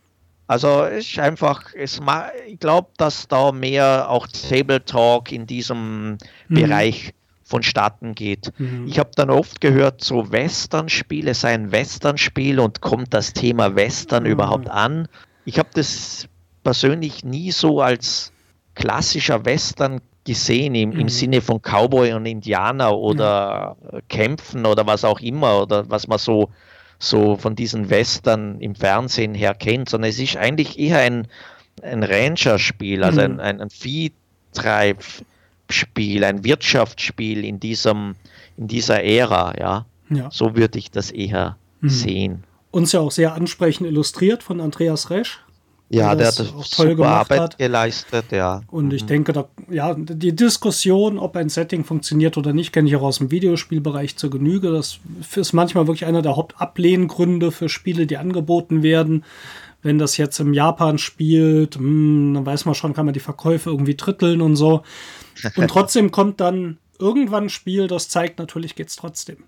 Also 0.48 0.84
es 0.84 1.08
ist 1.08 1.18
einfach, 1.18 1.74
es 1.74 2.00
ma 2.00 2.28
ich 2.46 2.58
glaube, 2.60 2.88
dass 2.96 3.26
da 3.26 3.50
mehr 3.52 4.08
auch 4.08 4.26
Table 4.28 4.84
Talk 4.84 5.32
in 5.32 5.46
diesem 5.46 6.18
Mhm. 6.48 6.54
Bereich 6.54 7.12
vonstatten 7.42 8.14
geht. 8.14 8.52
Mhm. 8.58 8.86
Ich 8.86 8.98
habe 8.98 9.10
dann 9.16 9.30
oft 9.30 9.60
gehört, 9.60 10.02
so 10.02 10.30
Western-Spiel, 10.32 11.28
es 11.28 11.40
sei 11.42 11.54
ein 11.54 11.70
Western-Spiel 11.72 12.58
und 12.60 12.80
kommt 12.80 13.12
das 13.14 13.32
Thema 13.32 13.74
Western 13.76 14.24
Mhm. 14.24 14.30
überhaupt 14.30 14.68
an? 14.68 15.08
Ich 15.44 15.58
habe 15.58 15.68
das 15.74 16.28
persönlich 16.64 17.24
nie 17.24 17.52
so 17.52 17.80
als 17.80 18.32
klassischer 18.74 19.44
Western 19.44 20.00
gesehen, 20.24 20.74
im, 20.74 20.90
Mhm. 20.90 20.98
im 20.98 21.08
Sinne 21.08 21.40
von 21.40 21.60
Cowboy 21.62 22.12
und 22.14 22.26
Indianer 22.26 22.96
oder 22.96 23.76
Kämpfen 24.08 24.66
oder 24.66 24.86
was 24.86 25.04
auch 25.04 25.20
immer 25.20 25.62
oder 25.62 25.88
was 25.88 26.08
man 26.08 26.18
so, 26.18 26.50
so 26.98 27.36
von 27.36 27.56
diesen 27.56 27.90
Western 27.90 28.60
im 28.60 28.74
Fernsehen 28.74 29.34
her 29.34 29.54
kennt, 29.54 29.88
sondern 29.88 30.10
es 30.10 30.18
ist 30.18 30.36
eigentlich 30.36 30.78
eher 30.78 30.98
ein, 31.00 31.28
ein 31.82 32.02
Rancher-Spiel, 32.02 33.04
also 33.04 33.20
Mhm. 33.20 33.26
ein, 33.26 33.40
ein, 33.40 33.60
ein 33.60 33.70
Viehtreibspiel, 33.70 36.24
ein 36.24 36.44
Wirtschaftsspiel 36.44 37.44
in 37.44 37.60
diesem, 37.60 38.14
in 38.56 38.68
dieser 38.68 39.02
Ära, 39.02 39.54
ja. 39.58 39.86
Ja. 40.08 40.30
So 40.30 40.54
würde 40.56 40.78
ich 40.78 40.90
das 40.90 41.10
eher 41.10 41.56
Mhm. 41.80 41.88
sehen. 41.88 42.44
Uns 42.70 42.92
ja 42.92 43.00
auch 43.00 43.10
sehr 43.10 43.34
ansprechend 43.34 43.86
illustriert 43.86 44.42
von 44.42 44.60
Andreas 44.60 45.10
Resch. 45.10 45.40
Ja, 45.88 46.14
der 46.14 46.16
der 46.16 46.26
das 46.26 46.38
hat 46.48 46.54
auch 46.54 46.66
toll 46.66 46.96
gemacht 46.96 47.12
Arbeit 47.30 47.40
hat. 47.40 47.58
geleistet, 47.58 48.32
ja. 48.32 48.62
Und 48.66 48.92
ich 48.92 49.06
denke, 49.06 49.32
da, 49.32 49.48
ja, 49.70 49.94
die 49.94 50.34
Diskussion, 50.34 51.16
ob 51.18 51.36
ein 51.36 51.48
Setting 51.48 51.84
funktioniert 51.84 52.36
oder 52.36 52.52
nicht, 52.52 52.72
kenne 52.72 52.88
ich 52.88 52.96
auch 52.96 53.02
aus 53.02 53.18
dem 53.18 53.30
Videospielbereich 53.30 54.16
zur 54.16 54.30
Genüge. 54.30 54.72
Das 54.72 54.98
ist 55.36 55.52
manchmal 55.52 55.86
wirklich 55.86 56.04
einer 56.06 56.22
der 56.22 56.34
Hauptablehngründe 56.36 57.52
für 57.52 57.68
Spiele, 57.68 58.06
die 58.06 58.16
angeboten 58.16 58.82
werden. 58.82 59.24
Wenn 59.82 59.98
das 59.98 60.16
jetzt 60.16 60.40
im 60.40 60.52
Japan 60.54 60.98
spielt, 60.98 61.76
hm, 61.76 62.32
dann 62.34 62.44
weiß 62.46 62.64
man 62.64 62.74
schon, 62.74 62.92
kann 62.92 63.04
man 63.06 63.14
die 63.14 63.20
Verkäufe 63.20 63.70
irgendwie 63.70 63.94
dritteln 63.94 64.40
und 64.40 64.56
so. 64.56 64.82
Und 65.54 65.68
trotzdem 65.70 66.10
kommt 66.10 66.40
dann 66.40 66.78
irgendwann 66.98 67.44
ein 67.44 67.48
Spiel, 67.50 67.86
das 67.86 68.08
zeigt, 68.08 68.40
natürlich 68.40 68.74
geht's 68.74 68.96
trotzdem. 68.96 69.44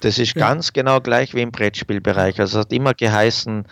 Das 0.00 0.18
ist 0.18 0.36
Ja. 0.36 0.46
ganz 0.48 0.72
genau 0.72 1.00
gleich 1.00 1.34
wie 1.34 1.40
im 1.42 1.50
Brettspielbereich. 1.50 2.38
Also 2.38 2.58
es 2.60 2.66
hat 2.66 2.72
immer 2.72 2.94
geheißen, 2.94 3.64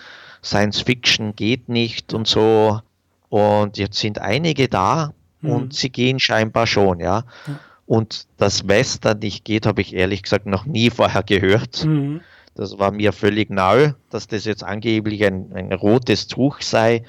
Science 0.45 0.81
Fiction 0.81 1.35
geht 1.37 1.69
nicht 1.69 2.15
und 2.15 2.27
so. 2.27 2.81
Und 3.29 3.79
jetzt 3.79 3.99
sind 3.99 4.19
einige 4.19 4.69
da 4.69 5.13
Mhm. 5.43 5.51
und 5.51 5.75
sie 5.75 5.91
gehen 5.91 6.19
scheinbar 6.19 6.67
schon, 6.67 7.01
ja. 7.01 7.25
Ja. 7.47 7.59
Und 7.87 8.27
dass 8.39 8.67
Western 8.69 9.19
nicht 9.19 9.45
geht, 9.45 9.67
habe 9.67 9.83
ich 9.83 9.95
ehrlich 9.95 10.23
gesagt 10.23 10.47
noch 10.47 10.65
nie 10.65 10.89
vorher 10.89 11.23
gehört. 11.23 11.85
Mhm. 11.85 12.23
Das 12.55 12.79
war 12.79 12.91
mir 12.93 13.13
völlig 13.13 13.51
neu, 13.51 13.93
dass 14.11 14.27
das 14.27 14.45
jetzt 14.45 14.63
angeblich 14.63 15.25
ein, 15.25 15.53
ein 15.55 15.73
rotes 15.73 16.27
Tuch 16.27 16.61
sei. 16.61 17.03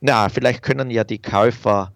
Na, 0.00 0.28
vielleicht 0.28 0.62
können 0.62 0.90
ja 0.90 1.04
die 1.04 1.20
Käufer 1.20 1.92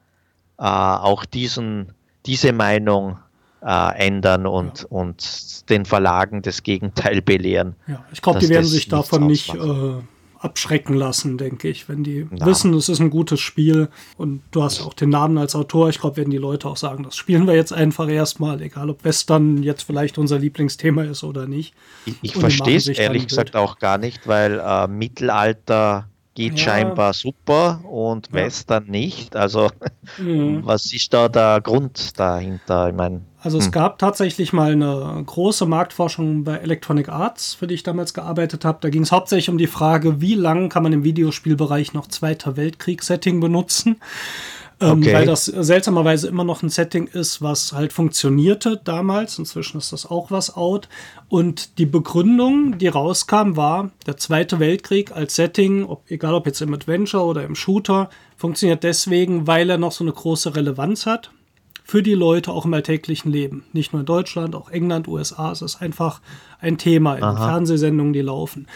äh, 0.59 0.63
auch 0.65 1.25
diesen, 1.25 1.93
diese 2.27 2.53
Meinung 2.53 3.19
äh, 3.63 4.07
ändern 4.07 4.47
und, 4.47 4.81
ja. 4.81 4.87
und 4.91 5.71
den 5.71 5.85
Verlagen 5.85 6.43
das 6.43 6.63
Gegenteil 6.63 7.21
belehren. 7.23 7.75
Ja, 7.87 8.05
ich 8.13 8.23
glaube, 8.23 8.39
die 8.39 8.49
werden 8.49 8.65
sich 8.65 8.89
davon 8.89 9.27
nicht 9.27 9.55
äh, 9.55 10.01
abschrecken 10.45 10.95
lassen, 10.95 11.39
denke 11.39 11.69
ich. 11.69 11.89
Wenn 11.89 12.05
die 12.05 12.27
Na. 12.31 12.47
wissen, 12.47 12.75
es 12.75 12.89
ist 12.89 13.01
ein 13.01 13.11
gutes 13.11 13.41
Spiel 13.41 13.89
und 14.17 14.43
du 14.51 14.63
hast 14.63 14.83
auch 14.83 14.95
den 14.95 15.09
Namen 15.09 15.39
als 15.39 15.55
Autor, 15.55 15.89
ich 15.89 16.01
glaube, 16.01 16.19
werden 16.19 16.31
die 16.31 16.39
Leute 16.39 16.69
auch 16.69 16.77
sagen, 16.77 17.03
das 17.03 17.17
spielen 17.17 17.47
wir 17.47 17.55
jetzt 17.55 17.73
einfach 17.73 18.09
erstmal, 18.09 18.61
egal 18.61 18.91
ob 18.91 19.05
Western 19.05 19.63
jetzt 19.63 19.83
vielleicht 19.83 20.19
unser 20.19 20.39
Lieblingsthema 20.39 21.05
ist 21.05 21.25
oder 21.25 21.47
nicht. 21.47 21.75
Ich, 22.05 22.17
ich 22.23 22.37
verstehe 22.37 22.77
es 22.77 22.87
ehrlich 22.89 23.29
gesagt 23.29 23.57
auch 23.57 23.79
gar 23.79 23.99
nicht, 23.99 24.29
weil 24.29 24.61
äh, 24.61 24.87
Mittelalter 24.87 26.09
geht 26.35 26.59
ja. 26.59 26.65
scheinbar 26.65 27.15
super 27.15 27.81
und 27.85 28.29
ja. 28.29 28.35
Western 28.35 28.85
nicht. 28.87 29.37
Also 29.37 29.71
mhm. 30.19 30.61
was 30.65 30.93
ist 30.93 31.13
da 31.15 31.29
der 31.29 31.61
Grund 31.63 32.19
dahinter? 32.19 32.89
Ich 32.89 32.95
mein, 32.95 33.25
also 33.45 33.59
es 33.59 33.67
hm. 33.67 33.73
gab 33.73 33.99
tatsächlich 33.99 34.55
mal 34.55 34.73
eine 34.73 35.23
große 35.25 35.67
Marktforschung 35.67 36.45
bei 36.45 36.57
Electronic 36.57 37.11
Arts, 37.11 37.53
für 37.53 37.67
die 37.67 37.75
ich 37.75 37.83
damals 37.83 38.15
gearbeitet 38.15 38.65
habe. 38.65 38.79
Da 38.81 38.89
ging 38.89 39.03
es 39.03 39.13
hauptsächlich 39.13 39.51
um 39.51 39.59
die 39.59 39.67
Frage, 39.67 40.23
wie 40.23 40.35
lange 40.35 40.71
kann 40.71 40.83
man 40.83 40.95
im 40.95 41.05
Videospielbereich 41.05 41.93
noch 41.93 42.09
Zweiter 42.09 42.57
Weltkrieg-Setting 42.57 43.41
benutzen. 43.41 44.01
Ähm, 44.81 45.03
okay. 45.03 45.13
weil 45.13 45.27
das 45.27 45.45
seltsamerweise 45.45 46.27
immer 46.27 46.43
noch 46.43 46.63
ein 46.63 46.69
Setting 46.69 47.07
ist, 47.07 47.41
was 47.43 47.73
halt 47.73 47.93
funktionierte 47.93 48.81
damals. 48.83 49.39
Inzwischen 49.39 49.77
ist 49.77 49.93
das 49.93 50.11
auch 50.11 50.31
was 50.31 50.57
out. 50.57 50.89
Und 51.29 51.79
die 51.79 51.87
Begründung, 51.87 52.79
die 52.79 52.89
rauskam, 52.89 53.57
war, 53.57 53.91
der 54.07 54.17
Zweite 54.17 54.59
Weltkrieg 54.59 55.13
als 55.13 55.37
Setting, 55.37 55.85
ob, 55.85 56.11
egal 56.11 56.35
ob 56.35 56.47
jetzt 56.47 56.63
im 56.63 56.73
Adventure 56.73 57.25
oder 57.25 57.45
im 57.45 57.55
Shooter, 57.55 58.09
funktioniert 58.39 58.83
deswegen, 58.83 59.47
weil 59.47 59.69
er 59.69 59.79
noch 59.79 59.93
so 59.93 60.03
eine 60.03 60.13
große 60.13 60.57
Relevanz 60.57 61.05
hat 61.05 61.31
für 61.87 62.03
die 62.03 62.15
Leute 62.15 62.51
auch 62.51 62.65
im 62.65 62.73
alltäglichen 62.73 63.31
Leben. 63.31 63.65
Nicht 63.73 63.93
nur 63.93 64.01
in 64.01 64.07
Deutschland, 64.07 64.55
auch 64.57 64.71
England, 64.71 65.07
USA. 65.07 65.53
Es 65.53 65.61
ist 65.61 65.83
einfach 65.83 66.23
ein 66.59 66.79
Thema 66.79 67.17
in 67.17 67.23
Aha. 67.23 67.47
Fernsehsendungen, 67.47 68.15
die 68.15 68.23
laufen. 68.23 68.67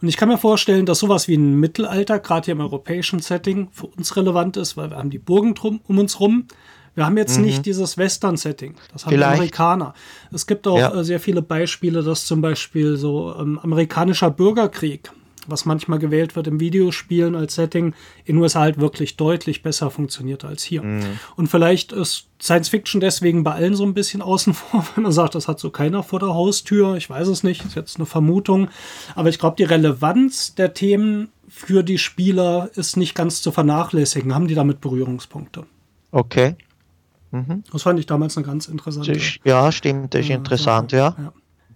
Und 0.00 0.08
ich 0.08 0.16
kann 0.16 0.28
mir 0.28 0.38
vorstellen, 0.38 0.86
dass 0.86 1.00
sowas 1.00 1.26
wie 1.26 1.34
ein 1.34 1.58
Mittelalter, 1.58 2.20
gerade 2.20 2.46
hier 2.46 2.52
im 2.52 2.60
europäischen 2.60 3.18
Setting, 3.18 3.68
für 3.72 3.86
uns 3.86 4.16
relevant 4.16 4.56
ist, 4.56 4.76
weil 4.76 4.90
wir 4.90 4.96
haben 4.96 5.10
die 5.10 5.18
Burgen 5.18 5.54
drum, 5.54 5.80
um 5.88 5.98
uns 5.98 6.20
rum. 6.20 6.46
Wir 6.94 7.04
haben 7.04 7.16
jetzt 7.16 7.38
mhm. 7.38 7.46
nicht 7.46 7.66
dieses 7.66 7.98
Western-Setting. 7.98 8.76
Das 8.92 9.06
haben 9.06 9.12
Vielleicht. 9.12 9.32
die 9.32 9.36
Amerikaner. 9.38 9.94
Es 10.30 10.46
gibt 10.46 10.66
auch 10.68 10.78
ja. 10.78 10.94
Äh, 10.94 11.04
sehr 11.04 11.18
viele 11.18 11.42
Beispiele, 11.42 12.02
dass 12.02 12.26
zum 12.26 12.42
Beispiel 12.42 12.96
so 12.96 13.34
ähm, 13.38 13.58
amerikanischer 13.58 14.30
Bürgerkrieg 14.30 15.10
was 15.46 15.64
manchmal 15.64 15.98
gewählt 15.98 16.36
wird 16.36 16.46
im 16.46 16.60
Videospielen 16.60 17.34
als 17.34 17.54
Setting, 17.54 17.94
in 18.24 18.36
USA 18.36 18.60
halt 18.60 18.78
wirklich 18.78 19.16
deutlich 19.16 19.62
besser 19.62 19.90
funktioniert 19.90 20.44
als 20.44 20.62
hier. 20.62 20.82
Mhm. 20.82 21.18
Und 21.36 21.48
vielleicht 21.48 21.92
ist 21.92 22.28
Science 22.40 22.68
Fiction 22.68 23.00
deswegen 23.00 23.44
bei 23.44 23.52
allen 23.52 23.74
so 23.74 23.84
ein 23.84 23.94
bisschen 23.94 24.22
außen 24.22 24.54
vor, 24.54 24.86
wenn 24.94 25.04
man 25.04 25.12
sagt, 25.12 25.34
das 25.34 25.48
hat 25.48 25.60
so 25.60 25.70
keiner 25.70 26.02
vor 26.02 26.20
der 26.20 26.34
Haustür. 26.34 26.96
Ich 26.96 27.08
weiß 27.08 27.28
es 27.28 27.42
nicht, 27.42 27.64
ist 27.64 27.74
jetzt 27.74 27.96
eine 27.96 28.06
Vermutung. 28.06 28.68
Aber 29.14 29.28
ich 29.28 29.38
glaube, 29.38 29.56
die 29.56 29.64
Relevanz 29.64 30.54
der 30.54 30.74
Themen 30.74 31.28
für 31.48 31.82
die 31.82 31.98
Spieler 31.98 32.70
ist 32.74 32.96
nicht 32.96 33.14
ganz 33.14 33.42
zu 33.42 33.52
vernachlässigen. 33.52 34.34
Haben 34.34 34.48
die 34.48 34.54
damit 34.54 34.80
Berührungspunkte? 34.80 35.66
Okay. 36.10 36.56
Mhm. 37.30 37.64
Das 37.72 37.82
fand 37.82 37.98
ich 37.98 38.06
damals 38.06 38.36
eine 38.36 38.46
ganz 38.46 38.66
interessante. 38.66 39.18
Ja, 39.44 39.72
stimmt, 39.72 40.14
das 40.14 40.22
ist 40.22 40.30
interessant, 40.30 40.92
ja. 40.92 41.16
ja. 41.18 41.32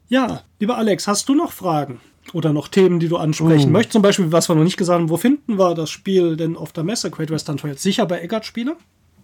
Ja, 0.09 0.43
lieber 0.61 0.77
Alex, 0.77 1.09
hast 1.09 1.29
du 1.29 1.35
noch 1.35 1.51
Fragen? 1.51 2.01
Oder 2.33 2.53
noch 2.53 2.69
Themen, 2.69 3.01
die 3.01 3.09
du 3.09 3.17
ansprechen 3.17 3.71
mm. 3.71 3.73
möchtest? 3.73 3.93
Zum 3.93 4.03
Beispiel, 4.03 4.33
was 4.33 4.49
wir 4.49 4.55
noch 4.55 4.65
nicht 4.65 4.77
gesagt 4.77 4.99
haben, 4.99 5.11
wo 5.11 5.17
finden 5.17 5.59
wir 5.59 5.75
das 5.75 5.91
Spiel 5.91 6.37
denn 6.37 6.57
auf 6.57 6.73
der 6.73 6.85
Messe 6.85 7.11
Great 7.11 7.31
Western 7.31 7.57
Trail? 7.57 7.79
Sicher 7.79 8.07
bei 8.07 8.21
Eggert-Spiele? 8.21 8.77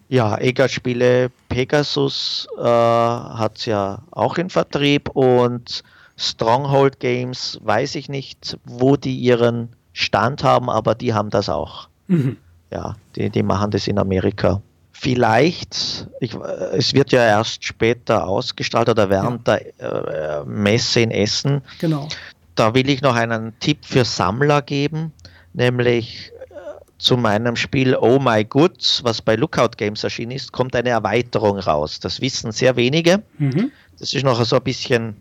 Ja, 0.08 0.36
Eggert-Spiele, 0.36 1.30
Pegasus 1.48 2.46
äh, 2.58 2.62
hat 2.62 3.58
es 3.58 3.66
ja 3.66 4.02
auch 4.10 4.36
in 4.36 4.50
Vertrieb 4.50 5.08
und 5.10 5.82
Stronghold 6.16 7.00
Games, 7.00 7.58
weiß 7.62 7.94
ich 7.94 8.08
nicht, 8.08 8.58
wo 8.64 8.96
die 8.96 9.16
ihren 9.16 9.70
Stand 9.92 10.44
haben, 10.44 10.68
aber 10.68 10.94
die 10.94 11.14
haben 11.14 11.30
das 11.30 11.48
auch. 11.48 11.88
Mhm. 12.08 12.36
Ja, 12.70 12.96
die, 13.16 13.30
die 13.30 13.42
machen 13.42 13.70
das 13.70 13.86
in 13.86 13.98
Amerika. 13.98 14.62
Vielleicht, 14.92 16.06
ich, 16.20 16.34
es 16.72 16.94
wird 16.94 17.10
ja 17.10 17.24
erst 17.24 17.64
später 17.64 18.26
ausgestrahlt 18.26 18.88
oder 18.88 19.10
während 19.10 19.48
ja. 19.48 19.56
der 19.56 20.40
äh, 20.40 20.44
Messe 20.44 21.00
in 21.00 21.10
Essen. 21.10 21.62
Genau 21.80 22.08
da 22.54 22.74
will 22.74 22.88
ich 22.88 23.02
noch 23.02 23.14
einen 23.14 23.58
Tipp 23.60 23.78
für 23.82 24.04
Sammler 24.04 24.62
geben, 24.62 25.12
nämlich 25.52 26.32
äh, 26.50 26.54
zu 26.98 27.16
meinem 27.16 27.56
Spiel 27.56 27.96
Oh 27.96 28.18
My 28.18 28.44
Goods, 28.44 29.02
was 29.04 29.22
bei 29.22 29.36
Lookout 29.36 29.76
Games 29.76 30.04
erschienen 30.04 30.32
ist, 30.32 30.52
kommt 30.52 30.76
eine 30.76 30.90
Erweiterung 30.90 31.58
raus. 31.58 32.00
Das 32.00 32.20
wissen 32.20 32.52
sehr 32.52 32.76
wenige. 32.76 33.22
Mhm. 33.38 33.72
Das 33.98 34.12
ist 34.12 34.24
noch 34.24 34.42
so 34.44 34.56
ein 34.56 34.62
bisschen, 34.62 35.16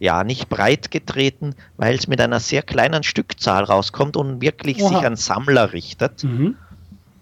ja, 0.00 0.24
nicht 0.24 0.48
breit 0.48 0.90
getreten, 0.90 1.54
weil 1.76 1.94
es 1.94 2.08
mit 2.08 2.20
einer 2.20 2.40
sehr 2.40 2.62
kleinen 2.62 3.02
Stückzahl 3.02 3.64
rauskommt 3.64 4.16
und 4.16 4.40
wirklich 4.40 4.82
Oha. 4.82 4.88
sich 4.88 5.06
an 5.06 5.16
Sammler 5.16 5.72
richtet. 5.72 6.24
Mhm. 6.24 6.56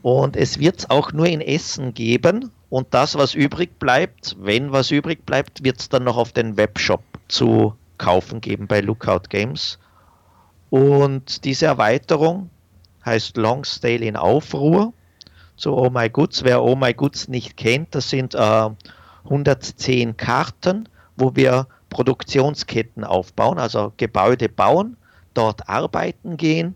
Und 0.03 0.36
es 0.36 0.59
wird 0.59 0.80
es 0.80 0.90
auch 0.90 1.12
nur 1.12 1.26
in 1.26 1.40
Essen 1.40 1.94
geben. 1.94 2.50
Und 2.70 2.88
das, 2.94 3.16
was 3.16 3.34
übrig 3.34 3.78
bleibt, 3.78 4.36
wenn 4.40 4.72
was 4.72 4.90
übrig 4.90 5.24
bleibt, 5.24 5.62
wird 5.62 5.78
es 5.78 5.88
dann 5.88 6.05
noch 6.05 6.16
auf 6.16 6.32
den 6.32 6.57
Webshop 6.57 7.03
zu 7.28 7.74
kaufen 8.03 8.40
geben 8.40 8.66
bei 8.66 8.80
Lookout 8.80 9.28
Games. 9.28 9.78
Und 10.70 11.44
diese 11.44 11.66
Erweiterung 11.66 12.50
heißt 13.05 13.36
Longstale 13.36 14.05
in 14.05 14.16
Aufruhr 14.16 14.92
zu 15.57 15.76
Oh 15.76 15.88
My 15.88 16.11
Goods. 16.11 16.42
Wer 16.42 16.62
Oh 16.62 16.74
My 16.74 16.92
Goods 16.92 17.28
nicht 17.28 17.57
kennt, 17.57 17.94
das 17.94 18.11
sind 18.11 18.34
äh, 18.34 18.70
110 19.24 20.16
Karten, 20.16 20.88
wo 21.16 21.36
wir 21.36 21.68
Produktionsketten 21.90 23.05
aufbauen, 23.05 23.59
also 23.59 23.92
Gebäude 23.96 24.48
bauen, 24.48 24.96
dort 25.34 25.68
arbeiten 25.68 26.36
gehen 26.36 26.74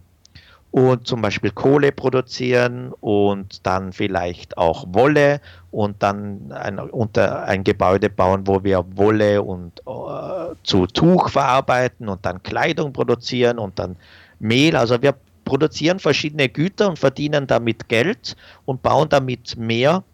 und 0.76 1.06
zum 1.06 1.22
Beispiel 1.22 1.52
Kohle 1.52 1.90
produzieren 1.90 2.92
und 3.00 3.66
dann 3.66 3.94
vielleicht 3.94 4.58
auch 4.58 4.84
Wolle 4.90 5.40
und 5.70 6.02
dann 6.02 6.52
ein, 6.52 6.78
unter 6.78 7.44
ein 7.44 7.64
Gebäude 7.64 8.10
bauen, 8.10 8.46
wo 8.46 8.62
wir 8.62 8.84
Wolle 8.94 9.40
und 9.40 9.80
äh, 9.86 10.54
zu 10.64 10.86
Tuch 10.86 11.30
verarbeiten 11.30 12.10
und 12.10 12.26
dann 12.26 12.42
Kleidung 12.42 12.92
produzieren 12.92 13.58
und 13.58 13.78
dann 13.78 13.96
Mehl. 14.38 14.76
Also 14.76 15.00
wir 15.00 15.14
produzieren 15.46 15.98
verschiedene 15.98 16.50
Güter 16.50 16.90
und 16.90 16.98
verdienen 16.98 17.46
damit 17.46 17.88
Geld 17.88 18.36
und 18.66 18.82
bauen 18.82 19.08
damit 19.08 19.56
mehr 19.56 20.04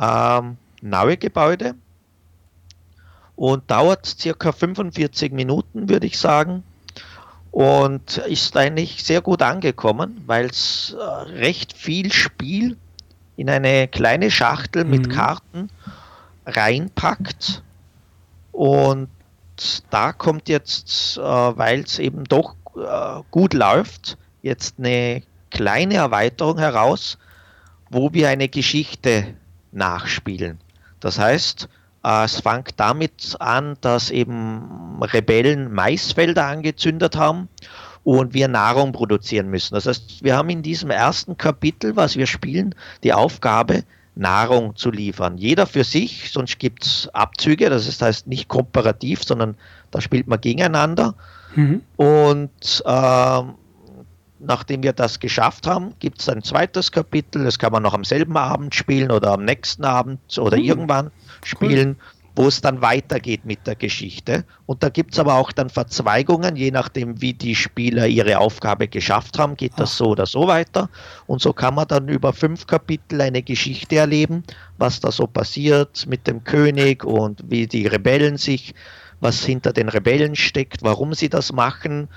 ähm, 0.00 0.58
neue 0.80 1.16
Gebäude 1.16 1.74
und 3.34 3.68
dauert 3.68 4.06
circa 4.06 4.52
45 4.52 5.32
Minuten, 5.32 5.88
würde 5.88 6.06
ich 6.06 6.20
sagen 6.20 6.62
und 7.52 8.16
ist 8.16 8.56
eigentlich 8.56 9.04
sehr 9.04 9.20
gut 9.20 9.42
angekommen, 9.42 10.22
weil 10.26 10.46
es 10.46 10.96
äh, 10.98 11.04
recht 11.04 11.74
viel 11.74 12.10
Spiel 12.10 12.78
in 13.36 13.50
eine 13.50 13.88
kleine 13.88 14.30
Schachtel 14.30 14.84
mit 14.84 15.06
mhm. 15.06 15.12
Karten 15.12 15.68
reinpackt. 16.46 17.62
Und 18.52 19.08
da 19.90 20.12
kommt 20.12 20.48
jetzt, 20.48 21.18
äh, 21.18 21.20
weil 21.20 21.80
es 21.80 21.98
eben 21.98 22.24
doch 22.24 22.56
äh, 22.74 23.20
gut 23.30 23.52
läuft, 23.52 24.16
jetzt 24.40 24.78
eine 24.78 25.22
kleine 25.50 25.96
Erweiterung 25.96 26.58
heraus, 26.58 27.18
wo 27.90 28.14
wir 28.14 28.30
eine 28.30 28.48
Geschichte 28.48 29.34
nachspielen. 29.72 30.58
Das 31.00 31.18
heißt, 31.18 31.68
es 32.02 32.40
fängt 32.40 32.78
damit 32.78 33.36
an, 33.38 33.76
dass 33.80 34.10
eben 34.10 35.00
Rebellen 35.02 35.72
Maisfelder 35.72 36.46
angezündet 36.46 37.16
haben 37.16 37.48
und 38.04 38.34
wir 38.34 38.48
Nahrung 38.48 38.92
produzieren 38.92 39.48
müssen. 39.48 39.74
Das 39.74 39.86
heißt, 39.86 40.24
wir 40.24 40.36
haben 40.36 40.50
in 40.50 40.62
diesem 40.62 40.90
ersten 40.90 41.36
Kapitel, 41.36 41.94
was 41.94 42.16
wir 42.16 42.26
spielen, 42.26 42.74
die 43.04 43.12
Aufgabe, 43.12 43.84
Nahrung 44.14 44.76
zu 44.76 44.90
liefern. 44.90 45.38
Jeder 45.38 45.66
für 45.66 45.84
sich, 45.84 46.30
sonst 46.32 46.58
gibt 46.58 46.84
es 46.84 47.08
Abzüge, 47.14 47.70
das 47.70 48.00
heißt 48.00 48.26
nicht 48.26 48.48
kooperativ, 48.48 49.24
sondern 49.24 49.56
da 49.90 50.00
spielt 50.00 50.26
man 50.26 50.40
gegeneinander. 50.40 51.14
Mhm. 51.54 51.82
Und 51.96 52.82
äh, 52.84 53.42
nachdem 54.44 54.82
wir 54.82 54.92
das 54.92 55.20
geschafft 55.20 55.66
haben, 55.66 55.94
gibt 55.98 56.20
es 56.20 56.28
ein 56.28 56.42
zweites 56.42 56.92
Kapitel, 56.92 57.44
das 57.44 57.58
kann 57.58 57.72
man 57.72 57.82
noch 57.82 57.94
am 57.94 58.04
selben 58.04 58.36
Abend 58.36 58.74
spielen 58.74 59.10
oder 59.10 59.32
am 59.32 59.44
nächsten 59.44 59.84
Abend 59.84 60.20
oder 60.38 60.56
mhm. 60.56 60.64
irgendwann 60.64 61.10
spielen, 61.44 61.90
cool. 61.90 61.96
wo 62.36 62.48
es 62.48 62.60
dann 62.60 62.82
weitergeht 62.82 63.44
mit 63.44 63.66
der 63.66 63.76
Geschichte. 63.76 64.44
Und 64.66 64.82
da 64.82 64.88
gibt 64.88 65.12
es 65.12 65.18
aber 65.18 65.34
auch 65.34 65.52
dann 65.52 65.70
Verzweigungen, 65.70 66.56
je 66.56 66.70
nachdem, 66.70 67.20
wie 67.20 67.34
die 67.34 67.54
Spieler 67.54 68.06
ihre 68.06 68.38
Aufgabe 68.38 68.88
geschafft 68.88 69.38
haben, 69.38 69.56
geht 69.56 69.72
das 69.76 69.96
so 69.96 70.06
oder 70.06 70.26
so 70.26 70.46
weiter. 70.46 70.88
Und 71.26 71.40
so 71.40 71.52
kann 71.52 71.74
man 71.74 71.88
dann 71.88 72.08
über 72.08 72.32
fünf 72.32 72.66
Kapitel 72.66 73.20
eine 73.20 73.42
Geschichte 73.42 73.96
erleben, 73.96 74.44
was 74.78 75.00
da 75.00 75.12
so 75.12 75.26
passiert 75.26 76.06
mit 76.06 76.26
dem 76.26 76.44
König 76.44 77.04
und 77.04 77.42
wie 77.48 77.66
die 77.66 77.86
Rebellen 77.86 78.36
sich, 78.38 78.74
was 79.20 79.44
hinter 79.44 79.72
den 79.72 79.88
Rebellen 79.88 80.34
steckt, 80.34 80.82
warum 80.82 81.14
sie 81.14 81.28
das 81.28 81.52
machen. 81.52 82.08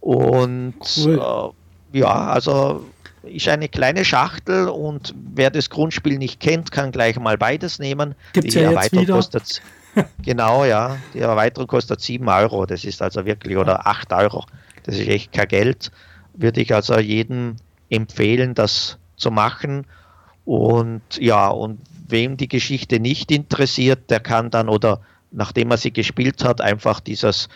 Und 0.00 0.74
cool. 0.96 1.54
Ja, 1.92 2.26
also 2.28 2.84
ist 3.22 3.48
eine 3.48 3.68
kleine 3.68 4.04
Schachtel 4.04 4.68
und 4.68 5.14
wer 5.34 5.50
das 5.50 5.70
Grundspiel 5.70 6.18
nicht 6.18 6.40
kennt, 6.40 6.70
kann 6.70 6.92
gleich 6.92 7.18
mal 7.18 7.36
beides 7.36 7.78
nehmen. 7.78 8.14
Gibt's 8.32 8.54
die 8.54 8.60
ja 8.60 8.70
Erweiterung 8.70 9.00
jetzt 9.00 9.08
wieder. 9.08 9.14
kostet 9.14 9.62
genau, 10.22 10.64
ja. 10.64 10.98
Die 11.14 11.20
Erweiterung 11.20 11.66
kostet 11.66 12.00
7 12.00 12.28
Euro. 12.28 12.66
Das 12.66 12.84
ist 12.84 13.02
also 13.02 13.24
wirklich, 13.24 13.56
oder 13.56 13.86
8 13.86 14.12
Euro. 14.12 14.44
Das 14.84 14.96
ist 14.96 15.08
echt 15.08 15.32
kein 15.32 15.48
Geld. 15.48 15.90
Würde 16.34 16.60
ich 16.60 16.74
also 16.74 16.98
jedem 16.98 17.56
empfehlen, 17.90 18.54
das 18.54 18.98
zu 19.16 19.30
machen. 19.30 19.86
Und 20.44 21.02
ja, 21.18 21.48
und 21.48 21.80
wem 22.06 22.36
die 22.36 22.48
Geschichte 22.48 23.00
nicht 23.00 23.30
interessiert, 23.30 24.10
der 24.10 24.20
kann 24.20 24.50
dann 24.50 24.68
oder 24.68 25.00
nachdem 25.30 25.70
er 25.70 25.76
sie 25.76 25.92
gespielt 25.92 26.42
hat, 26.44 26.60
einfach 26.60 27.00
dieses, 27.00 27.48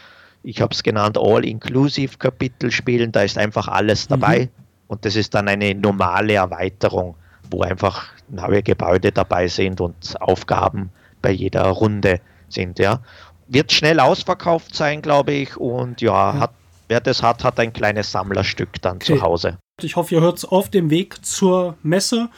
ich 0.42 0.60
habe 0.60 0.74
es 0.74 0.82
genannt, 0.82 1.18
All-Inclusive-Kapitel 1.18 2.70
spielen. 2.70 3.12
Da 3.12 3.22
ist 3.22 3.38
einfach 3.38 3.68
alles 3.68 4.08
dabei. 4.08 4.40
Mhm. 4.40 4.48
Und 4.88 5.04
das 5.04 5.16
ist 5.16 5.34
dann 5.34 5.48
eine 5.48 5.74
normale 5.74 6.34
Erweiterung, 6.34 7.14
wo 7.50 7.62
einfach 7.62 8.08
neue 8.28 8.62
Gebäude 8.62 9.12
dabei 9.12 9.48
sind 9.48 9.80
und 9.80 10.20
Aufgaben 10.20 10.90
bei 11.22 11.30
jeder 11.30 11.64
Runde 11.64 12.20
sind. 12.48 12.78
Ja. 12.78 13.00
Wird 13.46 13.72
schnell 13.72 14.00
ausverkauft 14.00 14.74
sein, 14.74 15.00
glaube 15.00 15.32
ich. 15.32 15.56
Und 15.56 16.00
ja, 16.00 16.38
hat, 16.38 16.52
wer 16.88 17.00
das 17.00 17.22
hat, 17.22 17.44
hat 17.44 17.58
ein 17.60 17.72
kleines 17.72 18.10
Sammlerstück 18.10 18.80
dann 18.82 18.96
okay. 18.96 19.14
zu 19.16 19.22
Hause. 19.22 19.58
Ich 19.84 19.96
hoffe, 19.96 20.14
ihr 20.14 20.20
hört 20.20 20.38
es 20.38 20.44
auf 20.44 20.70
dem 20.70 20.90
Weg 20.90 21.24
zur 21.24 21.76
Messe 21.82 22.28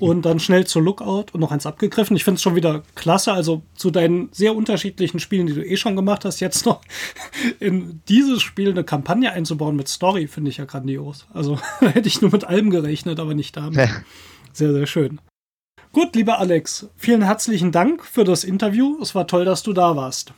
und 0.00 0.22
dann 0.24 0.40
schnell 0.40 0.66
zur 0.66 0.82
Lookout 0.82 1.26
und 1.32 1.40
noch 1.40 1.52
eins 1.52 1.66
abgegriffen. 1.66 2.16
Ich 2.16 2.24
finde 2.24 2.36
es 2.36 2.42
schon 2.42 2.54
wieder 2.54 2.82
klasse. 2.94 3.32
Also 3.32 3.62
zu 3.74 3.90
deinen 3.90 4.28
sehr 4.32 4.56
unterschiedlichen 4.56 5.20
Spielen, 5.20 5.46
die 5.46 5.54
du 5.54 5.64
eh 5.64 5.76
schon 5.76 5.96
gemacht 5.96 6.24
hast, 6.24 6.40
jetzt 6.40 6.64
noch 6.66 6.80
in 7.60 8.00
dieses 8.08 8.42
Spiel 8.42 8.70
eine 8.70 8.84
Kampagne 8.84 9.32
einzubauen 9.32 9.76
mit 9.76 9.88
Story, 9.88 10.26
finde 10.26 10.50
ich 10.50 10.56
ja 10.56 10.64
grandios. 10.64 11.26
Also 11.32 11.58
da 11.80 11.88
hätte 11.88 12.08
ich 12.08 12.20
nur 12.20 12.30
mit 12.30 12.44
allem 12.44 12.70
gerechnet, 12.70 13.20
aber 13.20 13.34
nicht 13.34 13.56
damit. 13.56 13.88
Sehr, 14.52 14.72
sehr 14.72 14.86
schön. 14.86 15.20
Gut, 15.92 16.14
lieber 16.16 16.38
Alex, 16.38 16.88
vielen 16.96 17.22
herzlichen 17.22 17.70
Dank 17.70 18.04
für 18.04 18.24
das 18.24 18.44
Interview. 18.44 18.98
Es 19.02 19.14
war 19.14 19.26
toll, 19.26 19.44
dass 19.44 19.62
du 19.62 19.74
da 19.74 19.94
warst. 19.94 20.32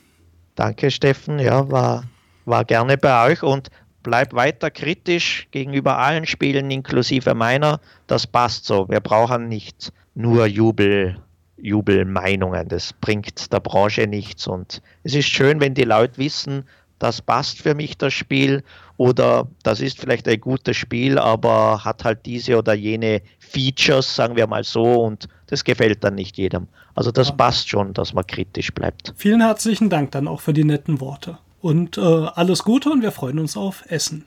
Danke, 0.55 0.91
Steffen. 0.91 1.39
Ja, 1.39 1.69
war, 1.71 2.03
war 2.43 2.65
gerne 2.65 2.97
bei 2.97 3.31
euch 3.31 3.41
und 3.41 3.69
bleib 4.05 4.33
weiter 4.35 4.69
kritisch 4.69 5.47
gegenüber 5.49 5.97
allen 5.97 6.27
Spielen, 6.27 6.69
inklusive 6.69 7.33
meiner. 7.33 7.81
Das 8.05 8.27
passt 8.27 8.65
so. 8.65 8.87
Wir 8.87 8.99
brauchen 8.99 9.49
nicht 9.49 9.91
nur 10.13 10.45
Jubel, 10.45 11.17
Jubelmeinungen. 11.57 12.67
Das 12.67 12.93
bringt 12.93 13.51
der 13.51 13.59
Branche 13.59 14.05
nichts. 14.05 14.45
Und 14.45 14.83
es 15.03 15.15
ist 15.15 15.27
schön, 15.27 15.59
wenn 15.59 15.73
die 15.73 15.85
Leute 15.85 16.19
wissen, 16.19 16.65
das 16.99 17.19
passt 17.19 17.59
für 17.59 17.73
mich 17.73 17.97
das 17.97 18.13
Spiel 18.13 18.63
oder 18.97 19.47
das 19.63 19.81
ist 19.81 19.99
vielleicht 19.99 20.27
ein 20.27 20.39
gutes 20.39 20.77
Spiel, 20.77 21.17
aber 21.17 21.83
hat 21.83 22.05
halt 22.05 22.25
diese 22.25 22.57
oder 22.57 22.75
jene 22.75 23.23
Features, 23.39 24.15
sagen 24.15 24.35
wir 24.35 24.45
mal 24.47 24.63
so, 24.63 25.03
und 25.03 25.27
das 25.47 25.63
gefällt 25.63 26.03
dann 26.03 26.15
nicht 26.15 26.37
jedem. 26.37 26.67
Also 26.93 27.11
das 27.11 27.35
passt 27.35 27.67
schon, 27.67 27.93
dass 27.93 28.13
man 28.13 28.25
kritisch 28.25 28.71
bleibt. 28.71 29.13
Vielen 29.17 29.41
herzlichen 29.41 29.89
Dank 29.89 30.11
dann 30.11 30.27
auch 30.27 30.41
für 30.41 30.53
die 30.53 30.63
netten 30.63 31.01
Worte. 31.01 31.39
Und 31.65 31.97
äh, 31.97 32.01
alles 32.01 32.63
Gute 32.63 32.91
und 32.91 33.01
wir 33.01 33.11
freuen 33.11 33.39
uns 33.39 33.57
auf 33.57 33.85
Essen. 33.89 34.25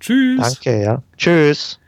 Tschüss. 0.00 0.40
Danke, 0.40 0.82
ja. 0.82 1.02
Tschüss. 1.18 1.78